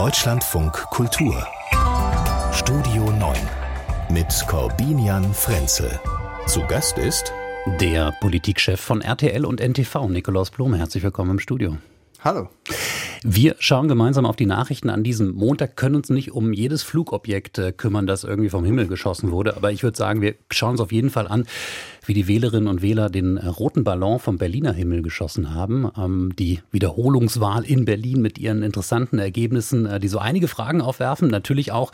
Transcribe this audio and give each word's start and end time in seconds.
Deutschlandfunk 0.00 0.72
Kultur 0.72 1.46
Studio 2.54 3.10
9 3.10 3.36
mit 4.08 4.28
Corbinian 4.46 5.34
Frenzel. 5.34 6.00
Zu 6.46 6.62
Gast 6.66 6.96
ist 6.96 7.34
der 7.78 8.10
Politikchef 8.18 8.80
von 8.80 9.02
RTL 9.02 9.44
und 9.44 9.60
NTV, 9.60 10.08
Nikolaus 10.08 10.50
Blome. 10.50 10.78
Herzlich 10.78 11.02
willkommen 11.02 11.32
im 11.32 11.38
Studio. 11.38 11.76
Hallo. 12.24 12.48
Wir 13.22 13.56
schauen 13.58 13.86
gemeinsam 13.86 14.24
auf 14.24 14.36
die 14.36 14.46
Nachrichten 14.46 14.88
an 14.88 15.02
diesem 15.02 15.32
Montag, 15.34 15.76
können 15.76 15.96
uns 15.96 16.08
nicht 16.08 16.32
um 16.32 16.54
jedes 16.54 16.82
Flugobjekt 16.82 17.58
äh, 17.58 17.70
kümmern, 17.70 18.06
das 18.06 18.24
irgendwie 18.24 18.48
vom 18.48 18.64
Himmel 18.64 18.86
geschossen 18.86 19.30
wurde. 19.30 19.56
Aber 19.56 19.70
ich 19.72 19.82
würde 19.82 19.98
sagen, 19.98 20.22
wir 20.22 20.36
schauen 20.50 20.72
uns 20.72 20.80
auf 20.80 20.90
jeden 20.90 21.10
Fall 21.10 21.28
an, 21.28 21.44
wie 22.06 22.14
die 22.14 22.28
Wählerinnen 22.28 22.66
und 22.66 22.80
Wähler 22.80 23.10
den 23.10 23.36
äh, 23.36 23.46
roten 23.46 23.84
Ballon 23.84 24.20
vom 24.20 24.38
Berliner 24.38 24.72
Himmel 24.72 25.02
geschossen 25.02 25.54
haben. 25.54 25.90
Ähm, 25.98 26.32
die 26.38 26.60
Wiederholungswahl 26.70 27.64
in 27.64 27.84
Berlin 27.84 28.22
mit 28.22 28.38
ihren 28.38 28.62
interessanten 28.62 29.18
Ergebnissen, 29.18 29.84
äh, 29.84 30.00
die 30.00 30.08
so 30.08 30.18
einige 30.18 30.48
Fragen 30.48 30.80
aufwerfen. 30.80 31.28
Natürlich 31.28 31.72
auch 31.72 31.92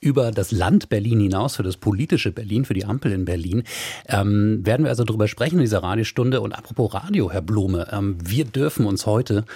über 0.00 0.30
das 0.30 0.52
Land 0.52 0.90
Berlin 0.90 1.20
hinaus, 1.20 1.56
für 1.56 1.62
das 1.62 1.78
politische 1.78 2.32
Berlin, 2.32 2.66
für 2.66 2.74
die 2.74 2.84
Ampel 2.84 3.12
in 3.12 3.24
Berlin. 3.24 3.62
Ähm, 4.08 4.60
werden 4.66 4.84
wir 4.84 4.90
also 4.90 5.04
darüber 5.04 5.26
sprechen 5.26 5.56
in 5.56 5.62
dieser 5.62 5.82
Radiostunde. 5.82 6.42
Und 6.42 6.52
apropos 6.52 6.92
Radio, 6.92 7.32
Herr 7.32 7.40
Blume, 7.40 7.88
ähm, 7.90 8.18
wir 8.22 8.44
dürfen 8.44 8.84
uns 8.84 9.06
heute 9.06 9.46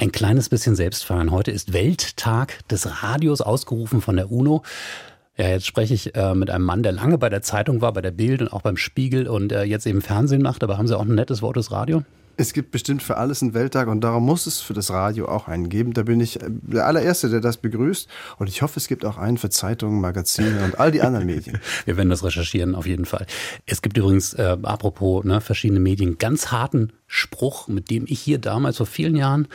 ein 0.00 0.12
kleines 0.12 0.48
bisschen 0.48 0.76
selbst 0.76 1.04
feiern. 1.04 1.30
Heute 1.30 1.50
ist 1.50 1.74
Welttag 1.74 2.66
des 2.68 3.02
Radios 3.02 3.42
ausgerufen 3.42 4.00
von 4.00 4.16
der 4.16 4.32
UNO. 4.32 4.62
Ja, 5.36 5.48
jetzt 5.48 5.66
spreche 5.66 5.92
ich 5.92 6.14
äh, 6.14 6.34
mit 6.34 6.50
einem 6.50 6.64
Mann, 6.64 6.82
der 6.82 6.92
lange 6.92 7.18
bei 7.18 7.28
der 7.28 7.42
Zeitung 7.42 7.82
war, 7.82 7.92
bei 7.92 8.00
der 8.00 8.10
Bild 8.10 8.40
und 8.40 8.48
auch 8.50 8.62
beim 8.62 8.78
Spiegel 8.78 9.28
und 9.28 9.52
äh, 9.52 9.62
jetzt 9.64 9.86
eben 9.86 10.00
Fernsehen 10.00 10.40
macht. 10.40 10.64
Aber 10.64 10.78
haben 10.78 10.86
Sie 10.86 10.96
auch 10.96 11.02
ein 11.02 11.14
nettes 11.14 11.42
Wort 11.42 11.56
des 11.56 11.70
Radio? 11.70 12.02
Es 12.38 12.54
gibt 12.54 12.70
bestimmt 12.70 13.02
für 13.02 13.18
alles 13.18 13.42
einen 13.42 13.52
Welttag 13.52 13.88
und 13.88 14.00
darum 14.00 14.24
muss 14.24 14.46
es 14.46 14.62
für 14.62 14.72
das 14.72 14.90
Radio 14.90 15.28
auch 15.28 15.48
einen 15.48 15.68
geben. 15.68 15.92
Da 15.92 16.04
bin 16.04 16.18
ich 16.20 16.40
äh, 16.40 16.46
der 16.48 16.86
allererste, 16.86 17.28
der 17.28 17.40
das 17.40 17.58
begrüßt. 17.58 18.08
Und 18.38 18.48
ich 18.48 18.62
hoffe, 18.62 18.80
es 18.80 18.88
gibt 18.88 19.04
auch 19.04 19.18
einen 19.18 19.36
für 19.36 19.50
Zeitungen, 19.50 20.00
Magazine 20.00 20.64
und 20.64 20.80
all 20.80 20.92
die 20.92 21.02
anderen 21.02 21.26
Medien. 21.26 21.60
Wir 21.84 21.98
werden 21.98 22.08
das 22.08 22.24
recherchieren, 22.24 22.74
auf 22.74 22.86
jeden 22.86 23.04
Fall. 23.04 23.26
Es 23.66 23.82
gibt 23.82 23.98
übrigens, 23.98 24.32
äh, 24.32 24.56
apropos 24.62 25.24
ne, 25.24 25.42
verschiedene 25.42 25.80
Medien, 25.80 26.16
ganz 26.16 26.50
harten 26.50 26.94
Spruch, 27.06 27.68
mit 27.68 27.90
dem 27.90 28.06
ich 28.08 28.20
hier 28.20 28.38
damals 28.38 28.78
vor 28.78 28.86
vielen 28.86 29.16
Jahren 29.16 29.46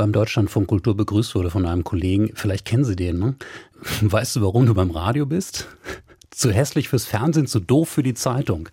beim 0.00 0.12
Deutschlandfunk 0.12 0.66
Kultur 0.66 0.96
begrüßt 0.96 1.34
wurde 1.34 1.50
von 1.50 1.66
einem 1.66 1.84
Kollegen. 1.84 2.30
Vielleicht 2.32 2.64
kennen 2.64 2.86
Sie 2.86 2.96
den. 2.96 3.18
Ne? 3.18 3.34
Weißt 4.00 4.34
du, 4.34 4.40
warum 4.40 4.64
du 4.64 4.72
beim 4.72 4.90
Radio 4.90 5.26
bist? 5.26 5.68
Zu 6.30 6.52
hässlich 6.52 6.88
fürs 6.88 7.04
Fernsehen, 7.04 7.46
zu 7.46 7.60
doof 7.60 7.90
für 7.90 8.02
die 8.02 8.14
Zeitung. 8.14 8.70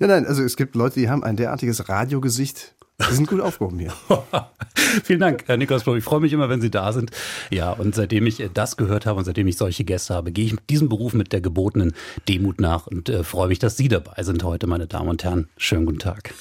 Ja, 0.00 0.08
nein, 0.08 0.26
also 0.26 0.42
es 0.42 0.56
gibt 0.56 0.74
Leute, 0.74 0.98
die 0.98 1.08
haben 1.08 1.22
ein 1.22 1.36
derartiges 1.36 1.88
Radiogesicht. 1.88 2.74
Die 3.08 3.14
sind 3.14 3.28
gut 3.28 3.40
aufgehoben 3.40 3.78
hier. 3.78 3.92
Vielen 5.04 5.20
Dank, 5.20 5.44
Herr 5.46 5.58
Nikolaus. 5.58 5.86
Ich 5.86 6.02
freue 6.02 6.20
mich 6.20 6.32
immer, 6.32 6.48
wenn 6.48 6.60
Sie 6.60 6.70
da 6.72 6.92
sind. 6.92 7.12
Ja, 7.50 7.70
und 7.70 7.94
seitdem 7.94 8.26
ich 8.26 8.42
das 8.52 8.76
gehört 8.76 9.06
habe 9.06 9.18
und 9.18 9.24
seitdem 9.26 9.46
ich 9.46 9.56
solche 9.56 9.84
Gäste 9.84 10.14
habe, 10.14 10.32
gehe 10.32 10.46
ich 10.46 10.56
diesem 10.68 10.88
Beruf 10.88 11.12
mit 11.12 11.32
der 11.32 11.40
gebotenen 11.40 11.92
Demut 12.28 12.60
nach 12.60 12.88
und 12.88 13.08
äh, 13.08 13.22
freue 13.22 13.48
mich, 13.48 13.60
dass 13.60 13.76
Sie 13.76 13.86
dabei 13.86 14.24
sind 14.24 14.42
heute, 14.42 14.66
meine 14.66 14.88
Damen 14.88 15.10
und 15.10 15.22
Herren. 15.22 15.50
Schönen 15.56 15.86
guten 15.86 16.00
Tag. 16.00 16.34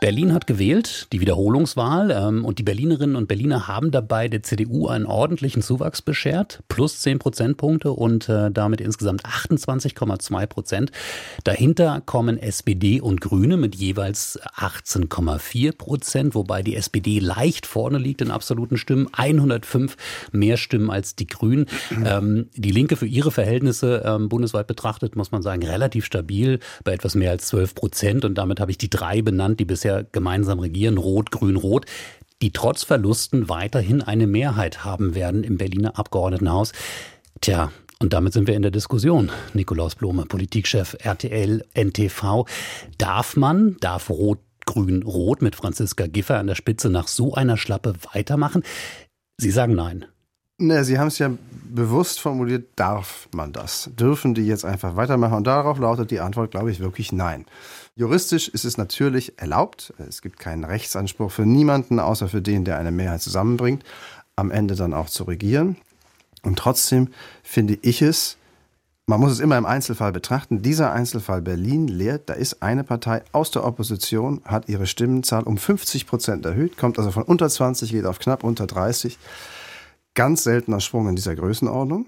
Berlin 0.00 0.32
hat 0.32 0.46
gewählt, 0.46 1.08
die 1.12 1.20
Wiederholungswahl, 1.20 2.12
ähm, 2.12 2.44
und 2.44 2.60
die 2.60 2.62
Berlinerinnen 2.62 3.16
und 3.16 3.26
Berliner 3.26 3.66
haben 3.66 3.90
dabei 3.90 4.28
der 4.28 4.44
CDU 4.44 4.86
einen 4.86 5.06
ordentlichen 5.06 5.60
Zuwachs 5.60 6.02
beschert, 6.02 6.60
plus 6.68 7.00
10 7.00 7.18
Prozentpunkte 7.18 7.90
und 7.90 8.28
äh, 8.28 8.52
damit 8.52 8.80
insgesamt 8.80 9.24
28,2 9.24 10.46
Prozent. 10.46 10.92
Dahinter 11.42 12.00
kommen 12.06 12.38
SPD 12.38 13.00
und 13.00 13.20
Grüne 13.20 13.56
mit 13.56 13.74
jeweils 13.74 14.38
18,4 14.56 15.76
Prozent, 15.76 16.34
wobei 16.36 16.62
die 16.62 16.76
SPD 16.76 17.18
leicht 17.18 17.66
vorne 17.66 17.98
liegt 17.98 18.20
in 18.20 18.30
absoluten 18.30 18.76
Stimmen, 18.76 19.08
105 19.12 19.96
mehr 20.30 20.58
Stimmen 20.58 20.90
als 20.90 21.16
die 21.16 21.26
Grünen. 21.26 21.66
Ähm, 22.04 22.48
die 22.54 22.70
Linke 22.70 22.94
für 22.94 23.06
ihre 23.06 23.32
Verhältnisse 23.32 24.02
ähm, 24.04 24.28
bundesweit 24.28 24.68
betrachtet, 24.68 25.16
muss 25.16 25.32
man 25.32 25.42
sagen, 25.42 25.64
relativ 25.64 26.04
stabil 26.04 26.60
bei 26.84 26.92
etwas 26.92 27.16
mehr 27.16 27.32
als 27.32 27.48
12 27.48 27.74
Prozent 27.74 28.24
und 28.24 28.38
damit 28.38 28.60
habe 28.60 28.70
ich 28.70 28.78
die 28.78 28.90
drei 28.90 29.22
benannt, 29.22 29.58
die 29.58 29.64
bisher 29.64 29.87
ja 29.88 30.02
gemeinsam 30.12 30.58
regieren, 30.58 30.98
Rot, 30.98 31.30
Grün, 31.30 31.56
Rot, 31.56 31.86
die 32.40 32.52
trotz 32.52 32.84
Verlusten 32.84 33.48
weiterhin 33.48 34.02
eine 34.02 34.26
Mehrheit 34.26 34.84
haben 34.84 35.14
werden 35.14 35.42
im 35.42 35.58
Berliner 35.58 35.98
Abgeordnetenhaus. 35.98 36.72
Tja, 37.40 37.72
und 38.00 38.12
damit 38.12 38.32
sind 38.32 38.46
wir 38.46 38.54
in 38.54 38.62
der 38.62 38.70
Diskussion. 38.70 39.30
Nikolaus 39.54 39.96
Blome, 39.96 40.24
Politikchef 40.26 40.96
RTL, 41.00 41.64
NTV. 41.74 42.46
Darf 42.96 43.36
man, 43.36 43.76
darf 43.80 44.08
Rot, 44.10 44.38
Grün, 44.66 45.02
Rot 45.02 45.42
mit 45.42 45.56
Franziska 45.56 46.06
Giffer 46.06 46.38
an 46.38 46.46
der 46.46 46.54
Spitze 46.54 46.90
nach 46.90 47.08
so 47.08 47.34
einer 47.34 47.56
Schlappe 47.56 47.94
weitermachen? 48.12 48.62
Sie 49.38 49.50
sagen 49.50 49.74
nein. 49.74 50.04
Ne, 50.60 50.82
Sie 50.82 50.98
haben 50.98 51.06
es 51.06 51.18
ja 51.20 51.30
bewusst 51.70 52.18
formuliert, 52.18 52.70
darf 52.74 53.28
man 53.32 53.52
das? 53.52 53.90
Dürfen 53.96 54.34
die 54.34 54.44
jetzt 54.44 54.64
einfach 54.64 54.96
weitermachen? 54.96 55.36
Und 55.36 55.46
darauf 55.46 55.78
lautet 55.78 56.10
die 56.10 56.18
Antwort, 56.18 56.50
glaube 56.50 56.72
ich, 56.72 56.80
wirklich 56.80 57.12
nein. 57.12 57.46
Juristisch 57.94 58.48
ist 58.48 58.64
es 58.64 58.76
natürlich 58.76 59.38
erlaubt. 59.38 59.94
Es 60.08 60.20
gibt 60.20 60.40
keinen 60.40 60.64
Rechtsanspruch 60.64 61.30
für 61.30 61.46
niemanden, 61.46 62.00
außer 62.00 62.28
für 62.28 62.42
den, 62.42 62.64
der 62.64 62.76
eine 62.76 62.90
Mehrheit 62.90 63.22
zusammenbringt, 63.22 63.84
am 64.34 64.50
Ende 64.50 64.74
dann 64.74 64.94
auch 64.94 65.08
zu 65.08 65.22
regieren. 65.24 65.76
Und 66.42 66.58
trotzdem 66.58 67.10
finde 67.44 67.78
ich 67.82 68.02
es, 68.02 68.36
man 69.06 69.20
muss 69.20 69.30
es 69.30 69.40
immer 69.40 69.58
im 69.58 69.66
Einzelfall 69.66 70.10
betrachten. 70.10 70.62
Dieser 70.62 70.92
Einzelfall 70.92 71.40
Berlin 71.40 71.86
lehrt, 71.86 72.28
da 72.28 72.34
ist 72.34 72.64
eine 72.64 72.82
Partei 72.82 73.22
aus 73.30 73.52
der 73.52 73.64
Opposition, 73.64 74.42
hat 74.44 74.68
ihre 74.68 74.88
Stimmenzahl 74.88 75.44
um 75.44 75.56
50 75.56 76.08
Prozent 76.08 76.44
erhöht, 76.44 76.76
kommt 76.76 76.98
also 76.98 77.12
von 77.12 77.22
unter 77.22 77.48
20, 77.48 77.92
geht 77.92 78.06
auf 78.06 78.18
knapp 78.18 78.42
unter 78.42 78.66
30 78.66 79.18
ganz 80.18 80.42
seltener 80.42 80.80
Sprung 80.80 81.08
in 81.08 81.14
dieser 81.14 81.36
Größenordnung 81.36 82.06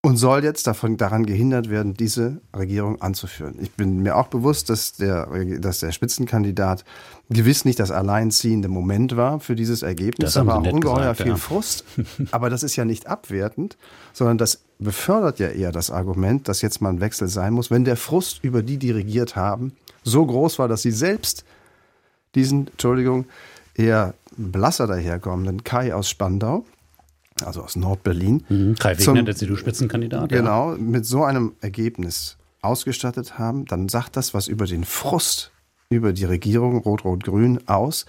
und 0.00 0.16
soll 0.16 0.42
jetzt 0.44 0.66
davon, 0.66 0.96
daran 0.96 1.26
gehindert 1.26 1.68
werden, 1.68 1.92
diese 1.92 2.40
Regierung 2.56 3.02
anzuführen. 3.02 3.56
Ich 3.60 3.72
bin 3.72 4.02
mir 4.02 4.16
auch 4.16 4.28
bewusst, 4.28 4.70
dass 4.70 4.94
der, 4.94 5.26
dass 5.58 5.80
der 5.80 5.92
Spitzenkandidat 5.92 6.86
gewiss 7.28 7.66
nicht 7.66 7.78
das 7.80 7.90
alleinziehende 7.90 8.68
Moment 8.68 9.18
war 9.18 9.40
für 9.40 9.56
dieses 9.56 9.82
Ergebnis. 9.82 10.32
Das 10.32 10.36
aber 10.38 10.56
auch 10.56 10.66
ungeheuer 10.66 11.00
gesagt, 11.00 11.20
viel 11.20 11.32
ja. 11.32 11.36
Frust. 11.36 11.84
Aber 12.30 12.48
das 12.48 12.62
ist 12.62 12.76
ja 12.76 12.86
nicht 12.86 13.08
abwertend, 13.08 13.76
sondern 14.14 14.38
das 14.38 14.62
befördert 14.78 15.38
ja 15.38 15.48
eher 15.48 15.70
das 15.70 15.90
Argument, 15.90 16.48
dass 16.48 16.62
jetzt 16.62 16.80
mal 16.80 16.88
ein 16.88 17.00
Wechsel 17.00 17.28
sein 17.28 17.52
muss, 17.52 17.70
wenn 17.70 17.84
der 17.84 17.98
Frust 17.98 18.42
über 18.42 18.62
die, 18.62 18.78
die 18.78 18.90
regiert 18.90 19.36
haben, 19.36 19.72
so 20.02 20.24
groß 20.24 20.58
war, 20.58 20.68
dass 20.68 20.80
sie 20.80 20.92
selbst 20.92 21.44
diesen, 22.34 22.68
Entschuldigung, 22.68 23.26
eher 23.74 24.14
blasser 24.36 24.86
daherkommenden 24.86 25.62
Kai 25.62 25.94
aus 25.94 26.08
Spandau 26.08 26.64
also 27.42 27.62
aus 27.62 27.76
Nordberlin. 27.76 28.44
Mhm. 28.48 28.74
Kai 28.76 28.94
zum- 28.94 29.14
Wegner, 29.14 29.24
der 29.24 29.36
CDU-Spitzenkandidat. 29.36 30.30
ja. 30.30 30.38
Genau, 30.38 30.76
mit 30.76 31.04
so 31.06 31.24
einem 31.24 31.52
Ergebnis 31.60 32.36
ausgestattet 32.62 33.38
haben, 33.38 33.64
dann 33.66 33.88
sagt 33.88 34.16
das 34.16 34.34
was 34.34 34.48
über 34.48 34.66
den 34.66 34.84
Frust 34.84 35.50
über 35.88 36.12
die 36.12 36.24
Regierung 36.24 36.78
Rot-Rot-Grün 36.78 37.68
aus. 37.68 38.06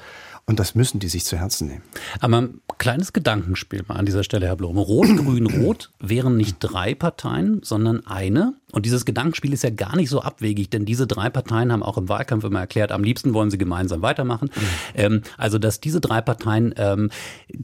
Und 0.47 0.59
das 0.59 0.75
müssen 0.75 0.99
die 0.99 1.07
sich 1.07 1.25
zu 1.25 1.37
Herzen 1.37 1.67
nehmen. 1.67 1.81
Aber 2.19 2.37
ein 2.37 2.61
kleines 2.77 3.13
Gedankenspiel 3.13 3.83
mal 3.87 3.95
an 3.95 4.05
dieser 4.05 4.23
Stelle, 4.23 4.45
Herr 4.45 4.55
Blome. 4.55 4.79
Rot, 4.79 5.07
Grün, 5.17 5.47
Rot 5.47 5.91
wären 5.99 6.37
nicht 6.37 6.57
drei 6.59 6.93
Parteien, 6.93 7.61
sondern 7.63 8.05
eine. 8.05 8.53
Und 8.71 8.85
dieses 8.85 9.05
Gedankenspiel 9.05 9.53
ist 9.53 9.63
ja 9.63 9.71
gar 9.71 9.95
nicht 9.95 10.09
so 10.09 10.21
abwegig, 10.21 10.69
denn 10.69 10.85
diese 10.85 11.07
drei 11.07 11.31
Parteien 11.31 11.71
haben 11.71 11.81
auch 11.81 11.97
im 11.97 12.09
Wahlkampf 12.09 12.43
immer 12.43 12.59
erklärt, 12.59 12.91
am 12.91 13.03
liebsten 13.03 13.33
wollen 13.33 13.49
sie 13.49 13.57
gemeinsam 13.57 14.03
weitermachen. 14.03 14.51
Ähm, 14.93 15.23
also, 15.37 15.57
dass 15.57 15.79
diese 15.79 15.99
drei 15.99 16.21
Parteien 16.21 16.75
ähm, 16.77 17.09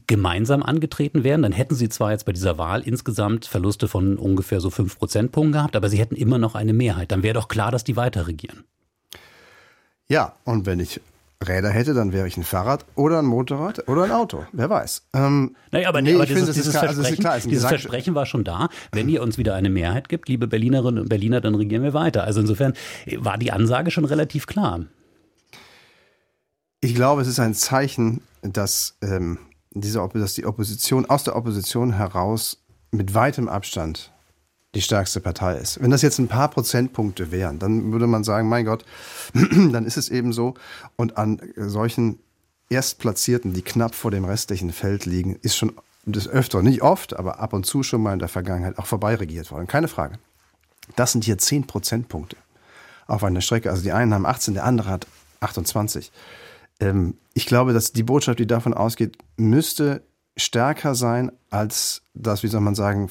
gemeinsam 0.08 0.64
angetreten 0.64 1.22
wären, 1.22 1.42
dann 1.42 1.52
hätten 1.52 1.76
sie 1.76 1.88
zwar 1.88 2.10
jetzt 2.10 2.26
bei 2.26 2.32
dieser 2.32 2.58
Wahl 2.58 2.82
insgesamt 2.82 3.46
Verluste 3.46 3.86
von 3.86 4.16
ungefähr 4.18 4.60
so 4.60 4.70
fünf 4.70 4.98
Prozentpunkten 4.98 5.52
gehabt, 5.52 5.76
aber 5.76 5.88
sie 5.88 5.98
hätten 5.98 6.16
immer 6.16 6.38
noch 6.38 6.56
eine 6.56 6.72
Mehrheit. 6.72 7.12
Dann 7.12 7.22
wäre 7.22 7.34
doch 7.34 7.46
klar, 7.46 7.70
dass 7.70 7.84
die 7.84 7.94
weiter 7.94 8.26
regieren. 8.26 8.64
Ja, 10.12 10.34
und 10.44 10.66
wenn 10.66 10.78
ich 10.78 11.00
Räder 11.42 11.70
hätte, 11.70 11.94
dann 11.94 12.12
wäre 12.12 12.28
ich 12.28 12.36
ein 12.36 12.42
Fahrrad 12.42 12.84
oder 12.96 13.20
ein 13.20 13.24
Motorrad 13.24 13.88
oder 13.88 14.02
ein 14.02 14.10
Auto. 14.10 14.44
Wer 14.52 14.68
weiß. 14.68 15.04
Ähm, 15.14 15.56
Naja, 15.70 15.88
aber, 15.88 16.02
nee, 16.02 16.14
aber 16.14 16.24
ich 16.24 16.32
finde, 16.32 16.52
dieses, 16.52 16.66
das 16.66 16.66
dieses, 16.66 16.76
also 16.76 17.00
Versprechen, 17.00 17.14
ist 17.14 17.20
klar, 17.20 17.40
dieses 17.40 17.64
Versprechen 17.64 18.14
war 18.14 18.26
schon 18.26 18.44
da. 18.44 18.68
Wenn 18.92 19.08
ihr 19.08 19.22
uns 19.22 19.38
wieder 19.38 19.54
eine 19.54 19.70
Mehrheit 19.70 20.10
gibt, 20.10 20.28
liebe 20.28 20.48
Berlinerinnen 20.48 21.00
und 21.00 21.08
Berliner, 21.08 21.40
dann 21.40 21.54
regieren 21.54 21.82
wir 21.82 21.94
weiter. 21.94 22.24
Also 22.24 22.40
insofern 22.40 22.74
war 23.16 23.38
die 23.38 23.52
Ansage 23.52 23.90
schon 23.90 24.04
relativ 24.04 24.46
klar. 24.46 24.84
Ich 26.82 26.94
glaube, 26.94 27.22
es 27.22 27.28
ist 27.28 27.40
ein 27.40 27.54
Zeichen, 27.54 28.20
dass, 28.42 28.98
ähm, 29.00 29.38
diese, 29.70 30.06
dass 30.12 30.34
die 30.34 30.44
Opposition 30.44 31.06
aus 31.06 31.24
der 31.24 31.36
Opposition 31.36 31.94
heraus 31.94 32.62
mit 32.90 33.14
weitem 33.14 33.48
Abstand 33.48 34.11
die 34.74 34.82
stärkste 34.82 35.20
Partei 35.20 35.58
ist. 35.58 35.82
Wenn 35.82 35.90
das 35.90 36.02
jetzt 36.02 36.18
ein 36.18 36.28
paar 36.28 36.48
Prozentpunkte 36.48 37.30
wären, 37.30 37.58
dann 37.58 37.92
würde 37.92 38.06
man 38.06 38.24
sagen, 38.24 38.48
mein 38.48 38.64
Gott, 38.64 38.84
dann 39.34 39.84
ist 39.84 39.96
es 39.96 40.08
eben 40.08 40.32
so. 40.32 40.54
Und 40.96 41.18
an 41.18 41.40
solchen 41.56 42.18
Erstplatzierten, 42.70 43.52
die 43.52 43.62
knapp 43.62 43.94
vor 43.94 44.10
dem 44.10 44.24
restlichen 44.24 44.72
Feld 44.72 45.04
liegen, 45.04 45.36
ist 45.42 45.56
schon 45.56 45.72
des 46.04 46.26
Öfteren, 46.26 46.64
nicht 46.64 46.82
oft, 46.82 47.14
aber 47.16 47.38
ab 47.38 47.52
und 47.52 47.64
zu 47.64 47.82
schon 47.82 48.02
mal 48.02 48.12
in 48.12 48.18
der 48.18 48.28
Vergangenheit 48.28 48.78
auch 48.78 48.86
vorbeiregiert 48.86 49.50
worden. 49.52 49.66
Keine 49.66 49.88
Frage. 49.88 50.18
Das 50.96 51.12
sind 51.12 51.24
hier 51.24 51.38
10 51.38 51.66
Prozentpunkte 51.66 52.36
auf 53.06 53.22
einer 53.22 53.40
Strecke. 53.40 53.70
Also 53.70 53.82
die 53.82 53.92
einen 53.92 54.12
haben 54.12 54.26
18, 54.26 54.54
der 54.54 54.64
andere 54.64 54.88
hat 54.88 55.06
28. 55.40 56.10
Ähm, 56.80 57.14
ich 57.34 57.46
glaube, 57.46 57.72
dass 57.72 57.92
die 57.92 58.02
Botschaft, 58.02 58.38
die 58.38 58.46
davon 58.46 58.74
ausgeht, 58.74 59.16
müsste 59.36 60.02
stärker 60.36 60.94
sein 60.94 61.30
als 61.52 62.02
das, 62.14 62.42
wie 62.42 62.48
soll 62.48 62.60
man 62.60 62.74
sagen, 62.74 63.08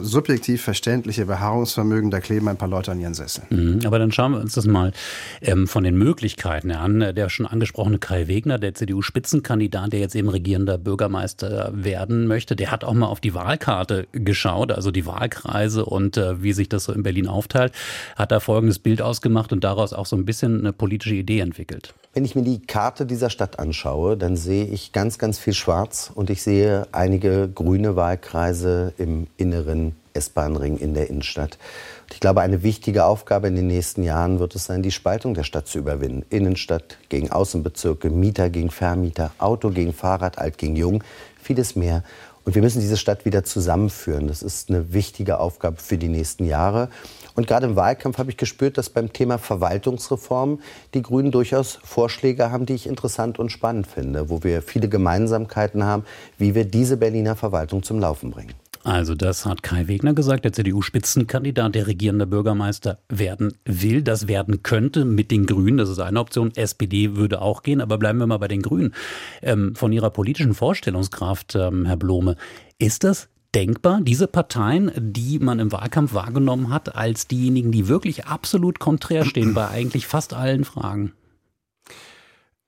subjektiv 0.00 0.62
verständliche 0.62 1.26
Beharrungsvermögen, 1.26 2.10
da 2.10 2.20
kleben 2.20 2.48
ein 2.48 2.56
paar 2.56 2.68
Leute 2.68 2.90
an 2.90 3.00
ihren 3.00 3.14
Sesseln. 3.14 3.46
Mhm, 3.50 3.86
aber 3.86 3.98
dann 3.98 4.10
schauen 4.10 4.32
wir 4.32 4.40
uns 4.40 4.54
das 4.54 4.66
mal 4.66 4.92
ähm, 5.40 5.68
von 5.68 5.84
den 5.84 5.96
Möglichkeiten 5.96 6.72
an. 6.72 7.00
Der 7.14 7.28
schon 7.28 7.46
angesprochene 7.46 7.98
Kai 7.98 8.26
Wegner, 8.26 8.58
der 8.58 8.74
CDU-Spitzenkandidat, 8.74 9.92
der 9.92 10.00
jetzt 10.00 10.14
eben 10.14 10.28
regierender 10.28 10.78
Bürgermeister 10.78 11.70
werden 11.72 12.26
möchte, 12.26 12.56
der 12.56 12.70
hat 12.70 12.84
auch 12.84 12.94
mal 12.94 13.06
auf 13.06 13.20
die 13.20 13.34
Wahlkarte 13.34 14.06
geschaut, 14.12 14.72
also 14.72 14.90
die 14.90 15.06
Wahlkreise 15.06 15.84
und 15.84 16.16
äh, 16.16 16.42
wie 16.42 16.52
sich 16.52 16.68
das 16.68 16.84
so 16.84 16.92
in 16.92 17.02
Berlin 17.02 17.28
aufteilt, 17.28 17.72
hat 18.16 18.32
da 18.32 18.40
folgendes 18.40 18.78
Bild 18.80 19.02
ausgemacht 19.02 19.52
und 19.52 19.64
daraus 19.64 19.92
auch 19.92 20.06
so 20.06 20.16
ein 20.16 20.24
bisschen 20.24 20.60
eine 20.60 20.72
politische 20.72 21.14
Idee 21.14 21.40
entwickelt. 21.40 21.94
Wenn 22.14 22.26
ich 22.26 22.34
mir 22.34 22.42
die 22.42 22.60
Karte 22.60 23.06
dieser 23.06 23.30
Stadt 23.30 23.58
anschaue, 23.58 24.18
dann 24.18 24.36
sehe 24.36 24.66
ich 24.66 24.92
ganz, 24.92 25.18
ganz 25.18 25.38
viel 25.38 25.54
Schwarz 25.54 26.10
und 26.14 26.28
ich 26.28 26.42
sehe 26.42 26.86
einige 26.92 27.48
grüne 27.72 27.96
Wahlkreise 27.96 28.92
im 28.98 29.28
inneren 29.38 29.96
S-Bahn-Ring 30.12 30.76
in 30.76 30.92
der 30.92 31.08
Innenstadt. 31.08 31.56
Und 32.02 32.12
ich 32.12 32.20
glaube, 32.20 32.42
eine 32.42 32.62
wichtige 32.62 33.06
Aufgabe 33.06 33.48
in 33.48 33.56
den 33.56 33.66
nächsten 33.66 34.02
Jahren 34.02 34.40
wird 34.40 34.54
es 34.54 34.66
sein, 34.66 34.82
die 34.82 34.90
Spaltung 34.90 35.32
der 35.32 35.44
Stadt 35.44 35.68
zu 35.68 35.78
überwinden. 35.78 36.22
Innenstadt 36.28 36.98
gegen 37.08 37.32
Außenbezirke, 37.32 38.10
Mieter 38.10 38.50
gegen 38.50 38.68
Vermieter, 38.68 39.32
Auto 39.38 39.70
gegen 39.70 39.94
Fahrrad, 39.94 40.36
alt 40.36 40.58
gegen 40.58 40.76
jung, 40.76 41.02
vieles 41.40 41.74
mehr. 41.74 42.02
Und 42.44 42.54
wir 42.54 42.62
müssen 42.62 42.80
diese 42.80 42.96
Stadt 42.96 43.24
wieder 43.24 43.44
zusammenführen. 43.44 44.26
Das 44.26 44.42
ist 44.42 44.68
eine 44.68 44.92
wichtige 44.92 45.38
Aufgabe 45.38 45.76
für 45.80 45.98
die 45.98 46.08
nächsten 46.08 46.44
Jahre. 46.44 46.88
Und 47.34 47.46
gerade 47.46 47.66
im 47.66 47.76
Wahlkampf 47.76 48.18
habe 48.18 48.30
ich 48.30 48.36
gespürt, 48.36 48.78
dass 48.78 48.90
beim 48.90 49.12
Thema 49.12 49.38
Verwaltungsreform 49.38 50.60
die 50.94 51.02
Grünen 51.02 51.30
durchaus 51.30 51.78
Vorschläge 51.84 52.50
haben, 52.50 52.66
die 52.66 52.74
ich 52.74 52.86
interessant 52.86 53.38
und 53.38 53.50
spannend 53.50 53.86
finde, 53.86 54.28
wo 54.28 54.42
wir 54.42 54.62
viele 54.62 54.88
Gemeinsamkeiten 54.88 55.84
haben, 55.84 56.04
wie 56.36 56.54
wir 56.54 56.64
diese 56.64 56.96
Berliner 56.96 57.36
Verwaltung 57.36 57.82
zum 57.82 58.00
Laufen 58.00 58.30
bringen. 58.30 58.54
Also 58.84 59.14
das 59.14 59.46
hat 59.46 59.62
Kai 59.62 59.86
Wegner 59.86 60.12
gesagt, 60.12 60.44
der 60.44 60.52
CDU-Spitzenkandidat, 60.52 61.74
der 61.74 61.86
regierende 61.86 62.26
Bürgermeister 62.26 62.98
werden 63.08 63.54
will, 63.64 64.02
das 64.02 64.26
werden 64.26 64.62
könnte 64.62 65.04
mit 65.04 65.30
den 65.30 65.46
Grünen. 65.46 65.78
Das 65.78 65.88
ist 65.88 66.00
eine 66.00 66.18
Option. 66.18 66.52
SPD 66.54 67.14
würde 67.16 67.40
auch 67.40 67.62
gehen, 67.62 67.80
aber 67.80 67.98
bleiben 67.98 68.18
wir 68.18 68.26
mal 68.26 68.38
bei 68.38 68.48
den 68.48 68.62
Grünen. 68.62 68.92
Ähm, 69.40 69.76
von 69.76 69.92
Ihrer 69.92 70.10
politischen 70.10 70.54
Vorstellungskraft, 70.54 71.54
ähm, 71.54 71.86
Herr 71.86 71.96
Blome, 71.96 72.36
ist 72.78 73.04
das 73.04 73.28
denkbar, 73.54 74.00
diese 74.02 74.26
Parteien, 74.26 74.90
die 74.96 75.38
man 75.38 75.58
im 75.58 75.70
Wahlkampf 75.72 76.14
wahrgenommen 76.14 76.70
hat, 76.70 76.96
als 76.96 77.28
diejenigen, 77.28 77.70
die 77.70 77.86
wirklich 77.86 78.26
absolut 78.26 78.78
konträr 78.78 79.24
stehen 79.24 79.54
bei 79.54 79.68
eigentlich 79.68 80.06
fast 80.06 80.34
allen 80.34 80.64
Fragen? 80.64 81.12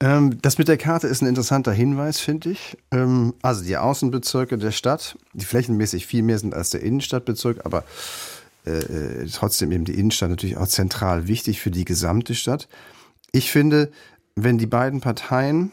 Ähm, 0.01 0.39
das 0.43 0.59
mit 0.59 0.69
der 0.69 0.77
Karte 0.77 1.07
ist 1.07 1.23
ein 1.23 1.29
interessanter 1.29 1.73
Hinweis, 1.73 2.21
finde 2.21 2.51
ich. 2.51 2.77
Ähm, 2.91 3.35
also 3.43 3.65
die 3.65 3.77
Außenbezirke 3.77 4.59
der 4.59 4.73
Stadt, 4.73 5.17
die 5.33 5.45
flächenmäßig 5.45 6.07
viel 6.07 6.23
mehr 6.23 6.39
sind 6.39 6.55
als 6.55 6.71
der 6.71 6.83
Innenstadtbezirk, 6.83 7.65
aber 7.65 7.85
äh, 8.67 8.71
äh, 8.71 9.29
trotzdem 9.33 9.73
eben 9.73 9.85
die 9.85 9.99
Innenstadt 9.99 10.31
natürlich 10.31 10.57
auch 10.57 10.67
zentral 10.67 11.29
wichtig 11.29 11.61
für 11.61 11.71
die 11.71 11.85
gesamte 11.85 12.35
Stadt. 12.35 12.69
Ich 13.31 13.51
finde, 13.51 13.91
wenn 14.37 14.59
die 14.59 14.67
beiden 14.67 15.01
Parteien 15.01 15.71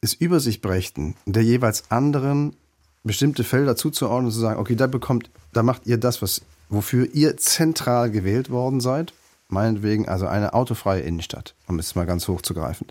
es 0.00 0.14
über 0.14 0.40
sich 0.40 0.60
brächten, 0.60 1.16
der 1.26 1.42
jeweils 1.42 1.90
anderen 1.90 2.56
bestimmte 3.02 3.44
Felder 3.44 3.76
zuzuordnen 3.76 4.26
und 4.26 4.32
zu 4.32 4.40
sagen, 4.40 4.60
okay, 4.60 4.76
da 4.76 4.86
bekommt, 4.86 5.30
da 5.52 5.62
macht 5.62 5.86
ihr 5.86 5.98
das, 5.98 6.22
was, 6.22 6.42
wofür 6.68 7.08
ihr 7.14 7.36
zentral 7.36 8.10
gewählt 8.10 8.50
worden 8.50 8.80
seid. 8.80 9.12
Meinetwegen 9.48 10.08
also 10.08 10.26
eine 10.26 10.54
autofreie 10.54 11.02
Innenstadt, 11.02 11.54
um 11.68 11.78
es 11.78 11.94
mal 11.94 12.06
ganz 12.06 12.26
hoch 12.28 12.42
zu 12.42 12.54
greifen. 12.54 12.86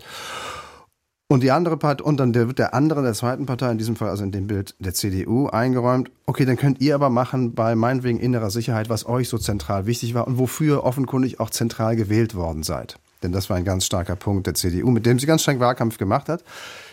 Und 1.28 1.42
die 1.42 1.50
andere 1.50 1.76
Partei, 1.76 2.04
und 2.04 2.18
dann 2.18 2.34
wird 2.34 2.58
der 2.58 2.72
andere, 2.72 3.02
der 3.02 3.12
zweiten 3.12 3.46
Partei, 3.46 3.72
in 3.72 3.78
diesem 3.78 3.96
Fall 3.96 4.10
also 4.10 4.22
in 4.22 4.30
dem 4.30 4.46
Bild 4.46 4.76
der 4.78 4.94
CDU, 4.94 5.48
eingeräumt, 5.48 6.10
okay, 6.24 6.44
dann 6.44 6.56
könnt 6.56 6.80
ihr 6.80 6.94
aber 6.94 7.10
machen 7.10 7.54
bei 7.54 7.74
meinetwegen 7.74 8.20
innerer 8.20 8.50
Sicherheit, 8.50 8.88
was 8.88 9.06
euch 9.06 9.28
so 9.28 9.36
zentral 9.36 9.86
wichtig 9.86 10.14
war 10.14 10.28
und 10.28 10.38
wofür 10.38 10.84
offenkundig 10.84 11.40
auch 11.40 11.50
zentral 11.50 11.96
gewählt 11.96 12.36
worden 12.36 12.62
seid. 12.62 12.98
Denn 13.24 13.32
das 13.32 13.50
war 13.50 13.56
ein 13.56 13.64
ganz 13.64 13.84
starker 13.84 14.14
Punkt 14.14 14.46
der 14.46 14.54
CDU, 14.54 14.90
mit 14.90 15.04
dem 15.04 15.18
sie 15.18 15.26
ganz 15.26 15.42
streng 15.42 15.58
Wahlkampf 15.58 15.98
gemacht 15.98 16.28
hat, 16.28 16.44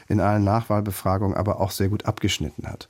in 0.08 0.20
allen 0.20 0.44
Nachwahlbefragungen 0.44 1.38
aber 1.38 1.62
auch 1.62 1.70
sehr 1.70 1.90
gut 1.90 2.06
abgeschnitten 2.06 2.68
hat. 2.68 2.90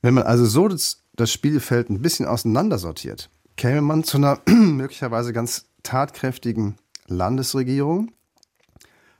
Wenn 0.00 0.14
man 0.14 0.24
also 0.24 0.46
so 0.46 0.68
das 0.68 1.32
Spielfeld 1.32 1.90
ein 1.90 2.00
bisschen 2.00 2.24
auseinandersortiert, 2.24 3.28
käme 3.56 3.82
man 3.82 4.04
zu 4.04 4.16
einer 4.16 4.40
möglicherweise 4.46 5.34
ganz 5.34 5.66
tatkräftigen 5.86 6.76
Landesregierung, 7.06 8.10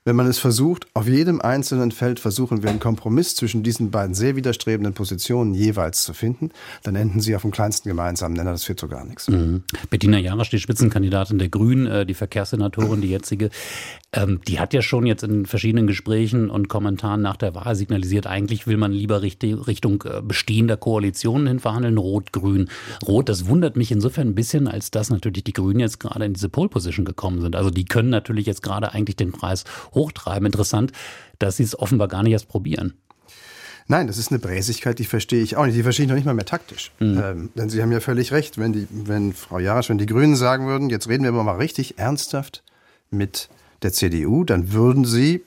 wenn 0.07 0.15
man 0.15 0.29
es 0.29 0.39
versucht, 0.39 0.87
auf 0.95 1.09
jedem 1.09 1.41
einzelnen 1.41 1.91
Feld 1.91 2.21
versuchen 2.21 2.63
wir 2.63 2.71
einen 2.71 2.79
Kompromiss 2.79 3.35
zwischen 3.35 3.65
diesen 3.65 3.91
beiden 3.91 4.15
sehr 4.15 4.37
widerstrebenden 4.37 4.95
Positionen 4.95 5.53
jeweils 5.53 6.05
zu 6.05 6.15
finden, 6.15 6.51
dann 6.85 6.95
enden 6.95 7.21
sie 7.21 7.35
auf 7.35 7.43
dem 7.43 7.51
kleinsten 7.51 7.89
gemeinsamen 7.89 8.37
Nenner. 8.37 8.53
Das 8.53 8.63
führt 8.63 8.79
zu 8.79 8.87
gar 8.87 9.05
nichts. 9.05 9.27
Mhm. 9.27 9.65
Bettina 9.91 10.19
Jarasch, 10.19 10.51
die 10.51 10.61
Spitzenkandidatin 10.61 11.39
der 11.41 11.49
Grünen, 11.49 11.87
äh, 11.87 12.07
die 12.07 12.15
Verkehrssenatorin, 12.15 13.01
die 13.01 13.11
jetzige, 13.11 13.51
ähm, 14.13 14.41
die 14.47 14.61
hat 14.61 14.73
ja 14.75 14.81
schon 14.81 15.07
jetzt 15.07 15.25
in 15.25 15.45
verschiedenen 15.45 15.89
Gesprächen 15.89 16.51
und 16.51 16.69
Kommentaren 16.69 17.21
nach 17.21 17.37
der 17.37 17.57
Wahl 17.57 17.75
signalisiert, 17.75 18.29
eigentlich 18.29 18.69
will 18.69 18.77
man 18.77 18.93
lieber 18.93 19.23
Richtung 19.23 20.05
äh, 20.05 20.23
bestehender 20.23 20.77
Koalitionen 20.77 21.49
hin 21.49 21.59
verhandeln, 21.59 21.99
Rot-Grün. 21.99 22.71
Rot, 23.05 23.29
das 23.29 23.49
wundert 23.49 23.75
mich 23.75 23.91
insofern 23.91 24.29
ein 24.29 24.35
bisschen, 24.37 24.69
als 24.69 24.93
dass 24.93 25.11
natürlich 25.11 25.43
die 25.43 25.53
Grünen 25.53 25.81
jetzt 25.81 25.99
gerade 25.99 26.25
in 26.25 26.35
diese 26.35 26.49
Pole-Position 26.49 27.05
gekommen 27.05 27.41
sind. 27.41 27.57
Also 27.57 27.71
die 27.71 27.85
können 27.85 28.11
natürlich 28.11 28.47
jetzt 28.47 28.63
gerade 28.63 28.93
eigentlich 28.93 29.17
den 29.17 29.33
Preis 29.33 29.65
hochtreiben. 29.97 30.47
Interessant, 30.47 30.93
dass 31.41 31.57
sie 31.57 31.65
es 31.65 31.77
offenbar 31.77 32.07
gar 32.07 32.23
nicht 32.23 32.33
erst 32.33 32.49
probieren. 32.49 32.95
Nein, 33.89 34.07
das 34.07 34.19
ist 34.19 34.31
eine 34.31 34.39
Bräsigkeit, 34.41 34.99
die 34.99 35.05
verstehe 35.05 35.43
ich 35.43 35.57
auch 35.57 35.65
nicht. 35.65 35.77
Die 35.77 35.83
verstehe 35.83 36.05
ich 36.05 36.09
noch 36.09 36.17
nicht 36.17 36.25
mal 36.25 36.35
mehr 36.35 36.45
taktisch. 36.45 36.93
Mhm. 36.99 37.23
Ähm, 37.25 37.51
denn 37.55 37.71
Sie 37.71 37.83
haben 37.83 37.93
ja 37.93 38.01
völlig 38.01 38.33
recht, 38.33 38.59
wenn, 38.59 38.73
die, 38.73 38.87
wenn 38.91 39.33
Frau 39.33 39.59
Jarasch, 39.59 39.89
wenn 39.89 39.99
die 39.99 40.07
Grünen 40.07 40.37
sagen 40.37 40.67
würden, 40.67 40.91
jetzt 40.91 41.09
reden 41.09 41.25
wir 41.25 41.33
mal 41.33 41.57
richtig 41.57 41.99
ernsthaft 41.99 42.63
mit 43.11 43.49
der 43.83 43.93
CDU, 43.93 44.45
dann 44.45 44.73
würden 44.73 45.05
sie 45.05 45.43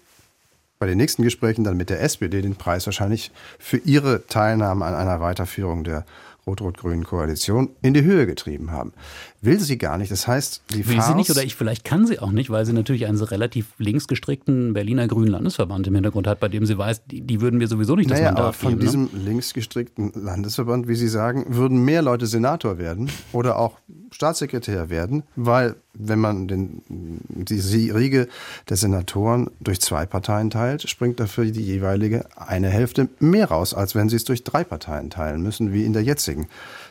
bei 0.80 0.88
den 0.88 0.98
nächsten 0.98 1.24
Gesprächen 1.24 1.66
dann 1.66 1.76
mit 1.76 1.90
der 1.90 2.02
SPD 2.02 2.42
den 2.42 2.56
Preis 2.56 2.86
wahrscheinlich 2.86 3.32
für 3.58 3.78
ihre 3.78 4.26
Teilnahme 4.28 4.86
an 4.86 4.94
einer 4.94 5.20
Weiterführung 5.20 5.84
der 5.84 6.06
rot-rot-grünen 6.48 7.04
Koalition 7.04 7.70
in 7.82 7.94
die 7.94 8.04
Höhe 8.04 8.26
getrieben 8.26 8.72
haben. 8.72 8.94
Will 9.42 9.60
sie 9.60 9.78
gar 9.78 9.98
nicht. 9.98 10.12
Das 10.12 10.28
heißt, 10.28 10.64
die 10.74 10.88
Will 10.88 11.02
sie 11.02 11.16
nicht 11.16 11.30
oder 11.30 11.44
ich 11.44 11.56
vielleicht 11.56 11.86
kann 11.86 12.06
sie 12.06 12.20
auch 12.20 12.32
nicht, 12.32 12.50
weil 12.50 12.66
sie 12.66 12.74
natürlich 12.74 13.06
einen 13.06 13.18
relativ 13.20 13.68
linksgestrickten 13.78 14.74
Berliner 14.74 15.08
Grünen 15.08 15.30
Landesverband 15.30 15.88
im 15.88 15.96
Hintergrund 15.96 16.28
hat, 16.28 16.42
bei 16.42 16.50
dem 16.50 16.66
sie 16.66 16.78
weiß, 16.78 17.06
die, 17.06 17.22
die 17.22 17.40
würden 17.40 17.62
wir 17.62 17.68
sowieso 17.68 17.96
nicht 17.96 18.10
das 18.10 18.20
naja, 18.20 18.32
Mandat 18.32 18.44
aber 18.44 18.54
von 18.54 18.70
geben, 18.72 18.80
ne? 18.80 18.86
diesem 18.86 19.04
ne? 19.04 19.10
linksgestrickten 19.30 20.12
Landesverband, 20.14 20.90
wie 20.90 20.96
Sie 20.96 21.08
sagen, 21.08 21.46
würden 21.56 21.86
mehr 21.86 22.02
Leute 22.02 22.28
Senator 22.28 22.78
werden 22.78 23.10
oder 23.32 23.58
auch 23.58 23.80
Staatssekretär 24.12 24.90
werden, 24.90 25.24
weil 25.36 25.76
wenn 25.94 26.20
man 26.20 26.48
den, 26.48 26.82
die 26.88 27.92
Riege 27.92 28.28
der 28.70 28.78
Senatoren 28.78 29.50
durch 29.60 29.82
zwei 29.82 30.06
Parteien 30.06 30.50
teilt, 30.50 30.90
springt 30.90 31.20
dafür 31.20 31.46
die 31.46 31.62
jeweilige 31.62 32.26
eine 32.36 32.70
Hälfte 32.70 33.10
mehr 33.20 33.50
raus, 33.50 33.74
als 33.74 33.96
wenn 33.96 34.10
sie 34.10 34.16
es 34.16 34.24
durch 34.24 34.44
drei 34.44 34.64
Parteien 34.64 35.10
teilen 35.10 35.42
müssen, 35.42 35.74
wie 35.74 35.86
in 35.86 35.94
der 35.94 36.04
jetzigen 36.04 36.48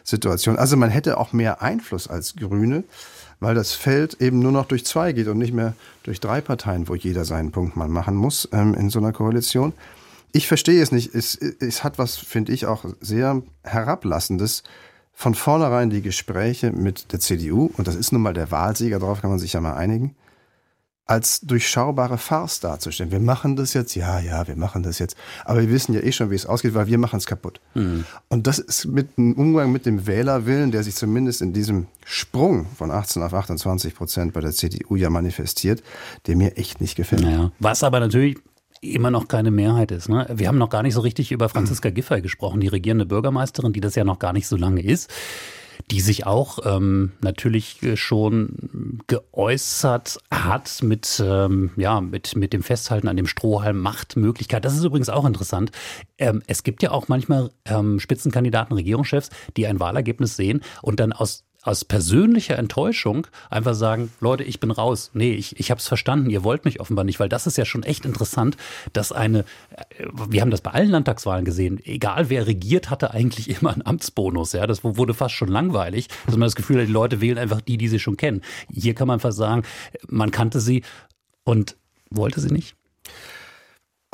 Situation. 0.09 0.57
Also 0.57 0.77
man 0.77 0.91
hätte 0.91 1.19
auch 1.19 1.33
mehr 1.33 1.61
Einfluss 1.61 2.09
als 2.09 2.35
Grüne, 2.37 2.85
weil 3.41 3.55
das 3.55 3.73
Feld 3.73 4.21
eben 4.21 4.39
nur 4.39 4.53
noch 4.53 4.67
durch 4.67 4.85
zwei 4.85 5.13
geht 5.13 5.29
und 5.29 5.39
nicht 5.39 5.53
mehr 5.53 5.75
durch 6.03 6.19
drei 6.19 6.41
Parteien, 6.41 6.89
wo 6.89 6.95
jeder 6.95 7.25
seinen 7.25 7.53
Punkt 7.53 7.77
mal 7.77 7.89
machen 7.89 8.17
muss 8.17 8.49
ähm, 8.53 8.75
in 8.75 8.91
so 8.91 8.99
einer 8.99 9.13
Koalition. 9.13 9.75
Ich 10.33 10.49
verstehe 10.49 10.83
es 10.83 10.93
nicht. 10.93 11.15
Es, 11.15 11.37
es 11.37 11.85
hat 11.85 11.99
was, 11.99 12.17
finde 12.17 12.53
ich, 12.53 12.67
auch 12.67 12.85
sehr 13.01 13.43
herablassendes 13.63 14.63
von 15.13 15.35
vornherein 15.35 15.91
die 15.91 16.03
Gespräche 16.03 16.71
mit 16.71 17.13
der 17.13 17.21
CDU, 17.21 17.71
und 17.77 17.89
das 17.89 17.97
ist 17.97 18.13
nun 18.13 18.23
mal 18.23 18.35
der 18.35 18.51
Wahlsieger, 18.51 19.01
darauf 19.01 19.21
kann 19.21 19.31
man 19.31 19.39
sich 19.39 19.53
ja 19.53 19.61
mal 19.61 19.75
einigen, 19.75 20.15
als 21.09 21.41
durchschaubare 21.41 22.19
Farce 22.19 22.61
darzustellen. 22.61 23.11
Wir 23.11 23.19
machen 23.19 23.57
das 23.57 23.73
jetzt, 23.73 23.95
ja, 23.97 24.21
ja, 24.21 24.47
wir 24.47 24.57
machen 24.57 24.83
das 24.83 24.99
jetzt. 24.99 25.17
Aber 25.47 25.63
wir 25.63 25.71
wissen 25.71 25.95
ja 25.95 26.01
eh 26.01 26.13
schon, 26.13 26.31
wie 26.31 26.35
es 26.35 26.45
ausgeht, 26.45 26.75
weil 26.75 26.87
wir 26.87 26.99
machen 26.99 27.17
es 27.17 27.27
kaputt. 27.27 27.61
Mhm. 27.75 28.05
Und 28.29 28.47
das 28.47 28.59
ist 28.59 28.85
mit 28.85 29.17
einem 29.17 29.33
Umgang 29.33 29.73
mit 29.73 29.87
dem 29.87 30.07
Wählerwillen, 30.07 30.71
der 30.71 30.83
sich 30.83 30.95
zumindest 30.95 31.41
in 31.41 31.55
diesem 31.55 31.87
Sprung 32.05 32.67
von 32.77 32.91
18 32.91 33.23
auf 33.23 33.33
28 33.33 33.95
Prozent 33.95 34.35
bei 34.35 34.43
der 34.43 34.53
CDU 34.53 34.97
ja 34.97 35.09
manifestiert, 35.09 35.83
der 36.27 36.37
mir 36.37 36.59
echt 36.59 36.83
nicht 36.83 36.95
gefällt. 36.95 37.23
Naja, 37.23 37.53
was 37.59 37.83
aber 37.83 38.01
natürlich 38.01 38.37
immer 38.83 39.11
noch 39.11 39.29
keine 39.29 39.51
Mehrheit 39.51 39.91
ist. 39.91 40.11
Ne? 40.11 40.27
Wir 40.31 40.47
haben 40.47 40.59
noch 40.59 40.71
gar 40.71 40.83
nicht 40.83 40.95
so 40.95 41.01
richtig 41.01 41.33
über 41.33 41.49
Franziska 41.49 41.89
Giffey 41.89 42.21
gesprochen, 42.21 42.61
die 42.61 42.69
regierende 42.69 43.07
Bürgermeisterin, 43.07 43.73
die 43.73 43.81
das 43.81 43.95
ja 43.95 44.05
noch 44.05 44.19
gar 44.19 44.35
nicht 44.35 44.47
so 44.47 44.57
lange 44.57 44.83
ist 44.83 45.11
die 45.91 46.01
sich 46.01 46.27
auch 46.27 46.59
ähm, 46.65 47.13
natürlich 47.21 47.81
schon 47.95 49.01
geäußert 49.07 50.19
hat 50.31 50.83
mit, 50.83 51.23
ähm, 51.25 51.71
ja, 51.77 52.01
mit, 52.01 52.37
mit 52.37 52.53
dem 52.53 52.63
Festhalten 52.63 53.09
an 53.09 53.17
dem 53.17 53.27
Strohhalm 53.27 53.79
Machtmöglichkeit. 53.81 54.65
Das 54.65 54.77
ist 54.77 54.85
übrigens 54.85 55.09
auch 55.09 55.25
interessant. 55.25 55.73
Ähm, 56.19 56.43
es 56.47 56.63
gibt 56.63 56.83
ja 56.83 56.91
auch 56.91 57.09
manchmal 57.09 57.51
ähm, 57.65 58.01
Spitzenkandidaten, 58.01 58.75
Regierungschefs, 58.75 59.31
die 59.57 59.67
ein 59.67 59.81
Wahlergebnis 59.81 60.37
sehen 60.37 60.63
und 60.83 61.01
dann 61.01 61.13
aus 61.13 61.45
aus 61.69 61.85
persönlicher 61.85 62.59
Enttäuschung 62.59 63.27
einfach 63.51 63.75
sagen, 63.75 64.11
Leute, 64.21 64.43
ich 64.43 64.59
bin 64.59 64.71
raus. 64.71 65.11
Nee, 65.13 65.33
ich, 65.35 65.61
ich 65.61 65.71
habe 65.71 65.79
es 65.79 65.87
verstanden, 65.87 66.31
ihr 66.31 66.43
wollt 66.43 66.65
mich 66.65 66.81
offenbar 66.81 67.05
nicht, 67.05 67.21
weil 67.21 67.29
das 67.29 67.47
ist 67.47 67.59
ja 67.59 67.67
schon 67.67 67.83
echt 67.83 68.07
interessant, 68.07 68.57
dass 68.95 69.13
eine, 69.13 69.41
äh, 69.71 70.07
wir 70.31 70.41
haben 70.41 70.51
das 70.51 70.63
bei 70.63 70.71
allen 70.71 70.91
Landtagswahlen 70.91 71.45
gesehen, 71.45 71.79
egal 71.85 72.31
wer 72.31 72.47
regiert, 72.47 72.89
hatte 72.89 73.11
eigentlich 73.11 73.51
immer 73.61 73.73
einen 73.73 73.85
Amtsbonus. 73.85 74.55
Ja, 74.55 74.67
das 74.67 74.83
wurde 74.83 75.13
fast 75.13 75.35
schon 75.35 75.49
langweilig, 75.49 76.09
dass 76.25 76.37
man 76.37 76.47
das 76.47 76.57
Gefühl 76.57 76.81
hat, 76.81 76.89
die 76.89 76.93
Leute 76.93 77.21
wählen 77.21 77.37
einfach 77.37 77.61
die, 77.61 77.77
die 77.77 77.89
sie 77.89 77.99
schon 77.99 78.17
kennen. 78.17 78.41
Hier 78.73 78.95
kann 78.95 79.07
man 79.07 79.21
fast 79.21 79.37
sagen, 79.37 79.63
man 80.09 80.31
kannte 80.31 80.61
sie 80.61 80.83
und 81.45 81.77
wollte 82.11 82.41
sie 82.41 82.51
nicht. 82.51 82.78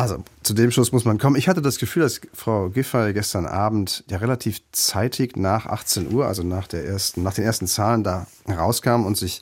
Also 0.04 0.22
zu 0.42 0.52
dem 0.52 0.70
Schluss 0.70 0.92
muss 0.92 1.06
man 1.06 1.16
kommen. 1.16 1.36
Ich 1.36 1.48
hatte 1.48 1.62
das 1.62 1.78
Gefühl, 1.78 2.02
dass 2.02 2.20
Frau 2.34 2.68
Giffey 2.68 3.14
gestern 3.14 3.46
Abend 3.46 4.04
ja 4.10 4.18
relativ 4.18 4.60
zeitig 4.70 5.34
nach 5.34 5.64
18 5.64 6.12
Uhr, 6.12 6.26
also 6.26 6.42
nach, 6.42 6.66
der 6.66 6.84
ersten, 6.84 7.22
nach 7.22 7.32
den 7.32 7.42
ersten 7.42 7.66
Zahlen 7.66 8.04
da 8.04 8.26
rauskam 8.46 9.06
und 9.06 9.16
sich 9.16 9.40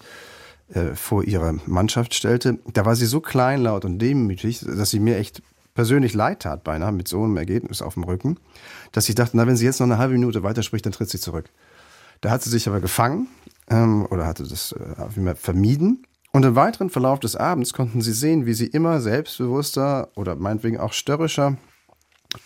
äh, 0.72 0.94
vor 0.94 1.24
ihre 1.24 1.54
Mannschaft 1.66 2.14
stellte. 2.14 2.60
Da 2.74 2.86
war 2.86 2.94
sie 2.94 3.06
so 3.06 3.20
kleinlaut 3.20 3.84
und 3.84 3.98
demütig, 3.98 4.60
dass 4.60 4.90
sie 4.90 5.00
mir 5.00 5.16
echt 5.16 5.42
persönlich 5.74 6.14
leid 6.14 6.42
tat, 6.42 6.62
beinahe 6.62 6.92
mit 6.92 7.08
so 7.08 7.24
einem 7.24 7.36
Ergebnis 7.38 7.82
auf 7.82 7.94
dem 7.94 8.04
Rücken, 8.04 8.38
dass 8.92 9.08
ich 9.08 9.16
dachte, 9.16 9.36
na, 9.36 9.48
wenn 9.48 9.56
sie 9.56 9.64
jetzt 9.64 9.80
noch 9.80 9.88
eine 9.88 9.98
halbe 9.98 10.14
Minute 10.14 10.44
weiterspricht, 10.44 10.86
dann 10.86 10.92
tritt 10.92 11.10
sie 11.10 11.18
zurück. 11.18 11.46
Da 12.20 12.30
hat 12.30 12.44
sie 12.44 12.50
sich 12.50 12.68
aber 12.68 12.78
gefangen 12.78 13.26
ähm, 13.68 14.06
oder 14.10 14.28
hatte 14.28 14.44
das 14.44 14.70
äh, 14.70 15.34
vermieden 15.34 16.06
und 16.32 16.44
im 16.44 16.56
weiteren 16.56 16.90
Verlauf 16.90 17.20
des 17.20 17.36
Abends 17.36 17.72
konnten 17.72 18.00
sie 18.00 18.12
sehen, 18.12 18.46
wie 18.46 18.54
sie 18.54 18.66
immer 18.66 19.00
selbstbewusster 19.00 20.08
oder 20.16 20.34
meinetwegen 20.36 20.78
auch 20.78 20.92
störrischer 20.92 21.56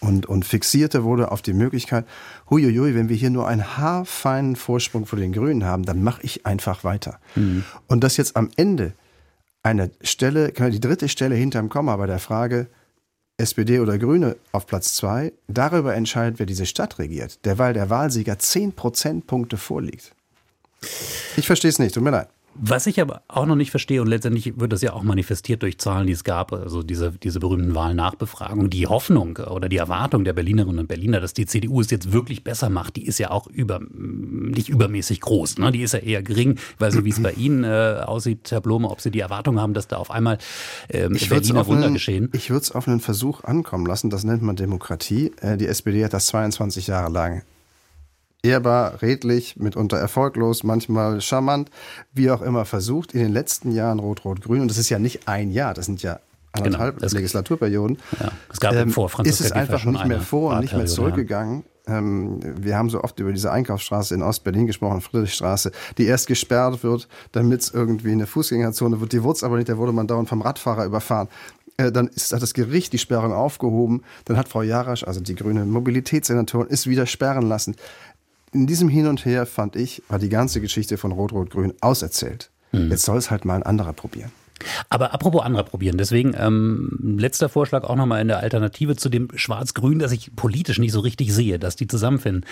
und, 0.00 0.26
und 0.26 0.44
fixierter 0.44 1.04
wurde 1.04 1.30
auf 1.30 1.42
die 1.42 1.52
Möglichkeit, 1.52 2.06
huiuiui, 2.50 2.94
wenn 2.94 3.08
wir 3.08 3.16
hier 3.16 3.30
nur 3.30 3.46
einen 3.46 3.76
haarfeinen 3.76 4.56
Vorsprung 4.56 5.06
vor 5.06 5.18
den 5.18 5.32
Grünen 5.32 5.64
haben, 5.64 5.84
dann 5.84 6.02
mache 6.02 6.22
ich 6.22 6.44
einfach 6.44 6.82
weiter. 6.84 7.20
Mhm. 7.36 7.64
Und 7.86 8.02
dass 8.02 8.16
jetzt 8.16 8.36
am 8.36 8.50
Ende 8.56 8.94
eine 9.62 9.90
Stelle, 10.00 10.52
die 10.52 10.80
dritte 10.80 11.08
Stelle 11.08 11.34
hinterm 11.34 11.68
Komma 11.68 11.96
bei 11.96 12.06
der 12.06 12.18
Frage 12.18 12.68
SPD 13.38 13.80
oder 13.80 13.98
Grüne 13.98 14.36
auf 14.52 14.66
Platz 14.66 14.94
zwei, 14.94 15.32
darüber 15.46 15.94
entscheidet, 15.94 16.38
wer 16.38 16.46
diese 16.46 16.66
Stadt 16.66 16.98
regiert, 16.98 17.44
derweil 17.44 17.74
der 17.74 17.90
Wahlsieger 17.90 18.38
zehn 18.38 18.72
Prozentpunkte 18.72 19.56
vorliegt. 19.56 20.14
Ich 21.36 21.46
verstehe 21.46 21.68
es 21.68 21.78
nicht, 21.78 21.94
tut 21.94 22.02
mir 22.02 22.10
leid. 22.10 22.28
Was 22.58 22.86
ich 22.86 23.00
aber 23.00 23.22
auch 23.28 23.46
noch 23.46 23.56
nicht 23.56 23.70
verstehe, 23.70 24.00
und 24.00 24.08
letztendlich 24.08 24.58
wird 24.58 24.72
das 24.72 24.82
ja 24.82 24.92
auch 24.92 25.02
manifestiert 25.02 25.62
durch 25.62 25.78
Zahlen, 25.78 26.06
die 26.06 26.12
es 26.12 26.24
gab, 26.24 26.52
also 26.52 26.82
diese, 26.82 27.12
diese 27.12 27.40
berühmten 27.40 27.74
Wahlnachbefragung, 27.74 28.70
die 28.70 28.86
Hoffnung 28.86 29.36
oder 29.36 29.68
die 29.68 29.76
Erwartung 29.76 30.24
der 30.24 30.32
Berlinerinnen 30.32 30.80
und 30.80 30.86
Berliner, 30.86 31.20
dass 31.20 31.34
die 31.34 31.46
CDU 31.46 31.80
es 31.80 31.90
jetzt 31.90 32.12
wirklich 32.12 32.44
besser 32.44 32.70
macht, 32.70 32.96
die 32.96 33.06
ist 33.06 33.18
ja 33.18 33.30
auch 33.30 33.46
über, 33.46 33.80
nicht 33.90 34.68
übermäßig 34.68 35.20
groß. 35.20 35.58
Ne? 35.58 35.72
Die 35.72 35.82
ist 35.82 35.92
ja 35.92 36.00
eher 36.00 36.22
gering. 36.22 36.52
Ich 36.52 36.80
weiß 36.80 36.94
nicht, 36.94 37.04
wie 37.04 37.10
es 37.10 37.22
bei 37.22 37.32
Ihnen 37.32 37.64
äh, 37.64 38.02
aussieht, 38.04 38.50
Herr 38.50 38.60
Blome, 38.60 38.88
ob 38.88 39.00
Sie 39.00 39.10
die 39.10 39.20
Erwartung 39.20 39.60
haben, 39.60 39.74
dass 39.74 39.88
da 39.88 39.96
auf 39.96 40.10
einmal 40.10 40.38
ähm, 40.88 41.14
ich 41.14 41.28
Berliner 41.28 41.66
Wunder 41.66 41.86
einen, 41.86 41.94
geschehen. 41.94 42.30
Ich 42.32 42.50
würde 42.50 42.62
es 42.62 42.72
auf 42.72 42.88
einen 42.88 43.00
Versuch 43.00 43.44
ankommen 43.44 43.86
lassen, 43.86 44.10
das 44.10 44.24
nennt 44.24 44.42
man 44.42 44.56
Demokratie. 44.56 45.32
Äh, 45.40 45.56
die 45.56 45.66
SPD 45.66 46.04
hat 46.04 46.12
das 46.12 46.26
22 46.26 46.86
Jahre 46.86 47.12
lang 47.12 47.42
ehrbar, 48.46 49.02
redlich, 49.02 49.56
mitunter 49.56 49.98
erfolglos, 49.98 50.62
manchmal 50.62 51.20
charmant, 51.20 51.70
wie 52.12 52.30
auch 52.30 52.42
immer 52.42 52.64
versucht, 52.64 53.12
in 53.12 53.20
den 53.20 53.32
letzten 53.32 53.72
Jahren 53.72 53.98
Rot-Rot-Grün, 53.98 54.62
und 54.62 54.68
das 54.68 54.78
ist 54.78 54.88
ja 54.88 54.98
nicht 54.98 55.28
ein 55.28 55.50
Jahr, 55.50 55.74
das 55.74 55.86
sind 55.86 56.02
ja 56.02 56.20
anderthalb 56.52 56.98
genau, 56.98 57.12
Legislaturperioden, 57.12 57.98
ja, 58.18 58.30
es 58.52 58.60
gab 58.60 58.74
ähm, 58.74 58.90
vor 58.90 59.10
ist 59.24 59.40
es 59.40 59.52
einfach 59.52 59.84
nicht 59.84 60.06
mehr 60.06 60.20
vor 60.20 60.54
und 60.54 60.60
nicht 60.60 60.74
mehr 60.74 60.86
zurückgegangen. 60.86 61.64
Ja. 61.86 61.98
Ähm, 61.98 62.40
wir 62.42 62.76
haben 62.76 62.90
so 62.90 63.02
oft 63.04 63.20
über 63.20 63.32
diese 63.32 63.52
Einkaufsstraße 63.52 64.14
in 64.14 64.22
Ostberlin 64.22 64.66
gesprochen, 64.66 65.00
Friedrichstraße, 65.00 65.70
die 65.98 66.06
erst 66.06 66.26
gesperrt 66.26 66.82
wird, 66.82 67.06
damit 67.30 67.60
es 67.60 67.70
irgendwie 67.72 68.10
eine 68.10 68.26
Fußgängerzone 68.26 69.00
wird. 69.00 69.12
Die 69.12 69.22
wurde 69.22 69.36
es 69.36 69.44
aber 69.44 69.56
nicht, 69.56 69.68
da 69.68 69.76
wurde 69.76 69.92
man 69.92 70.08
dauernd 70.08 70.28
vom 70.28 70.42
Radfahrer 70.42 70.84
überfahren 70.84 71.28
äh, 71.76 71.92
dann 71.92 72.08
ist, 72.08 72.32
hat 72.32 72.42
das 72.42 72.54
Gericht 72.54 72.92
die 72.92 72.98
Sperrung 72.98 73.32
aufgehoben. 73.32 74.02
Dann 74.24 74.36
hat 74.36 74.48
Frau 74.48 74.62
Jarasch, 74.62 75.04
also 75.04 75.20
die 75.20 75.34
grüne 75.34 75.64
Mobilitätssenatorin, 75.64 76.68
es 76.70 76.86
wieder 76.86 77.06
sperren 77.06 77.48
lassen 77.48 77.76
in 78.56 78.66
diesem 78.66 78.88
Hin 78.88 79.06
und 79.06 79.26
Her 79.26 79.44
fand 79.44 79.76
ich, 79.76 80.02
war 80.08 80.18
die 80.18 80.30
ganze 80.30 80.62
Geschichte 80.62 80.96
von 80.96 81.12
Rot-Rot-Grün 81.12 81.74
auserzählt. 81.82 82.50
Mhm. 82.72 82.90
Jetzt 82.90 83.04
soll 83.04 83.18
es 83.18 83.30
halt 83.30 83.44
mal 83.44 83.56
ein 83.56 83.62
anderer 83.62 83.92
probieren. 83.92 84.32
Aber 84.88 85.12
apropos 85.12 85.42
anderer 85.42 85.64
probieren, 85.64 85.98
deswegen 85.98 86.34
ähm, 86.38 87.16
letzter 87.18 87.48
Vorschlag 87.48 87.84
auch 87.84 87.96
nochmal 87.96 88.22
in 88.22 88.28
der 88.28 88.40
Alternative 88.40 88.96
zu 88.96 89.08
dem 89.08 89.28
Schwarz-Grün, 89.34 89.98
das 89.98 90.12
ich 90.12 90.34
politisch 90.34 90.78
nicht 90.78 90.92
so 90.92 91.00
richtig 91.00 91.32
sehe, 91.32 91.58
dass 91.58 91.76
die 91.76 91.86
zusammenfinden. 91.86 92.44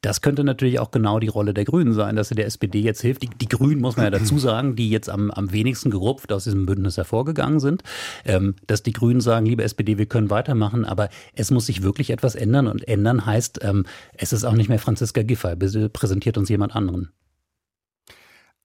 Das 0.00 0.20
könnte 0.20 0.44
natürlich 0.44 0.78
auch 0.78 0.92
genau 0.92 1.18
die 1.18 1.28
Rolle 1.28 1.54
der 1.54 1.64
Grünen 1.64 1.92
sein, 1.92 2.14
dass 2.14 2.28
sie 2.28 2.36
der 2.36 2.46
SPD 2.46 2.80
jetzt 2.80 3.00
hilft. 3.00 3.22
Die, 3.22 3.30
die 3.30 3.48
Grünen, 3.48 3.80
muss 3.80 3.96
man 3.96 4.04
ja 4.06 4.10
dazu 4.10 4.38
sagen, 4.38 4.76
die 4.76 4.90
jetzt 4.90 5.10
am, 5.10 5.30
am 5.30 5.52
wenigsten 5.52 5.90
gerupft 5.90 6.32
aus 6.32 6.44
diesem 6.44 6.66
Bündnis 6.66 6.96
hervorgegangen 6.96 7.58
sind, 7.58 7.82
ähm, 8.24 8.54
dass 8.66 8.82
die 8.82 8.92
Grünen 8.92 9.20
sagen, 9.20 9.46
liebe 9.46 9.64
SPD, 9.64 9.98
wir 9.98 10.06
können 10.06 10.30
weitermachen, 10.30 10.84
aber 10.84 11.08
es 11.34 11.50
muss 11.50 11.66
sich 11.66 11.82
wirklich 11.82 12.10
etwas 12.10 12.36
ändern 12.36 12.68
und 12.68 12.86
ändern 12.86 13.26
heißt, 13.26 13.60
ähm, 13.62 13.86
es 14.12 14.32
ist 14.32 14.44
auch 14.44 14.54
nicht 14.54 14.68
mehr 14.68 14.78
Franziska 14.78 15.22
Giffey, 15.22 15.56
präsentiert 15.88 16.38
uns 16.38 16.48
jemand 16.48 16.76
anderen. 16.76 17.10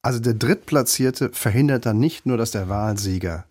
Also 0.03 0.19
der 0.19 0.33
Drittplatzierte 0.33 1.29
verhindert 1.29 1.86
dann 1.86 1.98
nicht 1.98 2.25
nur, 2.25 2.38
dass 2.38 2.51
der 2.51 2.67
Wahlsieger 2.67 3.45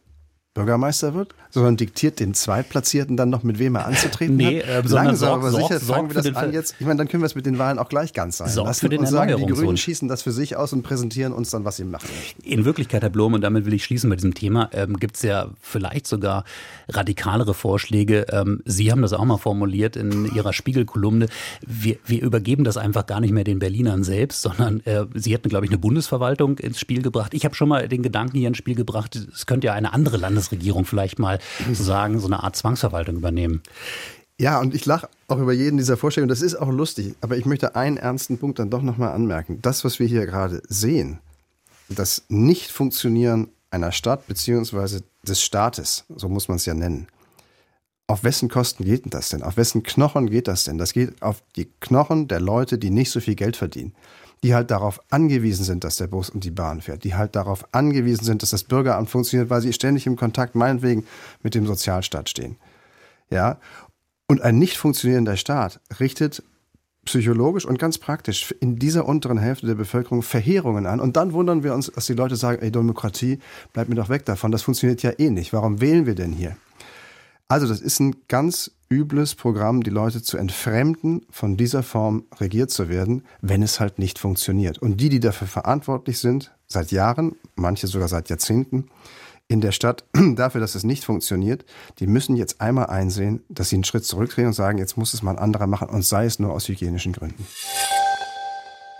Bürgermeister 0.54 1.14
wird, 1.14 1.34
sondern 1.48 1.78
diktiert 1.78 2.20
den 2.20 2.34
Zweitplatzierten 2.34 3.16
dann 3.16 3.30
noch, 3.30 3.42
mit 3.42 3.58
wem 3.58 3.74
er 3.74 3.86
anzutreten 3.86 4.36
nee, 4.36 4.60
hat. 4.60 4.84
Äh, 4.84 4.88
Langsam, 4.88 5.40
aber 5.40 5.50
sicher 5.50 5.80
sorg, 5.80 5.96
fangen 5.96 6.14
wir 6.14 6.22
das 6.22 6.36
an 6.36 6.52
jetzt. 6.52 6.74
Ich 6.78 6.86
meine, 6.86 6.98
dann 6.98 7.08
können 7.08 7.22
wir 7.22 7.26
es 7.26 7.34
mit 7.34 7.46
den 7.46 7.58
Wahlen 7.58 7.78
auch 7.78 7.88
gleich 7.88 8.12
ganz 8.12 8.36
sein 8.36 8.50
sorg 8.50 8.66
lassen 8.66 8.80
für 8.80 8.88
den 8.90 9.00
und 9.00 9.06
sagen, 9.06 9.34
die 9.38 9.46
Grünen 9.46 9.78
schießen 9.78 10.08
das 10.08 10.22
für 10.22 10.32
sich 10.32 10.56
aus 10.56 10.74
und 10.74 10.82
präsentieren 10.82 11.32
uns 11.32 11.50
dann, 11.50 11.64
was 11.64 11.76
sie 11.76 11.84
machen. 11.84 12.08
In 12.42 12.66
Wirklichkeit, 12.66 13.02
Herr 13.02 13.08
Blom, 13.08 13.32
und 13.32 13.40
damit 13.40 13.64
will 13.64 13.72
ich 13.72 13.82
schließen 13.82 14.10
bei 14.10 14.16
diesem 14.16 14.34
Thema, 14.34 14.68
ähm, 14.72 14.98
gibt 14.98 15.16
es 15.16 15.22
ja 15.22 15.48
vielleicht 15.62 16.06
sogar 16.06 16.44
radikalere 16.88 17.54
Vorschläge. 17.54 18.26
Ähm, 18.30 18.60
sie 18.66 18.92
haben 18.92 19.00
das 19.00 19.14
auch 19.14 19.24
mal 19.24 19.38
formuliert 19.38 19.96
in 19.96 20.34
Ihrer 20.34 20.52
Spiegelkolumne. 20.52 21.28
Wir, 21.66 21.96
wir 22.04 22.20
übergeben 22.20 22.64
das 22.64 22.76
einfach 22.76 23.06
gar 23.06 23.20
nicht 23.20 23.32
mehr 23.32 23.44
den 23.44 23.58
Berlinern 23.58 24.04
selbst, 24.04 24.42
sondern 24.42 24.80
äh, 24.80 25.06
Sie 25.14 25.32
hätten, 25.32 25.48
glaube 25.48 25.64
ich, 25.64 25.70
eine 25.70 25.78
Bundesverwaltung 25.78 26.58
ins 26.58 26.78
Spiel 26.78 27.00
gebracht. 27.00 27.32
Ich 27.32 27.46
habe 27.46 27.54
schon 27.54 27.70
mal 27.70 27.88
den 27.88 28.02
Gedanken 28.02 28.36
hier 28.36 28.48
ins 28.48 28.58
Spiel 28.58 28.74
gebracht, 28.74 29.16
es 29.16 29.46
könnte 29.46 29.68
ja 29.68 29.72
eine 29.72 29.94
andere 29.94 30.18
Landes 30.18 30.41
Landesregierung 30.42 30.84
vielleicht 30.84 31.18
mal 31.18 31.38
sozusagen 31.66 32.18
so 32.18 32.26
eine 32.26 32.42
Art 32.42 32.56
Zwangsverwaltung 32.56 33.16
übernehmen. 33.16 33.62
Ja, 34.38 34.60
und 34.60 34.74
ich 34.74 34.86
lache 34.86 35.08
auch 35.28 35.38
über 35.38 35.52
jeden 35.52 35.76
dieser 35.76 35.96
und 36.02 36.28
das 36.28 36.42
ist 36.42 36.56
auch 36.56 36.70
lustig. 36.70 37.14
Aber 37.20 37.36
ich 37.36 37.44
möchte 37.44 37.76
einen 37.76 37.96
ernsten 37.96 38.38
Punkt 38.38 38.58
dann 38.58 38.70
doch 38.70 38.82
nochmal 38.82 39.12
anmerken. 39.12 39.60
Das, 39.62 39.84
was 39.84 39.98
wir 39.98 40.06
hier 40.06 40.26
gerade 40.26 40.62
sehen, 40.68 41.20
das 41.88 42.24
Nicht-Funktionieren 42.28 43.48
einer 43.70 43.92
Stadt 43.92 44.26
bzw. 44.26 45.00
des 45.22 45.42
Staates, 45.42 46.04
so 46.16 46.28
muss 46.28 46.48
man 46.48 46.56
es 46.56 46.66
ja 46.66 46.74
nennen, 46.74 47.06
auf 48.08 48.24
wessen 48.24 48.48
Kosten 48.48 48.84
geht 48.84 49.04
denn 49.04 49.10
das 49.10 49.28
denn? 49.28 49.42
Auf 49.42 49.56
wessen 49.56 49.82
Knochen 49.84 50.28
geht 50.28 50.48
das 50.48 50.64
denn? 50.64 50.76
Das 50.76 50.92
geht 50.92 51.22
auf 51.22 51.42
die 51.56 51.70
Knochen 51.80 52.28
der 52.28 52.40
Leute, 52.40 52.76
die 52.76 52.90
nicht 52.90 53.10
so 53.10 53.20
viel 53.20 53.36
Geld 53.36 53.56
verdienen 53.56 53.94
die 54.42 54.54
halt 54.54 54.70
darauf 54.70 55.00
angewiesen 55.10 55.64
sind, 55.64 55.84
dass 55.84 55.96
der 55.96 56.08
Bus 56.08 56.28
und 56.28 56.44
die 56.44 56.50
Bahn 56.50 56.80
fährt, 56.80 57.04
die 57.04 57.14
halt 57.14 57.36
darauf 57.36 57.66
angewiesen 57.72 58.24
sind, 58.24 58.42
dass 58.42 58.50
das 58.50 58.64
Bürgeramt 58.64 59.08
funktioniert, 59.08 59.50
weil 59.50 59.60
sie 59.60 59.72
ständig 59.72 60.06
im 60.06 60.16
Kontakt 60.16 60.54
meinetwegen 60.54 61.04
mit 61.42 61.54
dem 61.54 61.66
Sozialstaat 61.66 62.28
stehen. 62.28 62.56
Ja? 63.30 63.58
Und 64.26 64.42
ein 64.42 64.58
nicht 64.58 64.76
funktionierender 64.76 65.36
Staat 65.36 65.80
richtet 66.00 66.42
psychologisch 67.04 67.64
und 67.64 67.78
ganz 67.78 67.98
praktisch 67.98 68.52
in 68.60 68.76
dieser 68.76 69.06
unteren 69.06 69.38
Hälfte 69.38 69.66
der 69.66 69.74
Bevölkerung 69.74 70.22
Verheerungen 70.22 70.86
an. 70.86 71.00
Und 71.00 71.16
dann 71.16 71.32
wundern 71.32 71.64
wir 71.64 71.74
uns, 71.74 71.90
dass 71.92 72.06
die 72.06 72.14
Leute 72.14 72.36
sagen, 72.36 72.62
ey, 72.62 72.70
Demokratie, 72.70 73.40
bleib 73.72 73.88
mir 73.88 73.96
doch 73.96 74.08
weg 74.08 74.24
davon, 74.24 74.52
das 74.52 74.62
funktioniert 74.62 75.02
ja 75.02 75.10
eh 75.18 75.30
nicht. 75.30 75.52
Warum 75.52 75.80
wählen 75.80 76.06
wir 76.06 76.14
denn 76.14 76.32
hier? 76.32 76.56
Also 77.48 77.66
das 77.66 77.80
ist 77.80 78.00
ein 78.00 78.16
ganz 78.28 78.70
übles 78.92 79.34
Programm, 79.34 79.82
die 79.82 79.90
Leute 79.90 80.22
zu 80.22 80.36
entfremden, 80.36 81.24
von 81.30 81.56
dieser 81.56 81.82
Form 81.82 82.24
regiert 82.38 82.70
zu 82.70 82.88
werden, 82.88 83.24
wenn 83.40 83.62
es 83.62 83.80
halt 83.80 83.98
nicht 83.98 84.18
funktioniert. 84.18 84.78
Und 84.78 84.98
die, 84.98 85.08
die 85.08 85.20
dafür 85.20 85.48
verantwortlich 85.48 86.18
sind, 86.18 86.52
seit 86.66 86.92
Jahren, 86.92 87.36
manche 87.56 87.86
sogar 87.86 88.08
seit 88.08 88.28
Jahrzehnten, 88.28 88.90
in 89.48 89.62
der 89.62 89.72
Stadt 89.72 90.04
dafür, 90.34 90.60
dass 90.60 90.74
es 90.74 90.84
nicht 90.84 91.04
funktioniert, 91.04 91.64
die 91.98 92.06
müssen 92.06 92.36
jetzt 92.36 92.60
einmal 92.60 92.86
einsehen, 92.86 93.42
dass 93.48 93.70
sie 93.70 93.76
einen 93.76 93.84
Schritt 93.84 94.04
zurückdrehen 94.04 94.48
und 94.48 94.52
sagen, 94.52 94.76
jetzt 94.78 94.98
muss 94.98 95.14
es 95.14 95.22
mal 95.22 95.32
ein 95.32 95.38
anderer 95.38 95.66
machen 95.66 95.88
und 95.88 96.04
sei 96.04 96.26
es 96.26 96.38
nur 96.38 96.52
aus 96.52 96.68
hygienischen 96.68 97.14
Gründen. 97.14 97.46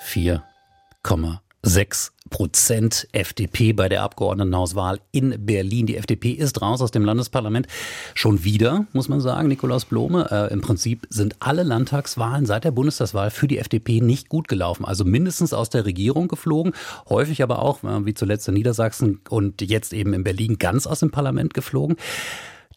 4,6 0.06 2.12
Prozent 2.32 3.06
FDP 3.12 3.72
bei 3.72 3.88
der 3.88 4.02
Abgeordnetenhauswahl 4.02 5.00
in 5.12 5.46
Berlin. 5.46 5.86
Die 5.86 5.96
FDP 5.96 6.30
ist 6.30 6.60
raus 6.62 6.80
aus 6.80 6.90
dem 6.90 7.04
Landesparlament. 7.04 7.68
Schon 8.14 8.42
wieder, 8.42 8.86
muss 8.92 9.08
man 9.08 9.20
sagen, 9.20 9.48
Nikolaus 9.48 9.84
Blome. 9.84 10.28
Äh, 10.30 10.52
Im 10.52 10.62
Prinzip 10.62 11.06
sind 11.10 11.36
alle 11.40 11.62
Landtagswahlen 11.62 12.46
seit 12.46 12.64
der 12.64 12.70
Bundestagswahl 12.72 13.30
für 13.30 13.46
die 13.46 13.58
FDP 13.58 14.00
nicht 14.00 14.30
gut 14.30 14.48
gelaufen. 14.48 14.84
Also 14.84 15.04
mindestens 15.04 15.52
aus 15.52 15.70
der 15.70 15.84
Regierung 15.84 16.26
geflogen, 16.26 16.72
häufig 17.08 17.42
aber 17.42 17.60
auch, 17.60 17.84
äh, 17.84 18.06
wie 18.06 18.14
zuletzt 18.14 18.48
in 18.48 18.54
Niedersachsen 18.54 19.20
und 19.28 19.60
jetzt 19.60 19.92
eben 19.92 20.14
in 20.14 20.24
Berlin, 20.24 20.58
ganz 20.58 20.86
aus 20.86 21.00
dem 21.00 21.10
Parlament 21.10 21.52
geflogen. 21.52 21.96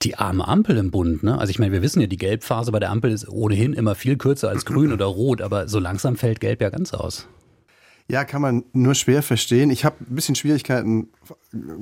Die 0.01 0.15
arme 0.15 0.45
Ampel 0.45 0.75
im 0.75 0.91
Bund, 0.91 1.23
ne? 1.23 1.39
Also 1.39 1.51
ich 1.51 1.59
meine, 1.59 1.71
wir 1.71 1.81
wissen 1.81 2.01
ja, 2.01 2.07
die 2.07 2.17
Gelbphase 2.17 2.73
bei 2.73 2.79
der 2.79 2.91
Ampel 2.91 3.11
ist 3.11 3.29
ohnehin 3.29 3.71
immer 3.71 3.95
viel 3.95 4.17
kürzer 4.17 4.49
als 4.49 4.65
grün 4.65 4.91
oder 4.91 5.05
rot, 5.05 5.41
aber 5.41 5.69
so 5.69 5.79
langsam 5.79 6.17
fällt 6.17 6.41
gelb 6.41 6.61
ja 6.61 6.69
ganz 6.69 6.93
aus. 6.93 7.29
Ja, 8.07 8.23
kann 8.23 8.41
man 8.41 8.63
nur 8.73 8.93
schwer 8.93 9.23
verstehen. 9.23 9.71
Ich 9.71 9.83
habe 9.83 9.95
ein 9.99 10.15
bisschen 10.15 10.35
Schwierigkeiten, 10.35 11.09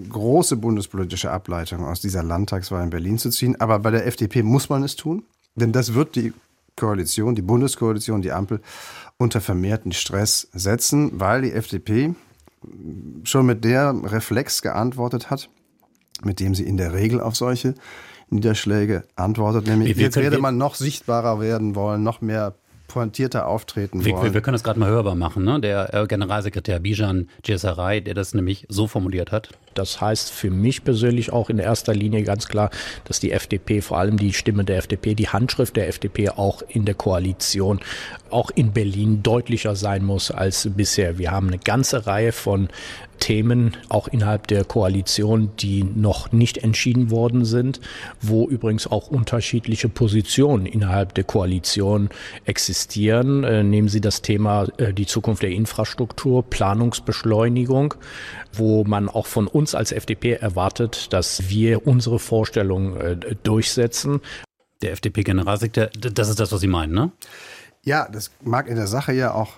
große 0.10 0.56
bundespolitische 0.56 1.32
Ableitungen 1.32 1.86
aus 1.86 2.00
dieser 2.00 2.24
Landtagswahl 2.24 2.84
in 2.84 2.90
Berlin 2.90 3.18
zu 3.18 3.30
ziehen. 3.30 3.60
Aber 3.60 3.80
bei 3.80 3.92
der 3.92 4.08
FDP 4.08 4.42
muss 4.42 4.70
man 4.70 4.84
es 4.84 4.96
tun, 4.96 5.26
denn 5.56 5.74
das 5.74 5.94
wird 5.94 6.16
die 6.16 6.34
Koalition, 6.78 7.36
die 7.36 7.42
Bundeskoalition, 7.42 8.22
die 8.22 8.32
Ampel 8.32 8.62
unter 9.18 9.42
vermehrten 9.42 9.92
Stress 9.92 10.48
setzen, 10.54 11.20
weil 11.20 11.42
die 11.42 11.52
FDP 11.52 12.16
schon 13.24 13.46
mit 13.46 13.64
der 13.66 13.94
Reflex 14.04 14.62
geantwortet 14.62 15.30
hat, 15.30 15.50
mit 16.24 16.40
dem 16.40 16.56
sie 16.56 16.64
in 16.64 16.78
der 16.78 16.94
Regel 16.94 17.20
auf 17.20 17.36
solche 17.36 17.76
Niederschläge 18.30 19.04
antwortet, 19.16 19.68
nämlich 19.68 19.96
jetzt 19.98 20.16
werde 20.16 20.40
man 20.40 20.58
noch 20.58 20.76
sichtbarer 20.76 21.40
werden 21.40 21.76
wollen, 21.76 22.02
noch 22.02 22.22
mehr 22.22 22.56
pointierter 22.94 23.48
auftreten 23.48 24.06
wir, 24.06 24.14
wollen. 24.14 24.34
Wir, 24.34 24.42
können 24.42 24.54
das 24.54 24.64
gerade 24.64 24.80
mal 24.80 24.90
hörbar 24.90 25.16
machen. 25.16 25.44
Ne? 25.44 25.60
Der 25.60 25.94
äh, 25.94 26.06
Generalsekretär 26.08 26.80
Bijan 26.80 27.28
Djesaray, 27.46 28.02
der 28.02 28.14
das 28.14 28.34
nämlich 28.34 28.66
so 28.70 28.88
formuliert 28.88 29.32
hat. 29.32 29.50
Das 29.74 30.02
heißt 30.02 30.32
für 30.32 30.50
mich 30.50 30.84
persönlich 30.84 31.32
auch 31.32 31.50
in 31.50 31.60
erster 31.60 31.94
Linie 31.94 32.24
ganz 32.24 32.48
klar, 32.48 32.70
dass 33.06 33.20
die 33.20 33.32
FDP, 33.32 33.82
vor 33.82 33.98
allem 33.98 34.18
die 34.18 34.34
Stimme 34.34 34.64
der 34.64 34.78
FDP, 34.78 35.16
die 35.16 35.30
Handschrift 35.30 35.76
der 35.76 35.88
FDP 35.88 36.30
auch 36.30 36.62
in 36.68 36.86
der 36.86 36.96
Koalition, 36.96 37.80
auch 38.30 38.50
in 38.52 38.72
Berlin 38.72 39.24
deutlicher 39.24 39.76
sein 39.76 40.04
muss 40.04 40.32
als 40.32 40.70
bisher. 40.76 41.18
Wir 41.18 41.32
haben 41.32 41.48
eine 41.48 41.60
ganze 41.60 42.08
Reihe 42.08 42.32
von 42.32 42.70
Themen 43.24 43.78
auch 43.88 44.10
innerhalb 44.10 44.48
der 44.48 44.66
Koalition, 44.66 45.52
die 45.60 45.84
noch 45.84 46.34
nicht 46.34 46.58
entschieden 46.58 47.10
worden 47.10 47.46
sind, 47.46 47.80
wo 48.20 48.50
übrigens 48.50 48.86
auch 48.86 49.08
unterschiedliche 49.08 49.88
Positionen 49.88 50.66
innerhalb 50.66 51.14
der 51.14 51.24
Koalition 51.24 52.10
existieren. 52.44 53.46
Äh, 53.46 53.64
nehmen 53.64 53.88
Sie 53.88 54.02
das 54.02 54.24
Thema 54.24 54.68
äh, 54.78 54.94
die 54.94 55.06
Zukunft 55.06 55.42
der 55.42 55.52
Infrastruktur, 55.52 56.44
Planungsbeschleunigung, 56.44 57.94
wo 58.52 58.84
man 58.84 59.08
auch 59.08 59.28
von 59.28 59.48
uns 59.64 59.76
als 59.76 59.94
FDP 59.94 60.34
erwartet, 60.34 61.14
dass 61.14 61.48
wir 61.48 61.88
unsere 61.88 62.20
Vorstellungen 62.20 62.98
äh, 63.00 63.36
durchsetzen. 63.44 64.20
Der 64.82 64.92
FDP-Generalsekretär, 64.92 65.90
das 65.98 66.28
ist 66.28 66.42
das, 66.42 66.52
was 66.52 66.60
Sie 66.60 66.68
meinen, 66.68 66.94
ne? 66.94 67.12
Ja, 67.86 68.10
das 68.12 68.32
mag 68.42 68.68
in 68.68 68.76
der 68.76 68.88
Sache 68.88 69.14
ja 69.14 69.34
auch 69.34 69.54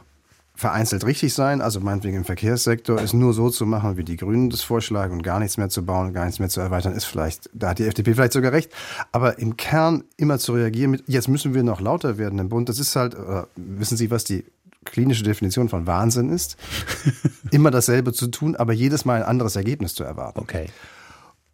vereinzelt 0.54 1.06
richtig 1.06 1.34
sein, 1.34 1.60
also 1.60 1.80
meinetwegen 1.80 2.18
im 2.18 2.24
Verkehrssektor, 2.24 3.02
es 3.02 3.14
nur 3.14 3.34
so 3.34 3.50
zu 3.50 3.66
machen, 3.66 3.98
wie 3.98 4.04
die 4.04 4.16
Grünen 4.16 4.52
das 4.52 4.62
vorschlagen 4.62 5.14
und 5.14 5.24
gar 5.24 5.40
nichts 5.40 5.58
mehr 5.58 5.70
zu 5.70 5.84
bauen, 5.84 6.14
gar 6.14 6.26
nichts 6.26 6.40
mehr 6.40 6.50
zu 6.50 6.62
erweitern, 6.62 6.94
ist 6.94 7.06
vielleicht, 7.06 7.50
da 7.54 7.70
hat 7.70 7.80
die 7.80 7.88
FDP 7.88 8.14
vielleicht 8.14 8.34
sogar 8.34 8.54
recht, 8.54 8.72
aber 9.12 9.40
im 9.40 9.58
Kern 9.58 10.06
immer 10.18 10.40
zu 10.40 10.54
reagieren 10.54 10.92
mit, 10.92 11.04
jetzt 11.08 11.28
müssen 11.28 11.54
wir 11.56 11.64
noch 11.64 11.82
lauter 11.82 12.18
werden 12.18 12.40
im 12.40 12.48
Bund, 12.48 12.70
das 12.70 12.80
ist 12.80 12.96
halt, 12.96 13.16
äh, 13.16 13.44
wissen 13.56 13.98
Sie, 13.98 14.12
was 14.12 14.24
die 14.24 14.46
klinische 14.86 15.24
Definition 15.24 15.70
von 15.70 15.88
Wahnsinn 15.88 16.30
ist? 16.30 16.58
immer 17.52 17.72
dasselbe 17.72 18.14
zu 18.14 18.28
tun, 18.28 18.56
aber 18.56 18.74
jedes 18.74 19.06
Mal 19.06 19.22
ein 19.22 19.28
anderes 19.28 19.56
Ergebnis 19.56 19.96
zu 19.96 20.04
erwarten. 20.04 20.40
Okay. 20.40 20.68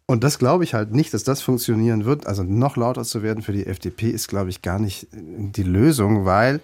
Und 0.06 0.24
das 0.24 0.38
glaube 0.38 0.64
ich 0.64 0.74
halt 0.74 0.92
nicht, 0.92 1.14
dass 1.14 1.24
das 1.24 1.40
funktionieren 1.40 2.04
wird. 2.04 2.26
Also 2.26 2.42
noch 2.42 2.76
lauter 2.76 3.04
zu 3.04 3.22
werden 3.22 3.42
für 3.42 3.52
die 3.52 3.66
FDP 3.66 4.10
ist, 4.10 4.28
glaube 4.28 4.50
ich, 4.50 4.62
gar 4.62 4.78
nicht 4.78 5.06
die 5.12 5.62
Lösung, 5.62 6.24
weil 6.24 6.60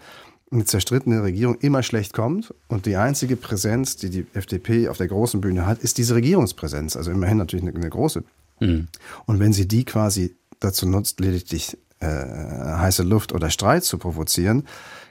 eine 0.51 0.65
zerstrittene 0.65 1.23
Regierung 1.23 1.57
immer 1.61 1.83
schlecht 1.83 2.13
kommt. 2.13 2.53
Und 2.69 2.87
die 2.87 2.97
einzige 2.97 3.37
Präsenz, 3.37 3.97
die 3.97 4.11
die 4.11 4.27
FDP 4.35 4.89
auf 4.89 4.99
der 4.99 5.09
großen 5.09 5.41
Bühne 5.41 5.67
hat, 5.67 5.79
ist 5.79 5.99
diese 5.99 6.15
Regierungspräsenz. 6.15 6.97
Also 6.97 7.11
immerhin 7.11 7.39
natürlich 7.39 7.67
eine, 7.67 7.75
eine 7.75 7.91
große. 7.91 8.25
Mhm. 8.61 8.89
Und 9.27 9.41
wenn 9.41 9.53
sie 9.53 9.69
die 9.69 9.85
quasi 9.85 10.37
dazu 10.61 10.87
nutzt, 10.87 11.21
lediglich 11.21 11.77
äh, 12.01 12.07
heiße 12.07 13.03
Luft 13.03 13.33
oder 13.33 13.51
Streit 13.51 13.85
zu 13.85 13.99
provozieren, 13.99 14.65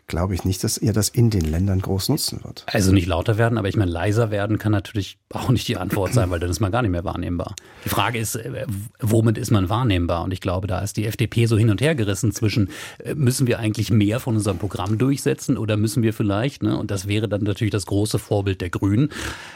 glaube 0.08 0.34
ich 0.34 0.46
nicht, 0.46 0.64
dass 0.64 0.78
ihr 0.78 0.94
das 0.94 1.10
in 1.10 1.30
den 1.30 1.42
Ländern 1.42 1.80
groß 1.80 2.10
nutzen 2.10 2.44
wird. 2.44 2.66
Also 2.68 2.92
nicht 2.92 3.08
lauter 3.08 3.38
werden, 3.38 3.58
aber 3.58 3.68
ich 3.68 3.76
meine, 3.76 3.92
leiser 3.92 4.32
werden 4.32 4.58
kann 4.58 4.72
natürlich 4.72 5.20
auch 5.34 5.50
nicht 5.50 5.68
die 5.68 5.76
Antwort 5.76 6.14
sein, 6.14 6.30
weil 6.30 6.40
dann 6.40 6.50
ist 6.50 6.62
man 6.62 6.72
gar 6.72 6.82
nicht 6.82 6.92
mehr 6.92 7.04
wahrnehmbar. 7.04 7.54
Die 7.84 7.90
Frage 7.90 8.18
ist, 8.18 8.36
äh, 8.36 8.66
womit 9.02 9.38
ist 9.38 9.52
man 9.52 9.68
wahrnehmbar? 9.68 10.24
Und 10.24 10.32
ich 10.32 10.40
glaube, 10.40 10.68
da 10.68 10.80
ist 10.80 10.96
die 10.96 11.06
FDP 11.06 11.48
so 11.48 11.58
hin 11.58 11.70
und 11.70 11.82
her 11.82 11.96
gerissen 11.96 12.32
zwischen, 12.32 12.70
äh, 13.00 13.14
müssen 13.14 13.46
wir 13.46 13.60
eigentlich 13.60 13.92
mehr 13.92 14.22
von 14.22 14.36
unserem 14.36 14.58
Programm 14.58 14.98
durchsetzen 14.98 15.58
oder 15.58 15.76
müssen 15.76 16.02
wir 16.02 16.14
vielleicht, 16.14 16.64
ne, 16.64 16.78
und 16.78 16.92
das 16.92 17.08
wäre 17.08 17.28
dann 17.28 17.44
natürlich 17.44 17.72
das 17.72 17.86
große 17.86 18.20
Vorbild 18.20 18.62
der 18.62 18.70
Grünen, 18.70 19.10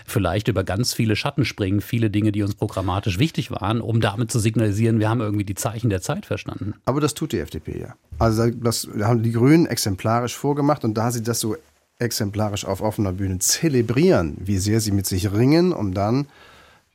vielleicht 0.05 0.49
über 0.49 0.65
ganz 0.65 0.93
viele 0.93 1.15
Schatten 1.15 1.45
springen, 1.45 1.79
viele 1.79 2.09
Dinge, 2.09 2.33
die 2.33 2.43
uns 2.43 2.55
programmatisch 2.55 3.17
wichtig 3.17 3.49
waren, 3.51 3.79
um 3.79 4.01
damit 4.01 4.29
zu 4.29 4.39
signalisieren, 4.39 4.99
wir 4.99 5.09
haben 5.09 5.21
irgendwie 5.21 5.45
die 5.45 5.55
Zeichen 5.55 5.89
der 5.89 6.01
Zeit 6.01 6.25
verstanden. 6.25 6.73
Aber 6.83 6.99
das 6.99 7.13
tut 7.13 7.31
die 7.31 7.39
FDP 7.39 7.79
ja. 7.79 7.95
Also 8.19 8.49
das 8.49 8.89
haben 9.01 9.23
die 9.23 9.31
Grünen 9.31 9.67
exemplarisch 9.67 10.35
vorgemacht 10.35 10.83
und 10.83 10.95
da 10.95 11.11
sie 11.11 11.23
das 11.23 11.39
so 11.39 11.55
exemplarisch 12.01 12.65
auf 12.65 12.81
offener 12.81 13.13
Bühne 13.13 13.39
zelebrieren, 13.39 14.37
wie 14.39 14.57
sehr 14.57 14.81
sie 14.81 14.91
mit 14.91 15.05
sich 15.05 15.31
ringen, 15.31 15.71
um 15.71 15.93
dann 15.93 16.27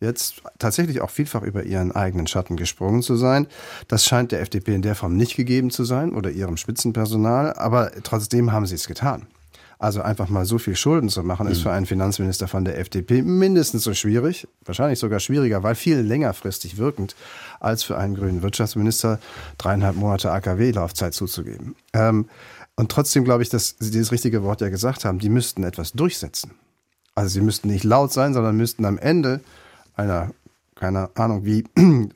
jetzt 0.00 0.42
tatsächlich 0.58 1.00
auch 1.00 1.10
vielfach 1.10 1.42
über 1.42 1.62
ihren 1.62 1.92
eigenen 1.92 2.26
Schatten 2.26 2.56
gesprungen 2.56 3.02
zu 3.02 3.16
sein. 3.16 3.46
Das 3.88 4.04
scheint 4.04 4.32
der 4.32 4.40
FDP 4.40 4.74
in 4.74 4.82
der 4.82 4.94
Form 4.94 5.16
nicht 5.16 5.36
gegeben 5.36 5.70
zu 5.70 5.84
sein 5.84 6.12
oder 6.12 6.30
ihrem 6.30 6.56
Spitzenpersonal, 6.56 7.54
aber 7.54 7.92
trotzdem 8.02 8.52
haben 8.52 8.66
sie 8.66 8.74
es 8.74 8.86
getan. 8.86 9.26
Also 9.78 10.00
einfach 10.00 10.30
mal 10.30 10.46
so 10.46 10.56
viel 10.56 10.74
Schulden 10.74 11.10
zu 11.10 11.22
machen, 11.22 11.48
ist 11.48 11.58
mhm. 11.58 11.62
für 11.64 11.70
einen 11.70 11.86
Finanzminister 11.86 12.48
von 12.48 12.64
der 12.64 12.78
FDP 12.78 13.20
mindestens 13.20 13.84
so 13.84 13.92
schwierig, 13.92 14.48
wahrscheinlich 14.64 14.98
sogar 14.98 15.20
schwieriger, 15.20 15.62
weil 15.62 15.74
viel 15.74 15.98
längerfristig 15.98 16.78
wirkend, 16.78 17.14
als 17.60 17.82
für 17.82 17.98
einen 17.98 18.14
grünen 18.14 18.42
Wirtschaftsminister 18.42 19.18
dreieinhalb 19.58 19.96
Monate 19.96 20.30
AKW-Laufzeit 20.32 21.12
zuzugeben. 21.12 21.76
Ähm, 21.92 22.26
und 22.76 22.90
trotzdem 22.90 23.24
glaube 23.24 23.42
ich, 23.42 23.48
dass 23.48 23.76
Sie 23.78 23.90
dieses 23.90 24.12
richtige 24.12 24.42
Wort 24.42 24.60
ja 24.60 24.68
gesagt 24.68 25.04
haben, 25.04 25.18
die 25.18 25.30
müssten 25.30 25.64
etwas 25.64 25.92
durchsetzen. 25.92 26.52
Also 27.16 27.30
sie 27.30 27.40
müssten 27.40 27.68
nicht 27.68 27.82
laut 27.82 28.12
sein, 28.12 28.34
sondern 28.34 28.56
müssten 28.56 28.84
am 28.84 28.98
Ende 28.98 29.40
einer, 29.94 30.30
keine 30.74 31.08
Ahnung, 31.16 31.46
wie 31.46 31.64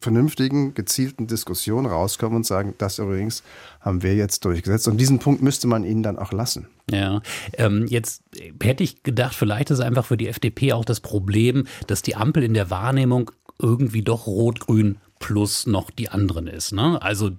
vernünftigen, 0.00 0.74
gezielten 0.74 1.26
Diskussion 1.26 1.86
rauskommen 1.86 2.36
und 2.36 2.46
sagen, 2.46 2.74
das 2.78 3.00
übrigens 3.00 3.42
haben 3.80 4.04
wir 4.04 4.14
jetzt 4.14 4.44
durchgesetzt. 4.44 4.86
Und 4.86 4.98
diesen 4.98 5.18
Punkt 5.18 5.42
müsste 5.42 5.66
man 5.66 5.84
ihnen 5.84 6.04
dann 6.04 6.20
auch 6.20 6.30
lassen. 6.30 6.68
Ja, 6.88 7.20
ähm, 7.54 7.86
jetzt 7.88 8.22
hätte 8.62 8.84
ich 8.84 9.02
gedacht, 9.02 9.34
vielleicht 9.34 9.72
ist 9.72 9.80
einfach 9.80 10.06
für 10.06 10.16
die 10.16 10.28
FDP 10.28 10.72
auch 10.72 10.84
das 10.84 11.00
Problem, 11.00 11.66
dass 11.88 12.02
die 12.02 12.14
Ampel 12.14 12.44
in 12.44 12.54
der 12.54 12.70
Wahrnehmung 12.70 13.32
irgendwie 13.60 14.02
doch 14.02 14.28
rot-grün 14.28 14.98
plus 15.26 15.66
noch 15.66 15.90
die 15.90 16.08
anderen 16.08 16.46
ist. 16.46 16.70
Ne? 16.70 17.02
Also, 17.02 17.32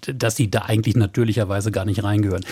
dass 0.00 0.36
sie 0.36 0.50
da 0.50 0.60
eigentlich 0.62 0.96
natürlicherweise 0.96 1.70
gar 1.70 1.84
nicht 1.84 2.02
reingehören. 2.02 2.46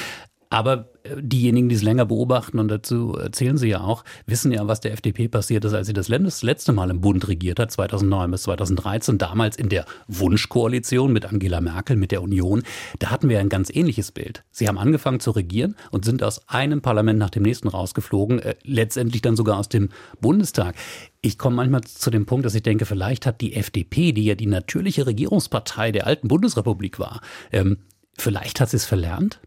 Aber 0.50 0.90
äh, 1.04 1.16
diejenigen, 1.18 1.68
die 1.70 1.74
es 1.74 1.82
länger 1.82 2.04
beobachten, 2.04 2.58
und 2.58 2.68
dazu 2.68 3.14
erzählen 3.14 3.56
Sie 3.56 3.68
ja 3.68 3.80
auch, 3.80 4.04
wissen 4.26 4.52
ja, 4.52 4.66
was 4.66 4.80
der 4.80 4.92
FDP 4.92 5.28
passiert 5.28 5.64
ist, 5.64 5.74
als 5.74 5.86
sie 5.86 5.92
das 5.92 6.08
letzte 6.08 6.72
Mal 6.72 6.90
im 6.90 7.00
Bund 7.00 7.28
regiert 7.28 7.58
hat, 7.58 7.70
2009 7.70 8.30
bis 8.30 8.42
2013, 8.42 9.18
damals 9.18 9.56
in 9.56 9.68
der 9.68 9.84
Wunschkoalition 10.06 11.12
mit 11.12 11.26
Angela 11.26 11.60
Merkel, 11.60 11.96
mit 11.96 12.12
der 12.12 12.22
Union. 12.22 12.62
Da 12.98 13.10
hatten 13.10 13.28
wir 13.28 13.40
ein 13.40 13.48
ganz 13.48 13.70
ähnliches 13.70 14.12
Bild. 14.12 14.44
Sie 14.50 14.68
haben 14.68 14.78
angefangen 14.78 15.20
zu 15.20 15.30
regieren 15.30 15.76
und 15.90 16.04
sind 16.04 16.22
aus 16.22 16.48
einem 16.48 16.80
Parlament 16.82 17.18
nach 17.18 17.30
dem 17.30 17.42
nächsten 17.42 17.68
rausgeflogen, 17.68 18.38
äh, 18.38 18.54
letztendlich 18.64 19.22
dann 19.22 19.36
sogar 19.36 19.58
aus 19.58 19.68
dem 19.68 19.90
Bundestag. 20.20 20.74
Ich 21.20 21.36
komme 21.36 21.56
manchmal 21.56 21.82
zu 21.82 22.10
dem 22.10 22.26
Punkt, 22.26 22.46
dass 22.46 22.54
ich 22.54 22.62
denke, 22.62 22.86
vielleicht 22.86 23.26
hat 23.26 23.40
die 23.40 23.54
FDP, 23.54 24.12
die 24.12 24.24
ja 24.24 24.34
die 24.34 24.46
natürliche 24.46 25.06
Regierungspartei 25.06 25.90
der 25.90 26.06
alten 26.06 26.28
Bundesrepublik 26.28 26.98
war, 26.98 27.20
ähm, 27.50 27.78
vielleicht 28.16 28.60
hat 28.60 28.70
sie 28.70 28.76
es 28.76 28.84
verlernt? 28.84 29.40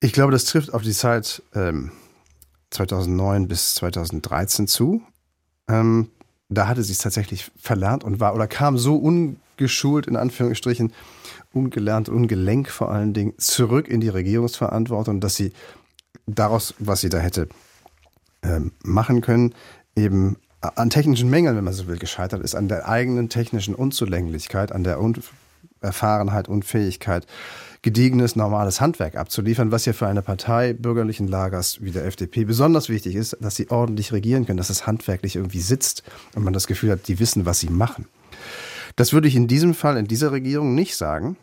Ich 0.00 0.12
glaube, 0.12 0.32
das 0.32 0.46
trifft 0.46 0.72
auf 0.72 0.82
die 0.82 0.92
Zeit 0.92 1.42
ähm, 1.54 1.92
2009 2.70 3.48
bis 3.48 3.74
2013 3.74 4.66
zu. 4.66 5.02
Ähm, 5.68 6.10
da 6.48 6.66
hatte 6.66 6.82
sie 6.82 6.92
es 6.92 6.98
tatsächlich 6.98 7.50
verlernt 7.56 8.02
und 8.02 8.20
war 8.20 8.34
oder 8.34 8.48
kam 8.48 8.78
so 8.78 8.96
ungeschult, 8.96 10.06
in 10.06 10.16
Anführungsstrichen, 10.16 10.92
ungelernt, 11.52 12.08
ungelenk 12.08 12.70
vor 12.70 12.90
allen 12.90 13.12
Dingen, 13.12 13.34
zurück 13.38 13.88
in 13.88 14.00
die 14.00 14.08
Regierungsverantwortung, 14.08 15.20
dass 15.20 15.36
sie 15.36 15.52
daraus, 16.26 16.74
was 16.78 17.02
sie 17.02 17.08
da 17.08 17.18
hätte 17.18 17.48
ähm, 18.42 18.72
machen 18.82 19.20
können, 19.20 19.54
eben 19.96 20.36
an 20.60 20.90
technischen 20.90 21.30
Mängeln, 21.30 21.56
wenn 21.56 21.64
man 21.64 21.72
so 21.72 21.86
will, 21.86 21.98
gescheitert 21.98 22.42
ist, 22.42 22.54
an 22.54 22.68
der 22.68 22.88
eigenen 22.88 23.28
technischen 23.28 23.74
Unzulänglichkeit, 23.74 24.72
an 24.72 24.84
der 24.84 24.98
Unerfahrenheit, 25.00 26.48
Unfähigkeit, 26.48 27.26
gediegenes, 27.82 28.36
normales 28.36 28.80
Handwerk 28.80 29.16
abzuliefern, 29.16 29.72
was 29.72 29.86
ja 29.86 29.94
für 29.94 30.06
eine 30.06 30.20
Partei 30.20 30.74
bürgerlichen 30.74 31.28
Lagers 31.28 31.80
wie 31.80 31.92
der 31.92 32.04
FDP 32.04 32.44
besonders 32.44 32.90
wichtig 32.90 33.14
ist, 33.14 33.38
dass 33.40 33.56
sie 33.56 33.70
ordentlich 33.70 34.12
regieren 34.12 34.44
können, 34.44 34.58
dass 34.58 34.68
es 34.68 34.86
handwerklich 34.86 35.36
irgendwie 35.36 35.60
sitzt 35.60 36.02
und 36.34 36.44
man 36.44 36.52
das 36.52 36.66
Gefühl 36.66 36.90
hat, 36.90 37.08
die 37.08 37.18
wissen, 37.18 37.46
was 37.46 37.60
sie 37.60 37.70
machen. 37.70 38.06
Das 38.96 39.14
würde 39.14 39.28
ich 39.28 39.36
in 39.36 39.48
diesem 39.48 39.72
Fall, 39.72 39.96
in 39.96 40.06
dieser 40.06 40.32
Regierung 40.32 40.74
nicht 40.74 40.96
sagen, 40.96 41.36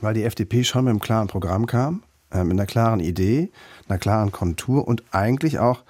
weil 0.00 0.14
die 0.14 0.22
FDP 0.22 0.62
schon 0.62 0.84
mit 0.84 0.90
einem 0.90 1.00
klaren 1.00 1.26
Programm 1.26 1.66
kam, 1.66 2.02
äh, 2.30 2.44
mit 2.44 2.52
einer 2.52 2.66
klaren 2.66 3.00
Idee, 3.00 3.50
einer 3.88 3.98
klaren 3.98 4.30
Kontur 4.30 4.86
und 4.86 5.02
eigentlich 5.10 5.58
auch, 5.58 5.82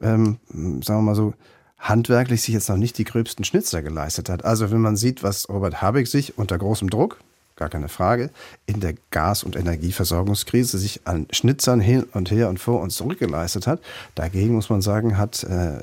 ähm, 0.00 0.38
sagen 0.48 1.00
wir 1.00 1.02
mal 1.02 1.14
so, 1.14 1.34
handwerklich 1.78 2.42
sich 2.42 2.54
jetzt 2.54 2.68
noch 2.68 2.76
nicht 2.76 2.98
die 2.98 3.04
gröbsten 3.04 3.44
Schnitzer 3.44 3.82
geleistet 3.82 4.28
hat. 4.28 4.44
Also 4.44 4.70
wenn 4.70 4.80
man 4.80 4.96
sieht, 4.96 5.22
was 5.22 5.48
Robert 5.48 5.80
Habeck 5.80 6.06
sich 6.06 6.36
unter 6.38 6.58
großem 6.58 6.90
Druck, 6.90 7.18
gar 7.56 7.68
keine 7.68 7.88
Frage, 7.88 8.30
in 8.66 8.80
der 8.80 8.94
Gas- 9.10 9.44
und 9.44 9.56
Energieversorgungskrise 9.56 10.78
sich 10.78 11.06
an 11.06 11.26
Schnitzern 11.30 11.80
hin 11.80 12.04
und 12.12 12.30
her 12.30 12.48
und 12.48 12.58
vor 12.58 12.80
uns 12.80 12.96
zurückgeleistet 12.96 13.66
hat. 13.66 13.80
Dagegen 14.14 14.54
muss 14.54 14.70
man 14.70 14.82
sagen, 14.82 15.16
hat 15.16 15.44
äh, 15.44 15.78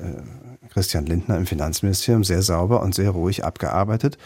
Christian 0.78 1.06
Lindner 1.06 1.36
im 1.36 1.44
Finanzministerium 1.44 2.22
sehr 2.22 2.40
sauber 2.40 2.82
und 2.82 2.94
sehr 2.94 3.10
ruhig 3.10 3.44
abgearbeitet, 3.44 4.16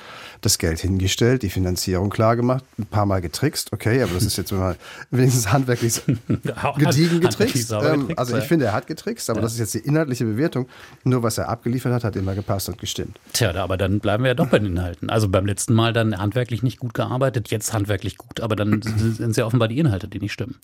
das 0.42 0.58
Geld 0.58 0.80
hingestellt, 0.80 1.42
die 1.42 1.48
Finanzierung 1.48 2.10
klargemacht, 2.10 2.62
ein 2.78 2.84
paar 2.84 3.06
Mal 3.06 3.22
getrickst, 3.22 3.72
okay, 3.72 4.02
aber 4.02 4.12
das 4.12 4.24
ist 4.24 4.36
jetzt 4.36 4.52
mal 4.52 4.76
wenigstens 5.10 5.50
handwerklich 5.50 6.02
gediegen 6.76 7.20
getrickst. 7.20 7.72
Ähm, 7.72 8.10
also 8.16 8.36
ich 8.36 8.44
finde, 8.44 8.66
er 8.66 8.74
hat 8.74 8.86
getrickst, 8.86 9.30
aber 9.30 9.38
ja. 9.38 9.44
das 9.44 9.54
ist 9.54 9.60
jetzt 9.60 9.72
die 9.72 9.78
inhaltliche 9.78 10.26
Bewertung. 10.26 10.68
Nur 11.04 11.22
was 11.22 11.38
er 11.38 11.48
abgeliefert 11.48 11.94
hat, 11.94 12.04
hat 12.04 12.16
immer 12.16 12.34
gepasst 12.34 12.68
und 12.68 12.76
gestimmt. 12.76 13.18
Tja, 13.32 13.54
aber 13.54 13.78
dann 13.78 14.00
bleiben 14.00 14.24
wir 14.24 14.32
ja 14.32 14.34
doch 14.34 14.48
bei 14.48 14.58
den 14.58 14.72
Inhalten. 14.72 15.08
Also 15.08 15.30
beim 15.30 15.46
letzten 15.46 15.72
Mal 15.72 15.94
dann 15.94 16.18
handwerklich 16.18 16.62
nicht 16.62 16.80
gut 16.80 16.92
gearbeitet, 16.92 17.50
jetzt 17.50 17.72
handwerklich 17.72 18.18
gut, 18.18 18.40
aber 18.40 18.56
dann 18.56 18.82
sind 19.16 19.30
es 19.30 19.36
ja 19.38 19.46
offenbar 19.46 19.68
die 19.68 19.78
Inhalte, 19.78 20.06
die 20.06 20.18
nicht 20.18 20.34
stimmen. 20.34 20.56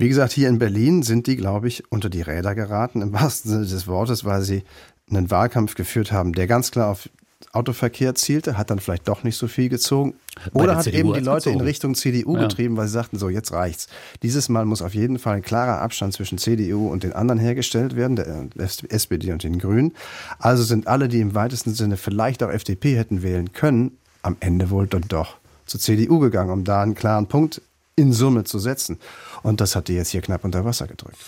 Wie 0.00 0.08
gesagt, 0.08 0.32
hier 0.32 0.48
in 0.48 0.60
Berlin 0.60 1.02
sind 1.02 1.26
die, 1.26 1.36
glaube 1.36 1.66
ich, 1.66 1.90
unter 1.90 2.08
die 2.08 2.22
Räder 2.22 2.54
geraten, 2.54 3.02
im 3.02 3.12
wahrsten 3.12 3.50
Sinne 3.50 3.66
des 3.66 3.88
Wortes, 3.88 4.24
weil 4.24 4.42
sie 4.42 4.62
einen 5.10 5.30
Wahlkampf 5.30 5.74
geführt 5.74 6.12
haben, 6.12 6.32
der 6.32 6.46
ganz 6.46 6.70
klar 6.70 6.88
auf 6.88 7.08
Autoverkehr 7.52 8.14
zielte, 8.14 8.58
hat 8.58 8.70
dann 8.70 8.78
vielleicht 8.78 9.08
doch 9.08 9.24
nicht 9.24 9.36
so 9.36 9.48
viel 9.48 9.68
gezogen. 9.68 10.14
Oder 10.52 10.76
hat 10.76 10.84
CDU 10.84 10.98
eben 10.98 11.12
die 11.14 11.20
Leute 11.20 11.46
gezogen. 11.46 11.60
in 11.60 11.66
Richtung 11.66 11.94
CDU 11.94 12.36
ja. 12.36 12.42
getrieben, 12.42 12.76
weil 12.76 12.86
sie 12.86 12.92
sagten, 12.92 13.18
so, 13.18 13.28
jetzt 13.28 13.52
reicht's. 13.52 13.88
Dieses 14.22 14.48
Mal 14.48 14.64
muss 14.66 14.82
auf 14.82 14.94
jeden 14.94 15.18
Fall 15.18 15.36
ein 15.36 15.42
klarer 15.42 15.80
Abstand 15.80 16.12
zwischen 16.12 16.38
CDU 16.38 16.88
und 16.88 17.02
den 17.04 17.12
anderen 17.14 17.40
hergestellt 17.40 17.96
werden, 17.96 18.16
der 18.16 18.48
SPD 18.56 19.32
und 19.32 19.42
den 19.42 19.58
Grünen. 19.58 19.94
Also 20.38 20.62
sind 20.62 20.86
alle, 20.86 21.08
die 21.08 21.20
im 21.20 21.34
weitesten 21.34 21.74
Sinne 21.74 21.96
vielleicht 21.96 22.42
auch 22.42 22.50
FDP 22.50 22.96
hätten 22.96 23.22
wählen 23.22 23.52
können, 23.52 23.96
am 24.22 24.36
Ende 24.40 24.70
wohl 24.70 24.86
dann 24.86 25.04
doch 25.08 25.36
zur 25.66 25.80
CDU 25.80 26.18
gegangen, 26.18 26.50
um 26.50 26.64
da 26.64 26.82
einen 26.82 26.94
klaren 26.94 27.26
Punkt 27.26 27.62
in 27.98 28.12
Summe 28.12 28.44
zu 28.44 28.58
setzen. 28.58 28.98
Und 29.42 29.60
das 29.60 29.76
hat 29.76 29.88
die 29.88 29.94
jetzt 29.94 30.10
hier 30.10 30.22
knapp 30.22 30.44
unter 30.44 30.64
Wasser 30.64 30.86
gedrückt. 30.86 31.18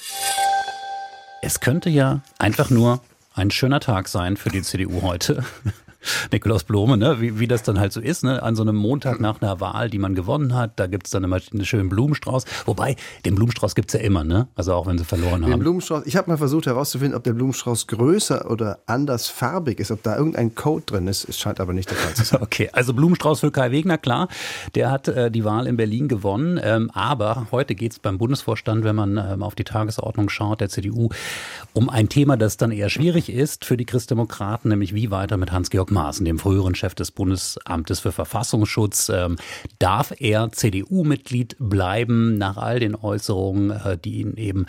Es 1.42 1.60
könnte 1.60 1.90
ja 1.90 2.20
einfach 2.38 2.70
nur 2.70 3.00
ein 3.34 3.50
schöner 3.50 3.80
Tag 3.80 4.08
sein 4.08 4.36
für 4.36 4.50
die 4.50 4.62
CDU 4.62 5.02
heute. 5.02 5.44
Nikolaus 6.32 6.64
Blome, 6.64 6.96
ne? 6.96 7.20
wie, 7.20 7.38
wie 7.38 7.46
das 7.46 7.62
dann 7.62 7.78
halt 7.78 7.92
so 7.92 8.00
ist, 8.00 8.24
ne? 8.24 8.42
an 8.42 8.56
so 8.56 8.62
einem 8.62 8.76
Montag 8.76 9.20
nach 9.20 9.40
einer 9.40 9.60
Wahl, 9.60 9.90
die 9.90 9.98
man 9.98 10.14
gewonnen 10.14 10.54
hat, 10.54 10.78
da 10.78 10.86
gibt 10.86 11.06
es 11.06 11.12
dann 11.12 11.24
immer 11.24 11.38
einen 11.52 11.64
schönen 11.64 11.88
Blumenstrauß. 11.88 12.44
Wobei, 12.66 12.96
den 13.24 13.34
Blumenstrauß 13.34 13.74
gibt 13.74 13.92
es 13.92 14.00
ja 14.00 14.06
immer, 14.06 14.24
ne? 14.24 14.48
also 14.54 14.74
auch 14.74 14.86
wenn 14.86 14.98
sie 14.98 15.04
verloren 15.04 15.42
den 15.42 15.52
haben. 15.52 15.60
Blumenstrauß, 15.60 16.06
ich 16.06 16.16
habe 16.16 16.30
mal 16.30 16.38
versucht 16.38 16.66
herauszufinden, 16.66 17.16
ob 17.16 17.24
der 17.24 17.32
Blumenstrauß 17.32 17.86
größer 17.86 18.50
oder 18.50 18.78
anders 18.86 19.28
farbig 19.28 19.80
ist, 19.80 19.90
ob 19.90 20.02
da 20.02 20.16
irgendein 20.16 20.54
Code 20.54 20.84
drin 20.86 21.06
ist. 21.06 21.28
Es 21.28 21.38
scheint 21.38 21.60
aber 21.60 21.72
nicht 21.72 21.90
der 21.90 21.96
Fall 21.96 22.14
zu 22.14 22.24
sein. 22.24 22.40
Okay, 22.50 22.70
also 22.72 22.94
Blumenstrauß 22.94 23.40
für 23.40 23.50
Kai 23.50 23.70
Wegner, 23.70 23.98
klar. 23.98 24.28
Der 24.74 24.90
hat 24.90 25.08
äh, 25.08 25.30
die 25.30 25.44
Wahl 25.44 25.66
in 25.66 25.76
Berlin 25.76 26.08
gewonnen. 26.08 26.58
Ähm, 26.62 26.90
aber 26.94 27.46
heute 27.52 27.74
geht 27.74 27.92
es 27.92 27.98
beim 27.98 28.18
Bundesvorstand, 28.18 28.82
wenn 28.82 28.96
man 28.96 29.16
ähm, 29.16 29.42
auf 29.42 29.54
die 29.54 29.64
Tagesordnung 29.64 30.28
schaut, 30.30 30.60
der 30.60 30.68
CDU, 30.68 31.10
um 31.74 31.90
ein 31.90 32.08
Thema, 32.08 32.36
das 32.36 32.56
dann 32.56 32.72
eher 32.72 32.88
schwierig 32.88 33.30
ist 33.30 33.64
für 33.64 33.76
die 33.76 33.84
Christdemokraten, 33.84 34.70
nämlich 34.70 34.94
wie 34.94 35.10
weiter 35.10 35.36
mit 35.36 35.52
Hans-Georg 35.52 35.89
Maaßen, 35.90 36.24
dem 36.24 36.38
früheren 36.38 36.74
Chef 36.74 36.94
des 36.94 37.10
Bundesamtes 37.10 38.00
für 38.00 38.12
Verfassungsschutz. 38.12 39.08
Ähm, 39.08 39.36
darf 39.78 40.12
er 40.18 40.52
CDU-Mitglied 40.52 41.56
bleiben 41.58 42.38
nach 42.38 42.56
all 42.56 42.80
den 42.80 42.94
Äußerungen, 42.94 43.70
äh, 43.70 43.98
die 43.98 44.20
ihn 44.20 44.36
eben 44.36 44.66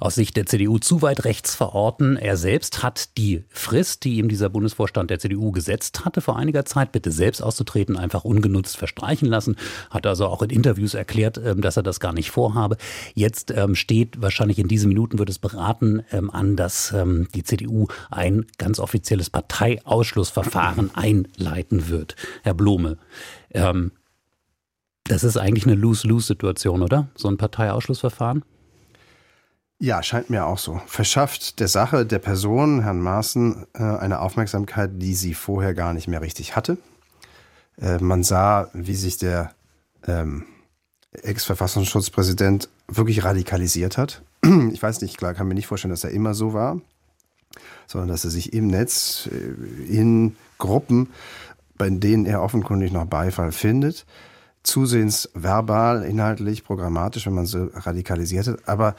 aus 0.00 0.14
Sicht 0.14 0.36
der 0.36 0.46
CDU 0.46 0.78
zu 0.78 1.02
weit 1.02 1.24
rechts 1.24 1.54
verorten? 1.54 2.16
Er 2.16 2.36
selbst 2.36 2.82
hat 2.82 3.16
die 3.16 3.44
Frist, 3.50 4.04
die 4.04 4.16
ihm 4.16 4.28
dieser 4.28 4.48
Bundesvorstand 4.48 5.10
der 5.10 5.18
CDU 5.18 5.52
gesetzt 5.52 6.04
hatte, 6.04 6.20
vor 6.20 6.36
einiger 6.36 6.64
Zeit, 6.64 6.92
bitte 6.92 7.10
selbst 7.10 7.42
auszutreten, 7.42 7.96
einfach 7.96 8.24
ungenutzt 8.24 8.76
verstreichen 8.76 9.28
lassen. 9.28 9.56
Hat 9.90 10.06
also 10.06 10.26
auch 10.26 10.42
in 10.42 10.50
Interviews 10.50 10.94
erklärt, 10.94 11.38
ähm, 11.38 11.60
dass 11.60 11.76
er 11.76 11.82
das 11.82 12.00
gar 12.00 12.12
nicht 12.12 12.30
vorhabe. 12.30 12.76
Jetzt 13.14 13.52
ähm, 13.54 13.74
steht 13.74 14.20
wahrscheinlich 14.20 14.58
in 14.58 14.68
diesen 14.68 14.88
Minuten 14.88 15.18
wird 15.18 15.30
es 15.30 15.38
beraten 15.38 16.02
an, 16.10 16.56
dass 16.56 16.94
die 17.34 17.42
CDU 17.42 17.88
ein 18.10 18.46
ganz 18.58 18.78
offizielles 18.78 19.30
Parteiausschlussverfahren 19.30 20.63
Verfahren 20.64 20.90
einleiten 20.94 21.88
wird. 21.88 22.16
Herr 22.42 22.54
Blome, 22.54 22.98
ähm, 23.50 23.92
das 25.04 25.24
ist 25.24 25.36
eigentlich 25.36 25.66
eine 25.66 25.74
Lose-Lose-Situation, 25.74 26.82
oder? 26.82 27.08
So 27.14 27.28
ein 27.28 27.36
Parteiausschlussverfahren? 27.36 28.44
Ja, 29.78 30.02
scheint 30.02 30.30
mir 30.30 30.46
auch 30.46 30.58
so. 30.58 30.80
Verschafft 30.86 31.60
der 31.60 31.68
Sache, 31.68 32.06
der 32.06 32.20
Person, 32.20 32.82
Herrn 32.82 33.00
Maaßen, 33.00 33.66
äh, 33.74 33.82
eine 33.82 34.20
Aufmerksamkeit, 34.20 34.90
die 34.94 35.14
sie 35.14 35.34
vorher 35.34 35.74
gar 35.74 35.92
nicht 35.92 36.08
mehr 36.08 36.22
richtig 36.22 36.56
hatte. 36.56 36.78
Äh, 37.78 37.98
man 37.98 38.22
sah, 38.22 38.70
wie 38.72 38.94
sich 38.94 39.18
der 39.18 39.52
ähm, 40.06 40.44
Ex-Verfassungsschutzpräsident 41.12 42.68
wirklich 42.88 43.24
radikalisiert 43.24 43.98
hat. 43.98 44.22
Ich 44.72 44.82
weiß 44.82 45.00
nicht, 45.02 45.18
klar, 45.18 45.34
kann 45.34 45.48
mir 45.48 45.54
nicht 45.54 45.66
vorstellen, 45.66 45.90
dass 45.90 46.04
er 46.04 46.10
immer 46.10 46.34
so 46.34 46.52
war, 46.52 46.80
sondern 47.86 48.08
dass 48.08 48.24
er 48.24 48.30
sich 48.30 48.52
im 48.52 48.68
Netz 48.68 49.28
äh, 49.30 49.84
in 49.84 50.36
Gruppen, 50.58 51.08
bei 51.76 51.90
denen 51.90 52.26
er 52.26 52.42
offenkundig 52.42 52.92
noch 52.92 53.06
Beifall 53.06 53.52
findet. 53.52 54.06
Zusehends 54.62 55.28
verbal, 55.34 56.04
inhaltlich, 56.04 56.64
programmatisch, 56.64 57.26
wenn 57.26 57.34
man 57.34 57.46
so 57.46 57.68
radikalisiert 57.74 58.46
hat. 58.46 58.68
Aber 58.68 58.94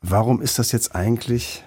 warum 0.00 0.40
ist 0.40 0.58
das 0.58 0.70
jetzt 0.72 0.94
eigentlich, 0.94 1.64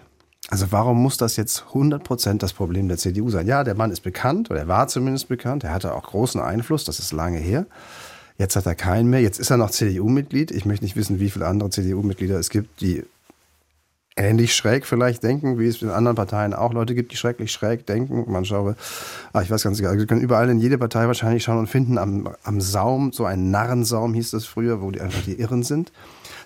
also 0.49 0.67
warum 0.71 1.01
muss 1.01 1.17
das 1.17 1.35
jetzt 1.35 1.65
100% 1.73 2.37
das 2.37 2.53
Problem 2.53 2.87
der 2.87 2.97
CDU 2.97 3.29
sein? 3.29 3.47
Ja, 3.47 3.63
der 3.63 3.75
Mann 3.75 3.91
ist 3.91 4.01
bekannt, 4.01 4.51
oder 4.51 4.61
er 4.61 4.67
war 4.67 4.87
zumindest 4.87 5.27
bekannt, 5.27 5.63
er 5.63 5.73
hatte 5.73 5.93
auch 5.93 6.03
großen 6.03 6.39
Einfluss, 6.39 6.85
das 6.85 6.99
ist 6.99 7.11
lange 7.11 7.39
her. 7.39 7.65
Jetzt 8.37 8.55
hat 8.57 8.65
er 8.65 8.75
keinen 8.75 9.09
mehr. 9.09 9.21
Jetzt 9.21 9.39
ist 9.39 9.49
er 9.49 9.55
noch 9.57 9.71
CDU-Mitglied. 9.71 10.51
Ich 10.51 10.65
möchte 10.65 10.83
nicht 10.83 10.97
wissen, 10.97 11.19
wie 11.19 11.29
viele 11.29 11.47
andere 11.47 11.69
CDU-Mitglieder 11.69 12.37
es 12.37 12.49
gibt, 12.49 12.81
die 12.81 13.03
ähnlich 14.17 14.55
schräg 14.55 14.85
vielleicht 14.85 15.23
denken, 15.23 15.59
wie 15.59 15.67
es 15.67 15.81
in 15.81 15.89
anderen 15.89 16.15
Parteien 16.15 16.53
auch 16.53 16.73
Leute 16.73 16.95
gibt, 16.95 17.11
die 17.11 17.17
schrecklich 17.17 17.51
schräg 17.51 17.85
denken. 17.85 18.31
Man 18.31 18.45
schaue, 18.45 18.75
ah, 19.33 19.41
ich 19.41 19.51
weiß 19.51 19.63
ganz 19.63 19.79
egal, 19.79 19.99
Sie 19.99 20.05
können 20.05 20.21
überall 20.21 20.49
in 20.49 20.59
jede 20.59 20.77
Partei 20.77 21.07
wahrscheinlich 21.07 21.43
schauen 21.43 21.59
und 21.59 21.67
finden 21.67 21.97
am, 21.97 22.29
am 22.43 22.61
Saum, 22.61 23.11
so 23.11 23.25
ein 23.25 23.51
Narrensaum 23.51 24.13
hieß 24.13 24.31
das 24.31 24.45
früher, 24.45 24.81
wo 24.81 24.91
die 24.91 25.01
einfach 25.01 25.21
die 25.23 25.39
Irren 25.39 25.63
sind. 25.63 25.91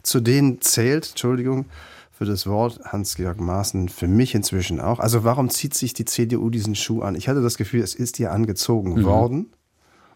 Zu 0.01 0.19
denen 0.19 0.61
zählt, 0.61 1.09
Entschuldigung 1.09 1.65
für 2.11 2.25
das 2.25 2.47
Wort, 2.47 2.81
Hans-Georg 2.83 3.39
Maaßen 3.39 3.87
für 3.87 4.09
mich 4.09 4.35
inzwischen 4.35 4.81
auch. 4.81 4.99
Also 4.99 5.23
warum 5.23 5.49
zieht 5.49 5.73
sich 5.73 5.93
die 5.93 6.03
CDU 6.03 6.49
diesen 6.49 6.75
Schuh 6.75 7.01
an? 7.01 7.15
Ich 7.15 7.29
hatte 7.29 7.41
das 7.41 7.55
Gefühl, 7.55 7.81
es 7.81 7.95
ist 7.95 8.19
ihr 8.19 8.33
angezogen 8.33 8.95
mhm. 8.95 9.03
worden. 9.05 9.45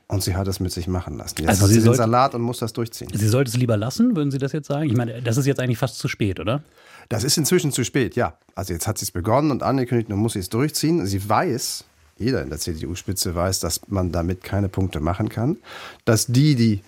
Und 0.10 0.22
sie 0.22 0.36
hat 0.36 0.48
es 0.50 0.60
mit 0.60 0.72
sich 0.74 0.88
machen 0.88 1.18
lassen. 1.18 1.36
Jetzt 1.40 1.50
also 1.50 1.64
hat 1.64 1.70
sie, 1.70 1.80
sie 1.80 1.88
den 1.88 1.96
Salat 1.96 2.36
und 2.36 2.42
muss 2.42 2.60
das 2.60 2.74
durchziehen. 2.74 3.10
Sie 3.14 3.28
sollte 3.30 3.50
es 3.50 3.58
lieber 3.58 3.78
lassen, 3.78 4.18
würden 4.18 4.32
Sie 4.32 4.38
das 4.38 4.52
jetzt 4.52 4.68
sagen? 4.68 4.90
Ich 4.90 4.98
meine, 4.98 5.22
das 5.22 5.38
ist 5.38 5.46
jetzt 5.46 5.62
eigentlich 5.62 5.78
fast 5.78 5.98
zu 5.98 6.10
spät, 6.10 6.42
oder? 6.42 6.62
Das 7.10 7.24
ist 7.24 7.38
inzwischen 7.38 7.72
zu 7.72 7.84
spät, 7.84 8.16
ja. 8.16 8.38
Also 8.56 8.74
jetzt 8.74 8.88
hat 8.88 8.98
sie 8.98 9.06
es 9.06 9.12
begonnen 9.12 9.52
und 9.52 9.64
angekündigt, 9.64 10.10
nun 10.10 10.20
muss 10.20 10.34
sie 10.34 10.40
es 10.40 10.50
durchziehen. 10.50 11.06
Sie 11.06 11.28
weiß, 11.28 11.86
jeder 12.18 12.42
in 12.42 12.50
der 12.50 12.60
CDU-Spitze 12.60 13.36
weiß, 13.36 13.60
dass 13.60 13.82
man 13.88 14.12
damit 14.12 14.44
keine 14.44 14.70
Punkte 14.70 15.00
machen 15.00 15.30
kann. 15.30 15.58
Dass 16.06 16.28
die, 16.28 16.56
die 16.56 16.82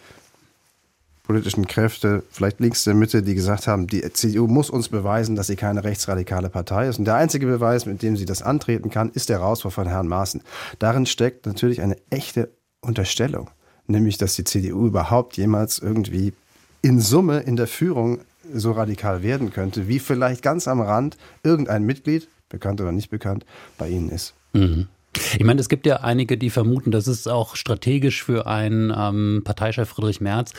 politischen 1.25 1.67
Kräfte, 1.67 2.23
vielleicht 2.29 2.59
links 2.59 2.83
der 2.83 2.93
Mitte, 2.93 3.23
die 3.23 3.35
gesagt 3.35 3.67
haben, 3.67 3.87
die 3.87 4.01
CDU 4.13 4.47
muss 4.47 4.69
uns 4.69 4.89
beweisen, 4.89 5.35
dass 5.35 5.47
sie 5.47 5.55
keine 5.55 5.83
rechtsradikale 5.83 6.49
Partei 6.49 6.87
ist. 6.87 6.99
Und 6.99 7.05
der 7.05 7.15
einzige 7.15 7.47
Beweis, 7.47 7.85
mit 7.85 8.01
dem 8.01 8.15
sie 8.15 8.25
das 8.25 8.41
antreten 8.41 8.89
kann, 8.89 9.09
ist 9.11 9.29
der 9.29 9.39
Rauswurf 9.39 9.73
von 9.73 9.87
Herrn 9.87 10.07
Maaßen. 10.07 10.41
Darin 10.79 11.05
steckt 11.05 11.45
natürlich 11.45 11.81
eine 11.81 11.97
echte 12.09 12.49
Unterstellung, 12.79 13.49
nämlich, 13.87 14.17
dass 14.17 14.35
die 14.35 14.43
CDU 14.43 14.85
überhaupt 14.85 15.37
jemals 15.37 15.79
irgendwie 15.79 16.33
in 16.81 16.99
Summe 16.99 17.39
in 17.39 17.55
der 17.55 17.67
Führung 17.67 18.19
so 18.53 18.71
radikal 18.71 19.23
werden 19.23 19.51
könnte, 19.51 19.87
wie 19.87 19.99
vielleicht 19.99 20.41
ganz 20.41 20.67
am 20.67 20.81
Rand 20.81 21.17
irgendein 21.43 21.83
Mitglied, 21.83 22.27
bekannt 22.49 22.81
oder 22.81 22.91
nicht 22.91 23.09
bekannt, 23.09 23.45
bei 23.77 23.89
Ihnen 23.89 24.09
ist. 24.09 24.33
Mhm. 24.53 24.87
Ich 25.37 25.43
meine, 25.43 25.61
es 25.61 25.69
gibt 25.69 25.85
ja 25.85 25.97
einige, 25.97 26.37
die 26.37 26.49
vermuten, 26.49 26.91
das 26.91 27.07
ist 27.07 27.27
auch 27.27 27.55
strategisch 27.55 28.23
für 28.23 28.47
einen 28.47 28.93
ähm, 28.95 29.41
Parteichef 29.45 29.89
Friedrich 29.89 30.19
Merz 30.19 30.53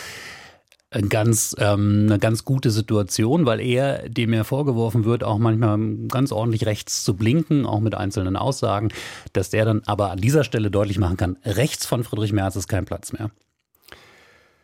ganz, 1.09 1.55
ähm, 1.59 2.07
eine 2.07 2.19
ganz 2.19 2.45
gute 2.45 2.71
Situation, 2.71 3.45
weil 3.45 3.61
er, 3.61 4.09
dem 4.09 4.33
ja 4.33 4.45
vorgeworfen 4.45 5.05
wird, 5.05 5.25
auch 5.25 5.39
manchmal 5.39 5.79
ganz 6.09 6.33
ordentlich 6.33 6.65
rechts 6.67 7.05
zu 7.05 7.15
blinken, 7.15 7.67
auch 7.67 7.81
mit 7.81 7.95
einzelnen 7.95 8.37
Aussagen, 8.37 8.89
dass 9.33 9.51
der 9.51 9.65
dann 9.65 9.83
aber 9.87 10.11
an 10.11 10.19
dieser 10.19 10.45
Stelle 10.45 10.71
deutlich 10.71 10.99
machen 10.99 11.17
kann, 11.17 11.37
rechts 11.45 11.87
von 11.87 12.05
Friedrich 12.05 12.33
Merz 12.33 12.57
ist 12.57 12.69
kein 12.69 12.85
Platz 12.85 13.13
mehr. 13.13 13.31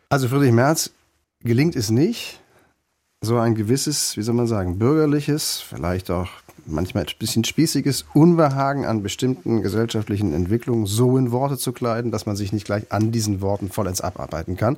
Also 0.09 0.27
Friedrich 0.27 0.51
Merz 0.51 0.91
gelingt 1.41 1.75
es 1.75 1.89
nicht, 1.89 2.39
so 3.23 3.37
ein 3.37 3.55
gewisses, 3.55 4.17
wie 4.17 4.21
soll 4.21 4.35
man 4.35 4.47
sagen, 4.47 4.77
bürgerliches, 4.77 5.61
vielleicht 5.61 6.11
auch 6.11 6.27
manchmal 6.65 7.03
ein 7.03 7.09
bisschen 7.17 7.45
spießiges 7.45 8.05
Unbehagen 8.13 8.85
an 8.85 9.01
bestimmten 9.01 9.61
gesellschaftlichen 9.61 10.33
Entwicklungen 10.33 10.85
so 10.85 11.17
in 11.17 11.31
Worte 11.31 11.57
zu 11.57 11.71
kleiden, 11.71 12.11
dass 12.11 12.25
man 12.25 12.35
sich 12.35 12.51
nicht 12.51 12.65
gleich 12.65 12.91
an 12.91 13.11
diesen 13.11 13.39
Worten 13.39 13.69
vollends 13.69 14.01
abarbeiten 14.01 14.57
kann. 14.57 14.77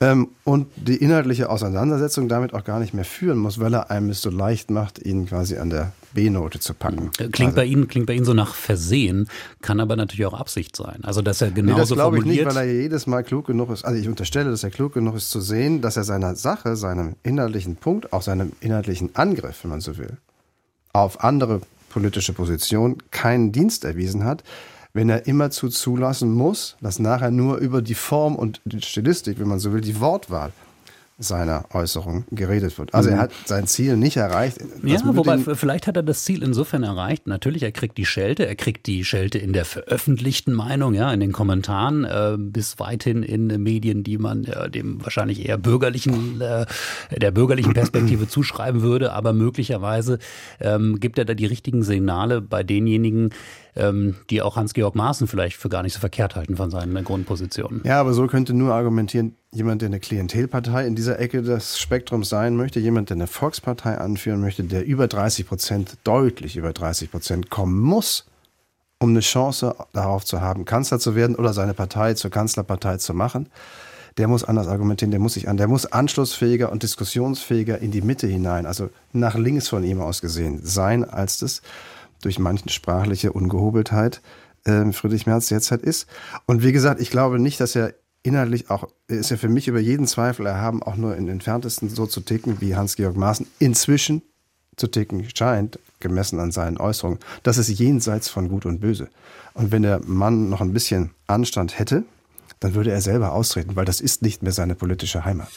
Ähm, 0.00 0.28
und 0.42 0.66
die 0.76 0.96
inhaltliche 0.96 1.48
Auseinandersetzung 1.48 2.28
damit 2.28 2.52
auch 2.52 2.64
gar 2.64 2.80
nicht 2.80 2.94
mehr 2.94 3.04
führen 3.04 3.38
muss, 3.38 3.60
weil 3.60 3.74
er 3.74 3.90
einem 3.90 4.10
es 4.10 4.22
so 4.22 4.30
leicht 4.30 4.70
macht, 4.70 5.04
ihn 5.04 5.26
quasi 5.26 5.56
an 5.56 5.70
der 5.70 5.92
B-Note 6.14 6.58
zu 6.58 6.74
packen. 6.74 7.10
Äh, 7.18 7.28
klingt 7.28 7.50
also, 7.50 7.56
bei 7.56 7.64
Ihnen 7.64 7.88
klingt 7.88 8.06
bei 8.06 8.14
Ihnen 8.14 8.24
so 8.24 8.34
nach 8.34 8.54
Versehen, 8.54 9.28
kann 9.62 9.80
aber 9.80 9.96
natürlich 9.96 10.26
auch 10.26 10.38
Absicht 10.38 10.76
sein. 10.76 11.00
Also 11.02 11.22
dass 11.22 11.40
er 11.40 11.50
genauso 11.52 11.74
nee, 11.74 11.80
das 11.80 11.92
glaube 11.92 12.18
ich 12.18 12.24
nicht, 12.24 12.44
weil 12.44 12.56
er 12.56 12.64
jedes 12.64 13.06
Mal 13.06 13.22
klug 13.22 13.46
genug 13.46 13.70
ist. 13.70 13.84
Also 13.84 14.00
ich 14.00 14.08
unterstelle, 14.08 14.50
dass 14.50 14.64
er 14.64 14.70
klug 14.70 14.94
genug 14.94 15.16
ist 15.16 15.30
zu 15.30 15.40
sehen, 15.40 15.80
dass 15.80 15.96
er 15.96 16.04
seiner 16.04 16.34
Sache, 16.34 16.76
seinem 16.76 17.14
inhaltlichen 17.22 17.76
Punkt, 17.76 18.12
auch 18.12 18.22
seinem 18.22 18.52
inhaltlichen 18.60 19.14
Angriff, 19.14 19.62
wenn 19.62 19.70
man 19.70 19.80
so 19.80 19.96
will, 19.96 20.16
auf 20.92 21.22
andere 21.22 21.60
politische 21.90 22.32
Positionen 22.32 22.98
keinen 23.10 23.52
Dienst 23.52 23.84
erwiesen 23.84 24.24
hat, 24.24 24.42
wenn 24.94 25.08
er 25.08 25.26
immerzu 25.26 25.68
zulassen 25.68 26.32
muss, 26.32 26.76
dass 26.80 26.98
nachher 26.98 27.32
nur 27.32 27.58
über 27.58 27.82
die 27.82 27.94
Form 27.94 28.36
und 28.36 28.60
die 28.64 28.80
Stilistik, 28.80 29.38
wenn 29.40 29.48
man 29.48 29.58
so 29.58 29.72
will, 29.72 29.80
die 29.80 30.00
Wortwahl 30.00 30.52
seiner 31.16 31.66
Äußerung 31.72 32.24
geredet 32.32 32.76
wird. 32.76 32.92
Also 32.92 33.10
er 33.10 33.16
mhm. 33.16 33.20
hat 33.20 33.30
sein 33.44 33.68
Ziel 33.68 33.96
nicht 33.96 34.16
erreicht. 34.16 34.58
Das 34.60 34.90
ja, 34.90 35.00
wobei 35.04 35.38
vielleicht 35.38 35.86
hat 35.86 35.96
er 35.96 36.02
das 36.02 36.24
Ziel 36.24 36.42
insofern 36.42 36.82
erreicht. 36.82 37.28
Natürlich, 37.28 37.62
er 37.62 37.70
kriegt 37.70 37.98
die 37.98 38.04
Schelte, 38.04 38.46
er 38.46 38.56
kriegt 38.56 38.88
die 38.88 39.04
Schelte 39.04 39.38
in 39.38 39.52
der 39.52 39.64
veröffentlichten 39.64 40.52
Meinung, 40.52 40.92
ja, 40.92 41.12
in 41.12 41.20
den 41.20 41.30
Kommentaren, 41.30 42.04
äh, 42.04 42.36
bis 42.36 42.80
weithin 42.80 43.22
in 43.22 43.46
Medien, 43.62 44.02
die 44.02 44.18
man 44.18 44.44
äh, 44.44 44.68
dem 44.68 45.04
wahrscheinlich 45.04 45.46
eher 45.46 45.56
bürgerlichen, 45.56 46.40
äh, 46.40 46.66
der 47.16 47.30
bürgerlichen 47.30 47.74
Perspektive 47.74 48.26
zuschreiben 48.26 48.82
würde. 48.82 49.12
Aber 49.12 49.32
möglicherweise 49.32 50.18
ähm, 50.60 50.98
gibt 50.98 51.18
er 51.18 51.24
da 51.24 51.34
die 51.34 51.46
richtigen 51.46 51.84
Signale 51.84 52.40
bei 52.40 52.64
denjenigen, 52.64 53.30
ähm, 53.76 54.16
die 54.30 54.42
auch 54.42 54.56
Hans-Georg 54.56 54.94
Maaßen 54.94 55.26
vielleicht 55.26 55.56
für 55.56 55.68
gar 55.68 55.82
nicht 55.82 55.94
so 55.94 56.00
verkehrt 56.00 56.36
halten 56.36 56.56
von 56.56 56.70
seinen 56.70 57.02
Grundpositionen. 57.04 57.80
Ja, 57.84 58.00
aber 58.00 58.14
so 58.14 58.26
könnte 58.26 58.54
nur 58.54 58.72
argumentieren, 58.74 59.34
jemand, 59.52 59.82
der 59.82 59.88
eine 59.88 60.00
Klientelpartei 60.00 60.86
in 60.86 60.94
dieser 60.94 61.18
Ecke 61.18 61.42
des 61.42 61.78
Spektrums 61.78 62.28
sein 62.28 62.56
möchte, 62.56 62.80
jemand, 62.80 63.10
der 63.10 63.16
eine 63.16 63.26
Volkspartei 63.26 63.98
anführen 63.98 64.40
möchte, 64.40 64.64
der 64.64 64.84
über 64.84 65.08
30 65.08 65.46
Prozent, 65.46 65.96
deutlich 66.04 66.56
über 66.56 66.72
30 66.72 67.10
Prozent 67.10 67.50
kommen 67.50 67.80
muss, 67.80 68.26
um 68.98 69.10
eine 69.10 69.20
Chance 69.20 69.74
darauf 69.92 70.24
zu 70.24 70.40
haben, 70.40 70.64
Kanzler 70.64 70.98
zu 70.98 71.14
werden 71.14 71.36
oder 71.36 71.52
seine 71.52 71.74
Partei 71.74 72.14
zur 72.14 72.30
Kanzlerpartei 72.30 72.96
zu 72.98 73.14
machen, 73.14 73.48
der 74.16 74.28
muss 74.28 74.44
anders 74.44 74.68
argumentieren, 74.68 75.10
der 75.10 75.20
muss 75.20 75.34
sich 75.34 75.48
an, 75.48 75.56
der 75.56 75.66
muss 75.66 75.86
anschlussfähiger 75.86 76.70
und 76.70 76.84
diskussionsfähiger 76.84 77.78
in 77.78 77.90
die 77.90 78.02
Mitte 78.02 78.28
hinein, 78.28 78.66
also 78.66 78.90
nach 79.12 79.34
links 79.34 79.68
von 79.68 79.82
ihm 79.82 80.00
aus 80.00 80.20
gesehen 80.20 80.60
sein, 80.62 81.04
als 81.04 81.38
das 81.38 81.62
durch 82.24 82.38
manchen 82.38 82.68
sprachliche 82.68 83.32
Ungehobeltheit 83.32 84.20
äh, 84.64 84.92
Friedrich 84.92 85.26
Merz 85.26 85.48
derzeit 85.48 85.82
ist. 85.82 86.06
Und 86.46 86.62
wie 86.62 86.72
gesagt, 86.72 87.00
ich 87.00 87.10
glaube 87.10 87.38
nicht, 87.38 87.60
dass 87.60 87.76
er 87.76 87.94
inhaltlich 88.22 88.70
auch, 88.70 88.88
ist 89.06 89.30
ja 89.30 89.36
für 89.36 89.48
mich 89.48 89.68
über 89.68 89.80
jeden 89.80 90.06
Zweifel 90.06 90.46
erhaben, 90.46 90.82
auch 90.82 90.96
nur 90.96 91.16
im 91.16 91.28
entferntesten 91.28 91.88
so 91.88 92.06
zu 92.06 92.20
ticken, 92.20 92.60
wie 92.60 92.74
Hans-Georg 92.74 93.16
Maaßen 93.16 93.46
inzwischen 93.58 94.22
zu 94.76 94.88
ticken 94.88 95.28
scheint, 95.34 95.78
gemessen 96.00 96.40
an 96.40 96.50
seinen 96.50 96.78
Äußerungen. 96.78 97.20
Das 97.42 97.58
ist 97.58 97.68
jenseits 97.68 98.28
von 98.28 98.48
Gut 98.48 98.66
und 98.66 98.80
Böse. 98.80 99.08
Und 99.52 99.70
wenn 99.70 99.82
der 99.82 100.00
Mann 100.04 100.48
noch 100.48 100.60
ein 100.60 100.72
bisschen 100.72 101.10
Anstand 101.26 101.78
hätte, 101.78 102.04
dann 102.60 102.74
würde 102.74 102.90
er 102.90 103.00
selber 103.00 103.32
austreten, 103.32 103.76
weil 103.76 103.84
das 103.84 104.00
ist 104.00 104.22
nicht 104.22 104.42
mehr 104.42 104.52
seine 104.52 104.74
politische 104.74 105.24
Heimat. 105.24 105.48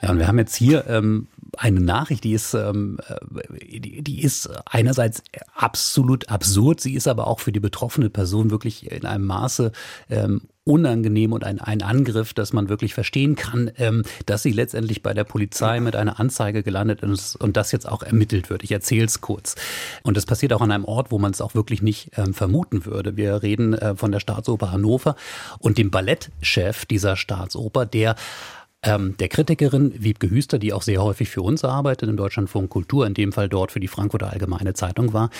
Ja, 0.00 0.10
und 0.10 0.18
wir 0.18 0.28
haben 0.28 0.38
jetzt 0.38 0.54
hier 0.54 0.86
ähm, 0.86 1.26
eine 1.56 1.80
Nachricht, 1.80 2.24
die 2.24 2.32
ist, 2.32 2.54
ähm, 2.54 2.98
äh, 3.08 3.80
die, 3.80 4.02
die 4.02 4.22
ist 4.22 4.48
einerseits 4.66 5.22
absolut 5.54 6.28
absurd, 6.28 6.80
sie 6.80 6.94
ist 6.94 7.08
aber 7.08 7.26
auch 7.26 7.40
für 7.40 7.52
die 7.52 7.60
betroffene 7.60 8.10
Person 8.10 8.50
wirklich 8.50 8.90
in 8.90 9.06
einem 9.06 9.24
Maße 9.24 9.72
ähm, 10.08 10.42
unangenehm 10.68 11.32
und 11.32 11.44
ein, 11.44 11.60
ein 11.60 11.82
Angriff, 11.82 12.34
dass 12.34 12.52
man 12.52 12.68
wirklich 12.68 12.92
verstehen 12.92 13.36
kann, 13.36 13.70
ähm, 13.78 14.04
dass 14.26 14.42
sie 14.42 14.52
letztendlich 14.52 15.02
bei 15.02 15.14
der 15.14 15.24
Polizei 15.24 15.80
mit 15.80 15.96
einer 15.96 16.20
Anzeige 16.20 16.62
gelandet 16.62 17.02
ist 17.02 17.36
und 17.36 17.56
das 17.56 17.72
jetzt 17.72 17.88
auch 17.88 18.02
ermittelt 18.02 18.50
wird. 18.50 18.62
Ich 18.62 18.70
erzähle 18.70 19.06
es 19.06 19.22
kurz. 19.22 19.56
Und 20.02 20.16
das 20.16 20.26
passiert 20.26 20.52
auch 20.52 20.60
an 20.60 20.70
einem 20.70 20.84
Ort, 20.84 21.10
wo 21.10 21.18
man 21.18 21.32
es 21.32 21.40
auch 21.40 21.54
wirklich 21.54 21.80
nicht 21.80 22.10
ähm, 22.18 22.34
vermuten 22.34 22.84
würde. 22.84 23.16
Wir 23.16 23.42
reden 23.42 23.72
äh, 23.72 23.96
von 23.96 24.12
der 24.12 24.20
Staatsoper 24.20 24.70
Hannover 24.70 25.16
und 25.58 25.78
dem 25.78 25.90
Ballettchef 25.90 26.84
dieser 26.84 27.16
Staatsoper, 27.16 27.86
der 27.86 28.14
ähm, 28.82 29.16
der 29.18 29.28
Kritikerin 29.28 29.92
Wiebke 30.02 30.30
Hüster, 30.30 30.58
die 30.58 30.72
auch 30.72 30.82
sehr 30.82 31.02
häufig 31.02 31.28
für 31.28 31.42
uns 31.42 31.64
arbeitet, 31.64 32.08
in 32.08 32.16
Deutschlandfunk 32.16 32.70
Kultur, 32.70 33.06
in 33.06 33.14
dem 33.14 33.32
Fall 33.32 33.48
dort 33.48 33.72
für 33.72 33.80
die 33.80 33.88
Frankfurter 33.88 34.30
Allgemeine 34.32 34.74
Zeitung 34.74 35.12
war, 35.12 35.30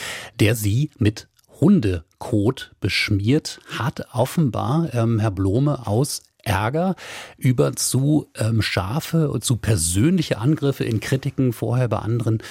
der 0.40 0.55
sie 0.55 0.90
mit 0.98 1.29
Hundekot 1.61 2.72
beschmiert 2.81 3.61
hat, 3.77 4.07
offenbar 4.12 4.92
ähm, 4.92 5.18
Herr 5.18 5.31
Blome 5.31 5.87
aus 5.87 6.22
Ärger 6.42 6.94
über 7.37 7.74
zu 7.74 8.31
ähm, 8.37 8.62
scharfe 8.62 9.31
und 9.31 9.44
zu 9.44 9.57
persönliche 9.57 10.38
Angriffe 10.38 10.85
in 10.85 11.01
Kritiken 11.01 11.53
vorher 11.53 11.88
bei 11.88 11.98
anderen 11.98 12.42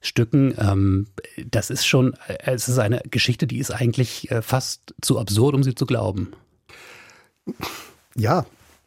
Stücken. 0.00 0.54
Ähm, 0.58 1.08
das 1.46 1.70
ist 1.70 1.86
schon, 1.86 2.14
äh, 2.26 2.38
es 2.46 2.68
ist 2.68 2.78
eine 2.78 3.02
Geschichte, 3.10 3.46
die 3.46 3.58
ist 3.58 3.70
eigentlich 3.70 4.30
äh, 4.30 4.42
fast 4.42 4.94
zu 5.00 5.18
absurd, 5.18 5.54
um 5.54 5.62
sie 5.62 5.74
zu 5.74 5.86
glauben. 5.86 6.32
Ja, 8.16 8.46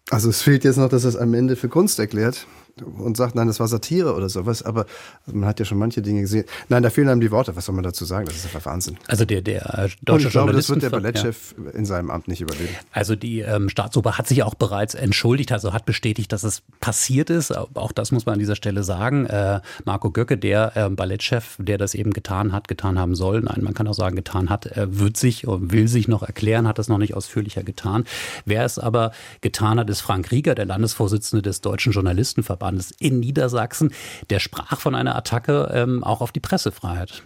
also 0.09 0.29
es 0.29 0.41
fehlt 0.41 0.63
jetzt 0.63 0.77
noch, 0.77 0.89
dass 0.89 1.03
es 1.03 1.15
am 1.15 1.33
Ende 1.33 1.55
für 1.55 1.69
Kunst 1.69 1.99
erklärt 1.99 2.47
und 2.83 3.15
sagt, 3.15 3.35
nein, 3.35 3.47
das 3.47 3.61
war 3.61 3.69
Satire 3.69 4.15
oder 4.15 4.27
sowas, 4.27 4.61
aber 4.61 4.85
man 5.25 5.47
hat 5.47 5.59
ja 5.59 5.65
schon 5.65 5.77
manche 5.77 6.01
Dinge 6.01 6.21
gesehen. 6.21 6.45
Nein, 6.67 6.83
da 6.83 6.89
fehlen 6.89 7.07
einem 7.07 7.21
die 7.21 7.31
Worte, 7.31 7.55
was 7.55 7.65
soll 7.65 7.75
man 7.75 7.85
dazu 7.85 8.03
sagen? 8.03 8.25
Das 8.25 8.35
ist 8.35 8.45
einfach 8.45 8.65
Wahnsinn. 8.65 8.97
Also 9.07 9.23
der, 9.23 9.41
der 9.41 9.65
äh, 9.79 9.89
deutsche 10.01 10.11
und 10.11 10.25
ich 10.25 10.29
glaube, 10.31 10.51
das 10.51 10.69
wird 10.69 10.81
der 10.81 10.89
Ballettchef 10.89 11.55
ja. 11.63 11.71
in 11.71 11.85
seinem 11.85 12.11
Amt 12.11 12.27
nicht 12.27 12.41
überleben. 12.41 12.75
Also 12.91 13.15
die 13.15 13.39
ähm, 13.39 13.69
Staatsoper 13.69 14.17
hat 14.17 14.27
sich 14.27 14.43
auch 14.43 14.55
bereits 14.55 14.93
entschuldigt, 14.93 15.53
also 15.53 15.71
hat 15.71 15.85
bestätigt, 15.85 16.33
dass 16.33 16.43
es 16.43 16.63
passiert 16.81 17.29
ist. 17.29 17.55
Auch 17.55 17.93
das 17.93 18.11
muss 18.11 18.25
man 18.25 18.33
an 18.33 18.39
dieser 18.39 18.57
Stelle 18.57 18.83
sagen. 18.83 19.25
Äh, 19.25 19.61
Marco 19.85 20.11
Göcke, 20.11 20.37
der 20.37 20.75
äh, 20.75 20.89
Ballettchef, 20.89 21.55
der 21.59 21.77
das 21.77 21.95
eben 21.95 22.11
getan 22.11 22.51
hat, 22.51 22.67
getan 22.67 22.99
haben 22.99 23.15
soll, 23.15 23.41
nein, 23.41 23.61
man 23.63 23.73
kann 23.73 23.87
auch 23.87 23.93
sagen, 23.93 24.17
getan 24.17 24.49
hat, 24.49 24.65
äh, 24.65 24.99
wird 24.99 25.15
sich 25.15 25.47
und 25.47 25.71
will 25.71 25.87
sich 25.87 26.09
noch 26.09 26.23
erklären, 26.23 26.67
hat 26.67 26.77
das 26.77 26.89
noch 26.89 26.97
nicht 26.97 27.13
ausführlicher 27.13 27.63
getan. 27.63 28.03
Wer 28.43 28.65
es 28.65 28.79
aber 28.79 29.11
getan 29.39 29.79
hat, 29.79 29.89
ist 29.89 30.01
Frank 30.01 30.29
Rieger, 30.31 30.55
der 30.55 30.65
Landesvorsitzende 30.65 31.41
des 31.41 31.61
Deutschen 31.61 31.93
Journalistenverbandes. 31.93 32.64
Verbandes 32.65 32.91
in 32.99 33.19
Niedersachsen, 33.19 33.93
der 34.29 34.39
sprach 34.39 34.79
von 34.79 34.95
einer 34.95 35.15
Attacke 35.15 35.69
ähm, 35.71 36.03
auch 36.03 36.21
auf 36.21 36.31
die 36.31 36.39
Pressefreiheit. 36.39 37.23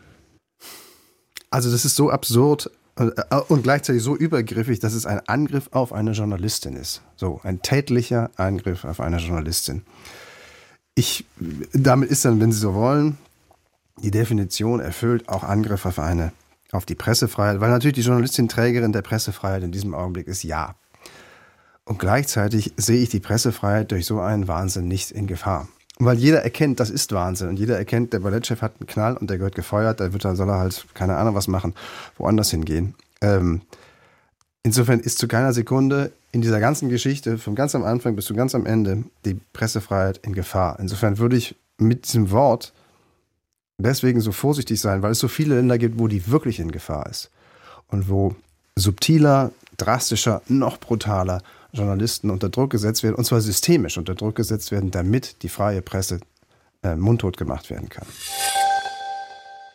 Also 1.50 1.72
das 1.72 1.86
ist 1.86 1.96
so 1.96 2.10
absurd 2.10 2.70
äh, 2.98 3.10
und 3.48 3.64
gleichzeitig 3.64 4.04
so 4.04 4.16
übergriffig, 4.16 4.80
dass 4.80 4.94
es 4.94 5.06
ein 5.06 5.22
Angriff 5.28 5.70
auf 5.72 5.94
eine 5.94 6.12
Journalistin 6.12 6.76
ist. 6.76 7.02
So 7.16 7.40
ein 7.44 7.62
tätlicher 7.62 8.30
Angriff 8.36 8.84
auf 8.84 9.00
eine 9.00 9.18
Journalistin. 9.18 9.84
Ich, 10.96 11.26
damit 11.72 12.10
ist 12.10 12.26
dann, 12.26 12.42
wenn 12.42 12.52
Sie 12.52 12.60
so 12.60 12.74
wollen, 12.74 13.18
die 14.04 14.12
Definition 14.12 14.82
erfüllt 14.82 15.30
auch 15.30 15.44
Angriff 15.44 15.86
auf 15.86 16.00
eine, 16.00 16.34
auf 16.72 16.86
die 16.86 16.96
Pressefreiheit, 16.96 17.62
weil 17.62 17.70
natürlich 17.70 17.96
die 17.96 18.02
Journalistin 18.02 18.50
Trägerin 18.50 18.92
der 18.92 19.02
Pressefreiheit 19.02 19.64
in 19.64 19.72
diesem 19.72 19.94
Augenblick 19.94 20.28
ist, 20.28 20.44
ja. 20.44 20.76
Und 21.90 21.98
gleichzeitig 21.98 22.72
sehe 22.78 23.02
ich 23.02 23.10
die 23.10 23.20
Pressefreiheit 23.20 23.92
durch 23.92 24.06
so 24.06 24.20
einen 24.20 24.48
Wahnsinn 24.48 24.88
nicht 24.88 25.10
in 25.10 25.26
Gefahr. 25.26 25.68
Weil 25.98 26.20
jeder 26.20 26.44
erkennt, 26.44 26.80
das 26.80 26.92
ist 26.92 27.12
Wahnsinn. 27.14 27.50
Und 27.50 27.58
jeder 27.58 27.80
erkennt, 27.80 28.14
der 28.14 28.20
Ballettchef 28.20 28.62
hat 28.62 28.74
einen 28.80 28.86
Knall 28.86 29.18
und 29.18 29.28
der 29.28 29.40
gehört 29.40 29.56
gefeuert, 29.56 30.00
da 30.00 30.14
wird 30.14 30.24
er, 30.24 30.36
soll 30.36 30.50
er 30.50 30.60
halt, 30.60 30.86
keine 30.94 31.18
Ahnung, 31.18 31.34
was 31.34 31.48
machen, 31.48 31.74
woanders 32.16 32.52
hingehen. 32.52 32.94
Ähm, 33.22 33.62
insofern 34.62 35.00
ist 35.00 35.18
zu 35.18 35.28
keiner 35.28 35.52
Sekunde 35.52 36.12
in 36.32 36.42
dieser 36.42 36.60
ganzen 36.60 36.90
Geschichte, 36.90 37.40
vom 37.40 37.56
ganz 37.56 37.74
am 37.74 37.84
Anfang 37.84 38.16
bis 38.16 38.26
zu 38.26 38.36
ganz 38.36 38.54
am 38.54 38.68
Ende, 38.68 39.04
die 39.26 39.40
Pressefreiheit 39.52 40.20
in 40.20 40.34
Gefahr. 40.34 40.78
Insofern 40.80 41.18
würde 41.18 41.38
ich 41.38 41.56
mit 41.80 42.06
diesem 42.06 42.30
Wort 42.30 42.72
deswegen 43.80 44.22
so 44.22 44.32
vorsichtig 44.32 44.80
sein, 44.80 45.02
weil 45.02 45.14
es 45.14 45.20
so 45.20 45.28
viele 45.28 45.56
Länder 45.56 45.80
gibt, 45.80 45.98
wo 45.98 46.08
die 46.08 46.30
wirklich 46.30 46.60
in 46.60 46.70
Gefahr 46.70 47.08
ist. 47.10 47.32
Und 47.88 48.10
wo 48.10 48.36
subtiler, 48.76 49.52
drastischer, 49.78 50.44
noch 50.48 50.80
brutaler 50.80 51.42
Journalisten 51.72 52.30
unter 52.30 52.50
Druck 52.50 52.72
gesetzt 52.72 53.04
werden, 53.04 53.16
und 53.16 53.26
zwar 53.26 53.42
systemisch 53.42 53.98
unter 53.98 54.16
Druck 54.16 54.36
gesetzt 54.36 54.72
werden, 54.72 54.92
damit 54.92 55.44
die 55.44 55.50
freie 55.50 55.82
Presse 55.82 56.20
äh, 56.84 56.96
mundtot 56.96 57.38
gemacht 57.38 57.70
werden 57.70 57.90
kann. 57.90 58.08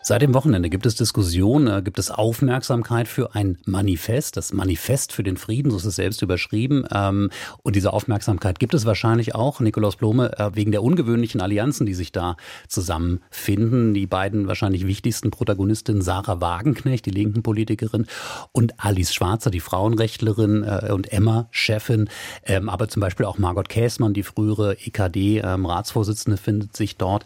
Seit 0.07 0.21
dem 0.21 0.35
Wochenende 0.35 0.69
gibt 0.69 0.85
es 0.85 0.97
Diskussionen, 0.97 1.67
äh, 1.67 1.81
gibt 1.81 1.99
es 1.99 2.11
Aufmerksamkeit 2.11 3.09
für 3.09 3.35
ein 3.35 3.57
Manifest, 3.65 4.37
das 4.37 4.53
Manifest 4.53 5.15
für 5.15 5.23
den 5.23 5.39
Frieden, 5.39 5.71
so 5.71 5.79
ist 5.79 5.87
es 5.87 5.97
selbst 5.97 6.21
überschrieben. 6.21 6.85
Ähm, 6.95 7.31
und 7.63 7.75
diese 7.75 7.91
Aufmerksamkeit 7.91 8.59
gibt 8.59 8.75
es 8.75 8.85
wahrscheinlich 8.85 9.35
auch, 9.35 9.61
Nikolaus 9.61 9.97
Blome, 9.97 10.39
äh, 10.39 10.51
wegen 10.53 10.73
der 10.73 10.83
ungewöhnlichen 10.83 11.41
Allianzen, 11.41 11.87
die 11.87 11.95
sich 11.95 12.13
da 12.13 12.37
zusammenfinden. 12.69 13.95
Die 13.95 14.07
beiden 14.07 14.47
wahrscheinlich 14.47 14.87
wichtigsten 14.87 15.31
Protagonistinnen, 15.31 16.03
Sarah 16.03 16.39
Wagenknecht, 16.39 17.07
die 17.07 17.11
linken 17.11 17.43
Politikerin, 17.43 18.05
und 18.53 18.75
Alice 18.77 19.15
Schwarzer, 19.15 19.51
die 19.51 19.61
Frauenrechtlerin 19.61 20.65
äh, 20.65 20.93
und 20.93 21.15
Emma-Chefin, 21.15 22.11
ähm, 22.45 22.69
aber 22.69 22.89
zum 22.89 23.01
Beispiel 23.01 23.25
auch 23.25 23.39
Margot 23.39 23.71
Käßmann, 23.71 24.13
die 24.13 24.23
frühere 24.23 24.77
EKD-Ratsvorsitzende, 24.85 26.37
ähm, 26.37 26.45
findet 26.45 26.77
sich 26.77 26.99
dort. 26.99 27.25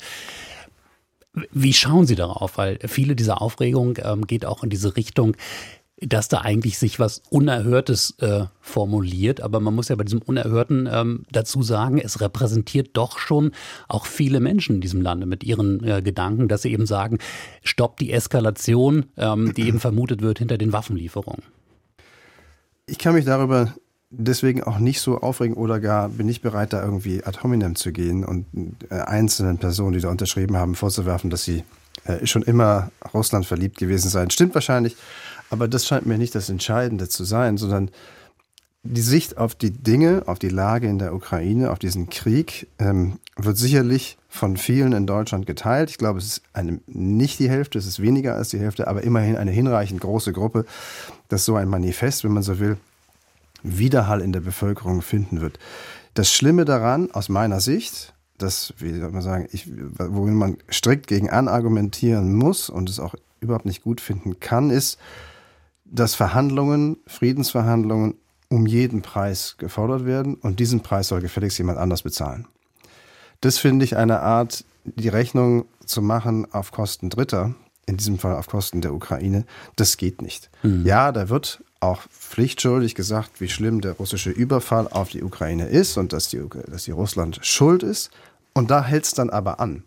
Wie 1.53 1.73
schauen 1.73 2.07
Sie 2.07 2.15
darauf? 2.15 2.59
Weil 2.59 2.79
viele 2.87 3.17
dieser 3.17 3.41
Aufregung 3.41 3.99
ähm, 4.03 4.27
geht 4.27 4.45
auch 4.45 4.63
in 4.63 4.71
diese 4.71 4.97
Richtung. 4.97 5.37
dass 6.01 6.29
da 6.29 6.43
eigentlich 6.43 6.79
sich 6.79 7.01
was 7.01 7.23
Unerhörtes 7.29 8.15
äh, 8.21 8.45
formuliert. 8.61 9.41
Aber 9.41 9.59
man 9.59 9.75
muss 9.75 9.89
ja 9.89 9.97
bei 9.97 10.05
diesem 10.05 10.23
Unerhörten 10.23 10.89
ähm, 10.91 11.25
dazu 11.33 11.63
sagen, 11.63 11.99
es 11.99 12.21
repräsentiert 12.21 12.91
doch 12.93 13.19
schon 13.19 13.51
auch 13.89 14.07
viele 14.07 14.39
Menschen 14.39 14.77
in 14.77 14.81
diesem 14.81 15.03
Lande 15.03 15.27
mit 15.27 15.43
ihren 15.43 15.83
äh, 15.83 16.01
Gedanken, 16.01 16.47
dass 16.47 16.63
sie 16.63 16.73
eben 16.73 16.87
sagen, 16.87 17.19
stoppt 17.65 18.01
die 18.01 18.13
Eskalation, 18.13 19.07
ähm, 19.17 19.53
die 19.55 19.67
eben 19.67 19.81
vermutet 19.81 20.23
wird 20.23 20.39
hinter 20.39 20.57
den 20.57 20.73
Waffenlieferungen. 20.73 21.43
Ich 22.87 22.99
kann 22.99 23.15
mich 23.15 23.25
darüber 23.25 23.75
deswegen 24.11 24.63
auch 24.63 24.79
nicht 24.79 25.01
so 25.01 25.19
aufregen 25.19 25.57
oder 25.57 25.81
gar 25.81 26.09
bin 26.09 26.29
ich 26.29 26.41
bereit, 26.41 26.73
da 26.73 26.83
irgendwie 26.83 27.25
ad 27.25 27.41
hominem 27.43 27.77
zu 27.77 27.93
gehen 27.93 28.25
und 28.25 28.47
äh, 28.91 28.95
einzelnen 28.95 29.59
Personen, 29.59 29.93
die 29.93 30.01
da 30.01 30.09
unterschrieben 30.09 30.57
haben, 30.57 30.75
vorzuwerfen, 30.75 31.31
dass 31.31 31.45
sie 31.45 31.65
äh, 32.05 32.27
schon 32.27 32.43
immer 32.43 32.91
Russland 33.13 33.47
verliebt 33.47 33.79
gewesen 33.79 34.09
seien. 34.09 34.31
Stimmt 34.31 34.55
wahrscheinlich, 34.55 34.97
aber 35.51 35.69
das 35.69 35.87
scheint 35.87 36.07
mir 36.07 36.19
nicht 36.19 36.35
das 36.35 36.49
Entscheidende 36.49 37.09
zu 37.09 37.25
sein, 37.25 37.57
sondern 37.57 37.91
die 38.85 39.01
Sicht 39.03 39.37
auf 39.37 39.55
die 39.55 39.71
Dinge, 39.71 40.23
auf 40.27 40.39
die 40.39 40.49
Lage 40.49 40.89
in 40.89 40.99
der 40.99 41.15
Ukraine, 41.15 41.71
auf 41.71 41.79
diesen 41.79 42.09
Krieg, 42.09 42.69
ähm, 42.79 43.19
wird 43.37 43.59
sicherlich 43.59 44.17
von 44.29 44.57
vielen 44.57 44.93
in 44.93 45.07
Deutschland 45.07 45.47
geteilt. 45.47 45.91
Ich 45.91 45.99
glaube, 45.99 46.19
es 46.19 46.27
ist 46.27 46.43
eine, 46.53 46.81
nicht 46.87 47.39
die 47.39 47.51
Hälfte, 47.51 47.79
es 47.79 47.87
ist 47.87 48.01
weniger 48.01 48.37
als 48.37 48.51
die 48.51 48.59
Hälfte, 48.59 48.89
aber 48.89 49.03
immerhin 49.03 49.37
eine 49.37 49.51
hinreichend 49.51 50.01
große 50.01 50.33
Gruppe, 50.33 50.65
dass 51.29 51.45
so 51.45 51.57
ein 51.57 51.69
Manifest, 51.69 52.25
wenn 52.25 52.33
man 52.33 52.43
so 52.43 52.59
will, 52.59 52.79
Widerhall 53.63 54.21
in 54.21 54.33
der 54.33 54.41
Bevölkerung 54.41 55.03
finden 55.03 55.41
wird. 55.41 55.59
Das 56.15 56.33
Schlimme 56.33 56.65
daran, 56.65 57.11
aus 57.11 57.29
meiner 57.29 57.61
Sicht, 57.61 58.15
das, 58.39 58.73
wie 58.79 58.99
soll 58.99 59.11
man 59.11 59.23
sagen, 59.23 59.49
ich, 59.53 59.69
worin 59.69 60.35
man 60.35 60.59
strikt 60.71 61.07
gegen 61.07 61.31
anargumentieren 61.31 62.35
muss 62.35 62.71
und 62.71 62.89
es 62.89 63.01
auch 63.01 63.15
überhaupt 63.41 63.67
nicht 63.67 63.83
gut 63.83 64.01
finden 64.01 64.41
kann, 64.41 64.71
ist, 64.71 64.99
dass 65.85 66.15
Verhandlungen, 66.15 66.99
Friedensverhandlungen 67.07 68.15
um 68.49 68.67
jeden 68.67 69.03
Preis 69.03 69.57
gefordert 69.59 70.07
werden 70.07 70.35
und 70.35 70.61
diesen 70.61 70.81
Preis 70.81 71.09
soll 71.09 71.21
gefälligst 71.21 71.59
jemand 71.59 71.79
anders 71.79 72.03
bezahlen. 72.03 72.47
Das 73.41 73.59
finde 73.59 73.85
ich 73.85 73.97
eine 73.97 74.21
Art, 74.21 74.65
die 74.85 75.09
Rechnung 75.09 75.67
zu 75.85 76.03
machen 76.03 76.53
auf 76.53 76.73
Kosten 76.73 77.11
Dritter, 77.11 77.55
in 77.87 77.97
diesem 77.97 78.19
Fall 78.19 78.35
auf 78.35 78.47
Kosten 78.49 78.81
der 78.81 78.95
Ukraine, 78.95 79.45
das 79.77 79.97
geht 79.97 80.23
nicht. 80.23 80.51
Mhm. 80.63 80.85
Ja, 80.85 81.13
da 81.13 81.29
wird 81.29 81.63
auch 81.81 82.03
pflichtschuldig 82.09 82.95
gesagt, 82.95 83.41
wie 83.41 83.49
schlimm 83.49 83.81
der 83.81 83.93
russische 83.93 84.31
Überfall 84.31 84.89
auf 84.89 85.11
die 85.11 85.23
Ukraine 85.23 85.69
ist 85.69 85.97
und 85.97 86.13
dass 86.13 86.29
die, 86.29 86.43
dass 86.67 86.85
die 86.85 86.91
Russland 86.91 87.39
schuld 87.43 87.83
ist. 87.83 88.11
Und 88.53 88.71
da 88.71 88.85
hält 88.85 89.05
es 89.05 89.13
dann 89.13 89.31
aber 89.31 89.61
an. 89.61 89.85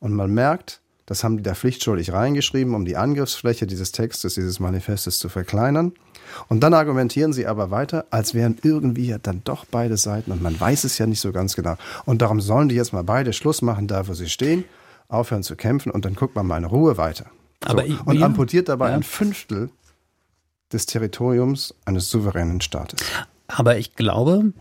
Und 0.00 0.14
man 0.14 0.32
merkt, 0.32 0.80
das 1.06 1.22
haben 1.22 1.36
die 1.36 1.42
da 1.42 1.54
pflichtschuldig 1.54 2.12
reingeschrieben, 2.12 2.74
um 2.74 2.86
die 2.86 2.96
Angriffsfläche 2.96 3.66
dieses 3.66 3.92
Textes, 3.92 4.34
dieses 4.34 4.58
Manifestes 4.58 5.18
zu 5.18 5.28
verkleinern. 5.28 5.92
Und 6.48 6.60
dann 6.60 6.72
argumentieren 6.72 7.34
sie 7.34 7.46
aber 7.46 7.70
weiter, 7.70 8.06
als 8.10 8.32
wären 8.32 8.56
irgendwie 8.62 9.08
ja 9.08 9.18
dann 9.18 9.42
doch 9.44 9.66
beide 9.66 9.98
Seiten 9.98 10.32
und 10.32 10.42
man 10.42 10.58
weiß 10.58 10.84
es 10.84 10.96
ja 10.98 11.06
nicht 11.06 11.20
so 11.20 11.30
ganz 11.30 11.54
genau. 11.54 11.76
Und 12.06 12.22
darum 12.22 12.40
sollen 12.40 12.70
die 12.70 12.74
jetzt 12.74 12.94
mal 12.94 13.04
beide 13.04 13.34
Schluss 13.34 13.60
machen, 13.60 13.86
da 13.86 14.08
wo 14.08 14.14
sie 14.14 14.30
stehen, 14.30 14.64
aufhören 15.08 15.42
zu 15.42 15.54
kämpfen 15.54 15.90
und 15.92 16.06
dann 16.06 16.14
guckt 16.14 16.34
man 16.34 16.46
mal 16.46 16.56
in 16.56 16.64
Ruhe 16.64 16.96
weiter. 16.96 17.26
So. 17.62 17.70
Aber 17.70 17.84
ich, 17.84 18.00
und 18.06 18.22
amputiert 18.22 18.68
dabei 18.68 18.88
ja. 18.88 18.94
ein 18.96 19.02
Fünftel 19.02 19.68
des 20.72 20.86
Territoriums 20.86 21.74
eines 21.84 22.08
souveränen 22.10 22.60
Staates. 22.60 23.00
Aber 23.46 23.76
ich 23.76 23.94
glaube, 23.94 24.54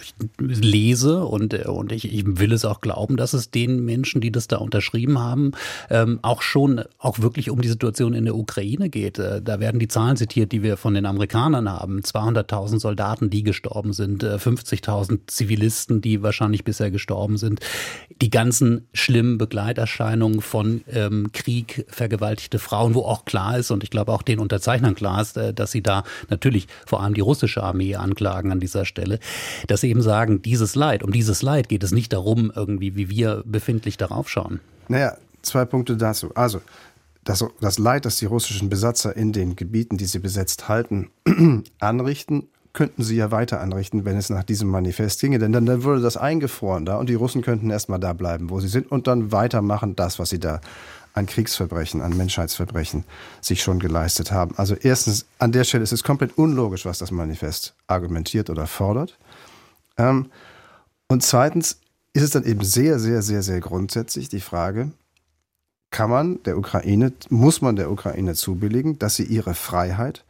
ich 0.00 0.14
lese 0.38 1.24
und, 1.24 1.54
und 1.54 1.92
ich, 1.92 2.12
ich 2.12 2.24
will 2.26 2.52
es 2.52 2.64
auch 2.64 2.80
glauben, 2.80 3.16
dass 3.16 3.32
es 3.32 3.52
den 3.52 3.84
Menschen, 3.84 4.20
die 4.20 4.32
das 4.32 4.48
da 4.48 4.56
unterschrieben 4.56 5.20
haben, 5.20 5.52
ähm, 5.88 6.18
auch 6.22 6.42
schon 6.42 6.82
auch 6.98 7.20
wirklich 7.20 7.48
um 7.48 7.60
die 7.60 7.68
Situation 7.68 8.14
in 8.14 8.24
der 8.24 8.34
Ukraine 8.34 8.88
geht. 8.88 9.20
Äh, 9.20 9.40
da 9.40 9.60
werden 9.60 9.78
die 9.78 9.86
Zahlen 9.86 10.16
zitiert, 10.16 10.50
die 10.50 10.64
wir 10.64 10.76
von 10.76 10.94
den 10.94 11.06
Amerikanern 11.06 11.70
haben. 11.70 12.00
200.000 12.00 12.80
Soldaten, 12.80 13.30
die 13.30 13.44
gestorben 13.44 13.92
sind, 13.92 14.24
äh, 14.24 14.34
50.000 14.34 15.28
Zivilisten, 15.28 16.00
die 16.00 16.20
wahrscheinlich 16.20 16.64
bisher 16.64 16.90
gestorben 16.90 17.36
sind. 17.36 17.60
Die 18.20 18.30
ganzen 18.30 18.88
schlimmen 18.92 19.38
Begleiterscheinungen 19.38 20.40
von 20.40 20.82
ähm, 20.88 21.30
Krieg, 21.32 21.86
vergewaltigte 21.88 22.58
Frauen, 22.58 22.94
wo 22.94 23.02
auch 23.02 23.24
klar 23.26 23.58
ist 23.58 23.70
und 23.70 23.84
ich 23.84 23.90
glaube 23.90 24.12
auch 24.12 24.22
den 24.22 24.40
Unterzeichnern 24.40 24.96
klar 24.96 25.22
ist, 25.22 25.36
äh, 25.36 25.54
dass 25.54 25.70
sie 25.70 25.84
da 25.84 26.02
natürlich 26.30 26.66
vor 26.84 27.00
allem 27.00 27.14
die 27.14 27.20
russische 27.20 27.62
Armee 27.62 27.94
anklagen 28.08 28.52
an 28.52 28.60
dieser 28.60 28.84
Stelle, 28.84 29.18
dass 29.66 29.82
sie 29.82 29.90
eben 29.90 30.02
sagen, 30.02 30.42
dieses 30.42 30.74
Leid, 30.74 31.02
um 31.02 31.12
dieses 31.12 31.42
Leid 31.42 31.68
geht 31.68 31.82
es 31.82 31.92
nicht 31.92 32.12
darum, 32.12 32.50
irgendwie, 32.54 32.96
wie 32.96 33.10
wir 33.10 33.42
befindlich 33.44 33.96
darauf 33.96 34.28
schauen. 34.28 34.60
Naja, 34.88 35.16
zwei 35.42 35.64
Punkte 35.64 35.96
dazu. 35.96 36.30
Also, 36.34 36.60
das, 37.24 37.44
das 37.60 37.78
Leid, 37.78 38.06
das 38.06 38.16
die 38.16 38.24
russischen 38.24 38.70
Besatzer 38.70 39.14
in 39.14 39.32
den 39.32 39.54
Gebieten, 39.54 39.98
die 39.98 40.06
sie 40.06 40.18
besetzt 40.18 40.68
halten, 40.68 41.10
anrichten, 41.78 42.48
könnten 42.72 43.02
sie 43.02 43.16
ja 43.16 43.30
weiter 43.30 43.60
anrichten, 43.60 44.04
wenn 44.04 44.16
es 44.16 44.30
nach 44.30 44.44
diesem 44.44 44.68
Manifest 44.68 45.20
ginge. 45.20 45.38
Denn 45.38 45.52
dann, 45.52 45.66
dann 45.66 45.82
würde 45.82 46.00
das 46.00 46.16
eingefroren 46.16 46.86
da 46.86 46.96
und 46.96 47.08
die 47.08 47.14
Russen 47.14 47.42
könnten 47.42 47.70
erstmal 47.70 47.98
da 47.98 48.12
bleiben, 48.12 48.50
wo 48.50 48.60
sie 48.60 48.68
sind 48.68 48.90
und 48.90 49.06
dann 49.06 49.32
weitermachen, 49.32 49.96
das, 49.96 50.18
was 50.18 50.30
sie 50.30 50.38
da 50.38 50.60
an 51.18 51.26
Kriegsverbrechen, 51.26 52.00
an 52.00 52.16
Menschheitsverbrechen 52.16 53.04
sich 53.40 53.62
schon 53.62 53.78
geleistet 53.78 54.32
haben. 54.32 54.54
Also 54.56 54.74
erstens, 54.74 55.26
an 55.38 55.52
der 55.52 55.64
Stelle 55.64 55.82
ist 55.82 55.92
es 55.92 56.04
komplett 56.04 56.38
unlogisch, 56.38 56.84
was 56.84 56.98
das 56.98 57.10
Manifest 57.10 57.74
argumentiert 57.86 58.50
oder 58.50 58.66
fordert. 58.66 59.18
Ähm, 59.96 60.30
und 61.08 61.22
zweitens 61.22 61.78
ist 62.12 62.22
es 62.22 62.30
dann 62.30 62.44
eben 62.44 62.64
sehr, 62.64 62.98
sehr, 62.98 63.22
sehr, 63.22 63.42
sehr 63.42 63.60
grundsätzlich 63.60 64.28
die 64.28 64.40
Frage, 64.40 64.92
kann 65.90 66.10
man 66.10 66.42
der 66.44 66.58
Ukraine, 66.58 67.12
muss 67.30 67.62
man 67.62 67.76
der 67.76 67.90
Ukraine 67.90 68.34
zubilligen, 68.34 68.98
dass 68.98 69.16
sie 69.16 69.24
ihre 69.24 69.54
Freiheit 69.54 70.24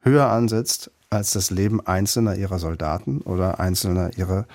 höher 0.00 0.28
ansetzt 0.28 0.90
als 1.10 1.32
das 1.32 1.50
Leben 1.50 1.86
einzelner 1.86 2.36
ihrer 2.36 2.58
Soldaten 2.58 3.20
oder 3.20 3.60
einzelner 3.60 4.16
ihrer, 4.18 4.46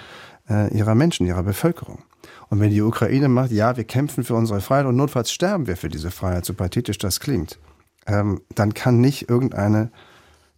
äh, 0.49 0.75
ihrer 0.75 0.93
Menschen, 0.93 1.25
ihrer 1.25 1.43
Bevölkerung. 1.43 2.03
Und 2.49 2.59
wenn 2.59 2.71
die 2.71 2.81
Ukraine 2.81 3.29
macht, 3.29 3.51
ja, 3.51 3.77
wir 3.77 3.83
kämpfen 3.83 4.23
für 4.23 4.35
unsere 4.35 4.61
Freiheit 4.61 4.85
und 4.85 4.95
notfalls 4.95 5.31
sterben 5.31 5.67
wir 5.67 5.77
für 5.77 5.89
diese 5.89 6.11
Freiheit, 6.11 6.45
so 6.45 6.53
pathetisch 6.53 6.97
das 6.97 7.19
klingt, 7.19 7.59
ähm, 8.07 8.41
dann 8.55 8.73
kann 8.73 8.99
nicht 8.99 9.29
irgendeine 9.29 9.91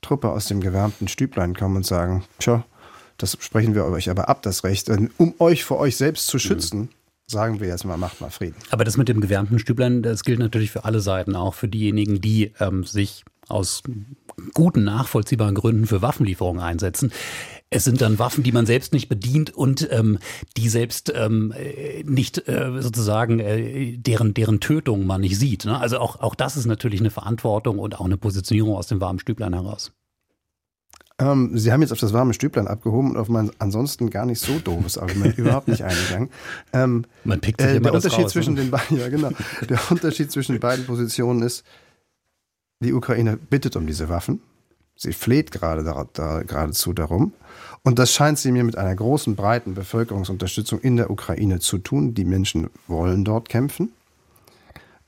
Truppe 0.02 0.30
aus 0.30 0.48
dem 0.48 0.62
gewärmten 0.62 1.08
Stüblein 1.08 1.56
kommen 1.56 1.78
und 1.78 1.86
sagen, 1.86 2.24
tja, 2.40 2.66
das 3.18 3.38
sprechen 3.40 3.76
wir 3.76 3.86
euch 3.86 4.10
aber 4.10 4.30
ab, 4.30 4.42
das 4.42 4.64
Recht, 4.64 4.90
um 5.18 5.36
euch 5.40 5.64
vor 5.64 5.78
euch 5.78 5.96
selbst 5.98 6.28
zu 6.28 6.40
schützen. 6.40 6.80
Mhm 6.80 6.90
sagen 7.32 7.60
wir 7.62 7.68
jetzt 7.70 7.86
mal, 7.86 7.98
macht 7.98 8.22
mal 8.22 8.30
Frieden. 8.30 8.56
Aber 8.70 8.84
das 8.84 8.98
mit 8.98 9.08
dem 9.08 9.22
gewärmten 9.22 9.58
Stüblein, 9.58 10.04
das 10.04 10.24
gilt 10.24 10.40
natürlich 10.40 10.70
für 10.70 10.84
alle 10.84 11.00
Seiten, 11.00 11.36
auch 11.36 11.54
für 11.54 11.68
diejenigen, 11.70 12.22
die 12.22 12.52
ähm, 12.60 12.84
sich 12.84 13.24
aus 13.48 13.82
guten, 14.54 14.84
nachvollziehbaren 14.84 15.56
Gründen 15.56 15.88
für 15.88 16.02
Waffenlieferungen 16.02 16.62
einsetzen. 16.62 17.12
Es 17.74 17.86
sind 17.86 18.02
dann 18.02 18.20
Waffen, 18.20 18.44
die 18.44 18.52
man 18.52 18.66
selbst 18.66 18.92
nicht 18.92 19.08
bedient 19.08 19.50
und 19.50 19.88
ähm, 19.92 20.20
die 20.58 20.68
selbst 20.68 21.12
ähm, 21.16 21.54
nicht 22.04 22.46
äh, 22.50 22.70
sozusagen 22.82 23.40
äh, 23.40 23.98
deren 23.98 24.34
deren 24.34 24.60
Tötung 24.60 25.06
man 25.06 25.22
nicht 25.22 25.40
sieht. 25.40 25.64
Ne? 25.64 25.80
Also 25.80 26.00
auch 26.00 26.20
auch 26.20 26.36
das 26.36 26.58
ist 26.58 26.66
natürlich 26.66 27.00
eine 27.00 27.12
Verantwortung 27.12 27.80
und 27.80 27.98
auch 27.98 28.06
eine 28.06 28.18
Positionierung 28.18 28.76
aus 28.76 28.88
dem 28.88 29.00
warmen 29.00 29.20
Stüblein 29.20 29.54
heraus. 29.54 29.94
Ähm, 31.18 31.58
Sie 31.58 31.72
haben 31.72 31.82
jetzt 31.82 31.94
auf 31.94 32.00
das 32.00 32.12
warme 32.12 32.34
Stüblein 32.34 32.68
abgehoben 32.68 33.12
und 33.12 33.18
auf 33.18 33.30
mein 33.30 33.52
ansonsten 33.60 34.10
gar 34.10 34.26
nicht 34.26 34.42
so 34.42 34.60
doofes 34.60 34.98
Argument 34.98 35.38
überhaupt 35.38 35.68
nicht 35.68 35.84
eingegangen. 35.84 36.30
Ähm, 36.74 37.06
man 37.26 37.42
pickt 37.42 37.62
sich 37.62 37.70
äh, 37.70 37.76
immer 37.76 37.92
der 37.92 37.96
Unterschied 37.96 38.26
raus, 38.26 38.32
zwischen 38.32 38.54
ne? 38.54 38.62
den 38.62 38.72
beiden, 38.72 38.98
ja 38.98 39.10
genau, 39.10 39.30
der 39.70 39.80
Unterschied 39.90 40.32
zwischen 40.32 40.54
den 40.54 40.62
beiden 40.62 40.86
Positionen 40.86 41.42
ist, 41.42 41.66
die 42.80 42.94
Ukraine 42.94 43.38
bittet 43.38 43.76
um 43.76 43.88
diese 43.88 44.08
Waffen. 44.08 44.42
Sie 45.04 45.14
fleht 45.14 45.52
gerade 45.52 45.84
da, 45.84 46.06
da, 46.14 46.44
geradezu 46.44 46.94
darum. 46.94 47.34
Und 47.82 47.98
das 47.98 48.14
scheint 48.14 48.38
sie 48.38 48.52
mir 48.52 48.64
mit 48.64 48.78
einer 48.78 48.96
großen, 48.96 49.36
breiten 49.36 49.74
Bevölkerungsunterstützung 49.74 50.80
in 50.80 50.96
der 50.96 51.10
Ukraine 51.10 51.60
zu 51.60 51.80
tun. 51.80 52.14
Die 52.14 52.24
Menschen 52.24 52.70
wollen 52.86 53.26
dort 53.26 53.50
kämpfen. 53.50 53.92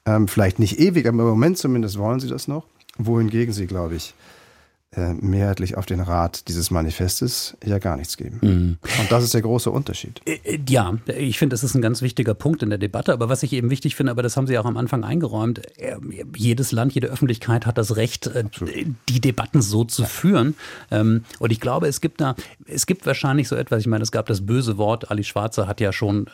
Ähm, 0.07 0.27
vielleicht 0.27 0.57
nicht 0.57 0.79
ewig, 0.79 1.05
aber 1.05 1.19
im 1.19 1.29
Moment 1.29 1.59
zumindest 1.59 1.99
wollen 1.99 2.19
sie 2.19 2.27
das 2.27 2.47
noch. 2.47 2.65
Wohingegen 2.97 3.53
sie, 3.53 3.67
glaube 3.67 3.93
ich, 3.93 4.15
mehrheitlich 4.95 5.77
auf 5.77 5.85
den 5.85 5.99
Rat 5.99 6.47
dieses 6.47 6.71
Manifestes 6.71 7.57
ja 7.63 7.79
gar 7.79 7.97
nichts 7.97 8.17
geben. 8.17 8.39
Mhm. 8.41 8.77
Und 8.99 9.11
das 9.11 9.23
ist 9.23 9.33
der 9.33 9.41
große 9.41 9.71
Unterschied. 9.71 10.21
Äh, 10.25 10.39
äh, 10.43 10.59
ja, 10.67 10.93
ich 11.07 11.39
finde, 11.39 11.53
das 11.53 11.63
ist 11.63 11.75
ein 11.75 11.81
ganz 11.81 12.01
wichtiger 12.01 12.33
Punkt 12.33 12.63
in 12.63 12.69
der 12.69 12.77
Debatte. 12.77 13.13
Aber 13.13 13.29
was 13.29 13.43
ich 13.43 13.53
eben 13.53 13.69
wichtig 13.69 13.95
finde, 13.95 14.11
aber 14.11 14.23
das 14.23 14.37
haben 14.37 14.47
Sie 14.47 14.57
auch 14.57 14.65
am 14.65 14.77
Anfang 14.77 15.03
eingeräumt, 15.03 15.61
jedes 16.35 16.71
Land, 16.71 16.93
jede 16.93 17.07
Öffentlichkeit 17.07 17.65
hat 17.65 17.77
das 17.77 17.95
Recht, 17.95 18.35
Absolut. 18.35 18.73
die 19.09 19.21
Debatten 19.21 19.61
so 19.61 19.83
zu 19.83 20.03
ja. 20.03 20.07
führen. 20.07 20.55
Ähm, 20.91 21.23
und 21.39 21.51
ich 21.51 21.59
glaube, 21.59 21.87
es 21.87 22.01
gibt 22.01 22.21
da, 22.21 22.35
es 22.65 22.85
gibt 22.85 23.05
wahrscheinlich 23.05 23.47
so 23.47 23.55
etwas, 23.55 23.81
ich 23.81 23.87
meine, 23.87 24.03
es 24.03 24.11
gab 24.11 24.27
das 24.27 24.45
böse 24.45 24.77
Wort, 24.77 25.11
Ali 25.11 25.23
Schwarzer 25.23 25.67
hat 25.67 25.81
ja 25.81 25.91
schon 25.91 26.27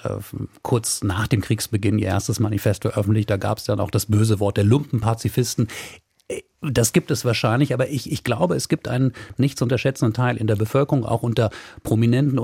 kurz 0.61 1.03
nach 1.03 1.27
dem 1.27 1.41
Kriegsbeginn 1.41 1.99
ihr 1.99 2.07
erstes 2.07 2.39
Manifest 2.39 2.83
veröffentlicht, 2.83 3.29
da 3.29 3.37
gab 3.37 3.57
es 3.57 3.65
dann 3.65 3.79
auch 3.79 3.91
das 3.91 4.05
böse 4.05 4.39
Wort 4.39 4.57
der 4.57 4.63
Lumpenpazifisten. 4.63 5.67
Das 6.61 6.91
gibt 6.91 7.09
es 7.09 7.23
wahrscheinlich, 7.23 7.73
aber 7.73 7.89
ich, 7.89 8.11
ich 8.11 8.23
glaube, 8.23 8.55
es 8.55 8.67
gibt 8.67 8.87
einen 8.87 9.13
nicht 9.37 9.57
zu 9.57 9.63
unterschätzenden 9.65 10.13
Teil 10.13 10.35
in 10.35 10.47
der 10.47 10.57
Bevölkerung, 10.57 11.05
auch 11.05 11.23
unter 11.23 11.49
prominenten 11.83 12.37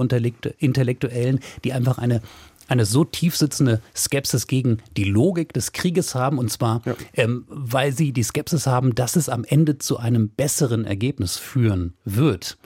Intellektuellen, 0.57 1.39
die 1.63 1.73
einfach 1.73 1.97
eine 1.97 2.21
eine 2.67 2.85
so 2.85 3.03
tiefsitzende 3.03 3.81
Skepsis 3.95 4.47
gegen 4.47 4.79
die 4.97 5.03
Logik 5.03 5.53
des 5.53 5.71
Krieges 5.71 6.15
haben. 6.15 6.37
Und 6.37 6.51
zwar, 6.51 6.81
ja. 6.85 6.95
ähm, 7.13 7.45
weil 7.47 7.91
sie 7.91 8.11
die 8.11 8.23
Skepsis 8.23 8.67
haben, 8.67 8.95
dass 8.95 9.15
es 9.15 9.29
am 9.29 9.43
Ende 9.43 9.77
zu 9.77 9.97
einem 9.97 10.29
besseren 10.29 10.85
Ergebnis 10.85 11.37
führen 11.37 11.93
wird. 12.05 12.57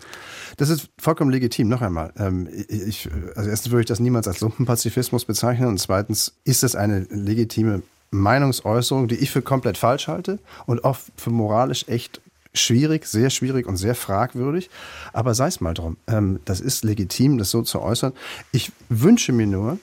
Das 0.57 0.69
ist 0.69 0.89
vollkommen 0.97 1.31
legitim. 1.31 1.67
Noch 1.67 1.81
einmal. 1.81 2.13
Ähm, 2.17 2.47
ich, 2.69 3.09
also 3.35 3.49
erstens 3.49 3.71
würde 3.71 3.81
ich 3.81 3.87
das 3.87 3.99
niemals 3.99 4.27
als 4.27 4.41
Lumpenpazifismus 4.41 5.25
bezeichnen 5.25 5.67
und 5.67 5.79
zweitens 5.79 6.37
ist 6.43 6.63
es 6.63 6.75
eine 6.75 7.01
legitime 7.09 7.81
Meinungsäußerung, 8.11 9.07
die 9.07 9.15
ich 9.15 9.31
für 9.31 9.41
komplett 9.41 9.77
falsch 9.77 10.07
halte 10.07 10.39
und 10.65 10.83
auch 10.83 10.97
für 11.15 11.29
moralisch 11.29 11.87
echt 11.87 12.21
schwierig, 12.53 13.05
sehr 13.05 13.29
schwierig 13.29 13.67
und 13.67 13.77
sehr 13.77 13.95
fragwürdig. 13.95 14.69
Aber 15.13 15.33
sei 15.33 15.47
es 15.47 15.61
mal 15.61 15.73
drum. 15.73 15.97
Ähm, 16.07 16.39
das 16.45 16.61
ist 16.61 16.83
legitim, 16.83 17.37
das 17.37 17.51
so 17.51 17.61
zu 17.61 17.81
äußern. 17.81 18.13
Ich 18.51 18.71
wünsche 18.89 19.31
mir 19.31 19.47
nur, 19.47 19.77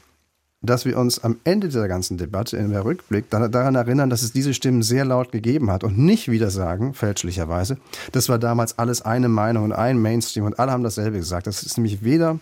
dass 0.62 0.84
wir 0.84 0.98
uns 0.98 1.22
am 1.22 1.38
Ende 1.44 1.68
dieser 1.68 1.86
ganzen 1.86 2.18
Debatte 2.18 2.56
in 2.56 2.70
der 2.70 2.84
Rückblick 2.84 3.30
daran 3.30 3.74
erinnern, 3.74 4.10
dass 4.10 4.22
es 4.22 4.32
diese 4.32 4.54
Stimmen 4.54 4.82
sehr 4.82 5.04
laut 5.04 5.30
gegeben 5.30 5.70
hat 5.70 5.84
und 5.84 5.98
nicht 5.98 6.28
wieder 6.30 6.50
sagen, 6.50 6.94
fälschlicherweise, 6.94 7.78
das 8.12 8.28
war 8.28 8.38
damals 8.38 8.78
alles 8.78 9.02
eine 9.02 9.28
Meinung 9.28 9.64
und 9.64 9.72
ein 9.72 9.98
Mainstream 9.98 10.44
und 10.44 10.58
alle 10.58 10.72
haben 10.72 10.82
dasselbe 10.82 11.18
gesagt. 11.18 11.46
Das 11.46 11.62
ist 11.62 11.76
nämlich 11.76 12.02
weder 12.02 12.40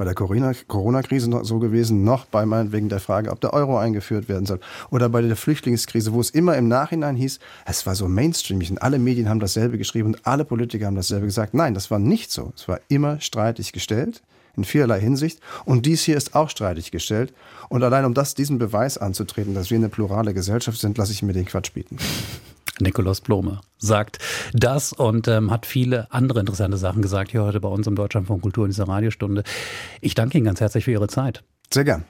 bei 0.00 0.06
der 0.06 0.14
Corona-Krise 0.14 1.40
so 1.42 1.58
gewesen, 1.58 2.04
noch 2.04 2.24
bei 2.24 2.46
meinetwegen 2.46 2.88
der 2.88 3.00
Frage, 3.00 3.30
ob 3.30 3.38
der 3.42 3.52
Euro 3.52 3.76
eingeführt 3.76 4.30
werden 4.30 4.46
soll. 4.46 4.58
Oder 4.90 5.10
bei 5.10 5.20
der 5.20 5.36
Flüchtlingskrise, 5.36 6.14
wo 6.14 6.22
es 6.22 6.30
immer 6.30 6.56
im 6.56 6.68
Nachhinein 6.68 7.16
hieß, 7.16 7.38
es 7.66 7.84
war 7.84 7.94
so 7.94 8.08
mainstreamig 8.08 8.70
und 8.70 8.80
alle 8.80 8.98
Medien 8.98 9.28
haben 9.28 9.40
dasselbe 9.40 9.76
geschrieben 9.76 10.14
und 10.14 10.26
alle 10.26 10.46
Politiker 10.46 10.86
haben 10.86 10.94
dasselbe 10.94 11.26
gesagt. 11.26 11.52
Nein, 11.52 11.74
das 11.74 11.90
war 11.90 11.98
nicht 11.98 12.32
so. 12.32 12.50
Es 12.56 12.66
war 12.66 12.80
immer 12.88 13.20
streitig 13.20 13.72
gestellt 13.72 14.22
in 14.56 14.64
vielerlei 14.64 15.00
Hinsicht. 15.00 15.38
Und 15.66 15.84
dies 15.84 16.00
hier 16.00 16.16
ist 16.16 16.34
auch 16.34 16.48
streitig 16.48 16.90
gestellt. 16.90 17.34
Und 17.68 17.84
allein 17.84 18.06
um 18.06 18.14
das, 18.14 18.34
diesen 18.34 18.58
Beweis 18.58 18.96
anzutreten, 18.96 19.52
dass 19.52 19.70
wir 19.70 19.76
eine 19.76 19.90
plurale 19.90 20.32
Gesellschaft 20.32 20.80
sind, 20.80 20.96
lasse 20.96 21.12
ich 21.12 21.22
mir 21.22 21.34
den 21.34 21.44
Quatsch 21.44 21.74
bieten. 21.74 21.98
Nikolaus 22.80 23.20
Blome 23.20 23.60
sagt 23.78 24.18
das 24.52 24.92
und 24.92 25.28
ähm, 25.28 25.50
hat 25.50 25.66
viele 25.66 26.06
andere 26.10 26.40
interessante 26.40 26.76
Sachen 26.76 27.02
gesagt 27.02 27.30
hier 27.30 27.42
heute 27.42 27.60
bei 27.60 27.68
uns 27.68 27.86
im 27.86 27.96
Deutschlandfunk 27.96 28.42
Kultur 28.42 28.64
in 28.64 28.70
dieser 28.70 28.88
Radiostunde. 28.88 29.42
Ich 30.00 30.14
danke 30.14 30.38
Ihnen 30.38 30.46
ganz 30.46 30.60
herzlich 30.60 30.84
für 30.84 30.92
Ihre 30.92 31.08
Zeit. 31.08 31.42
Sehr 31.72 31.84
gern. 31.84 32.04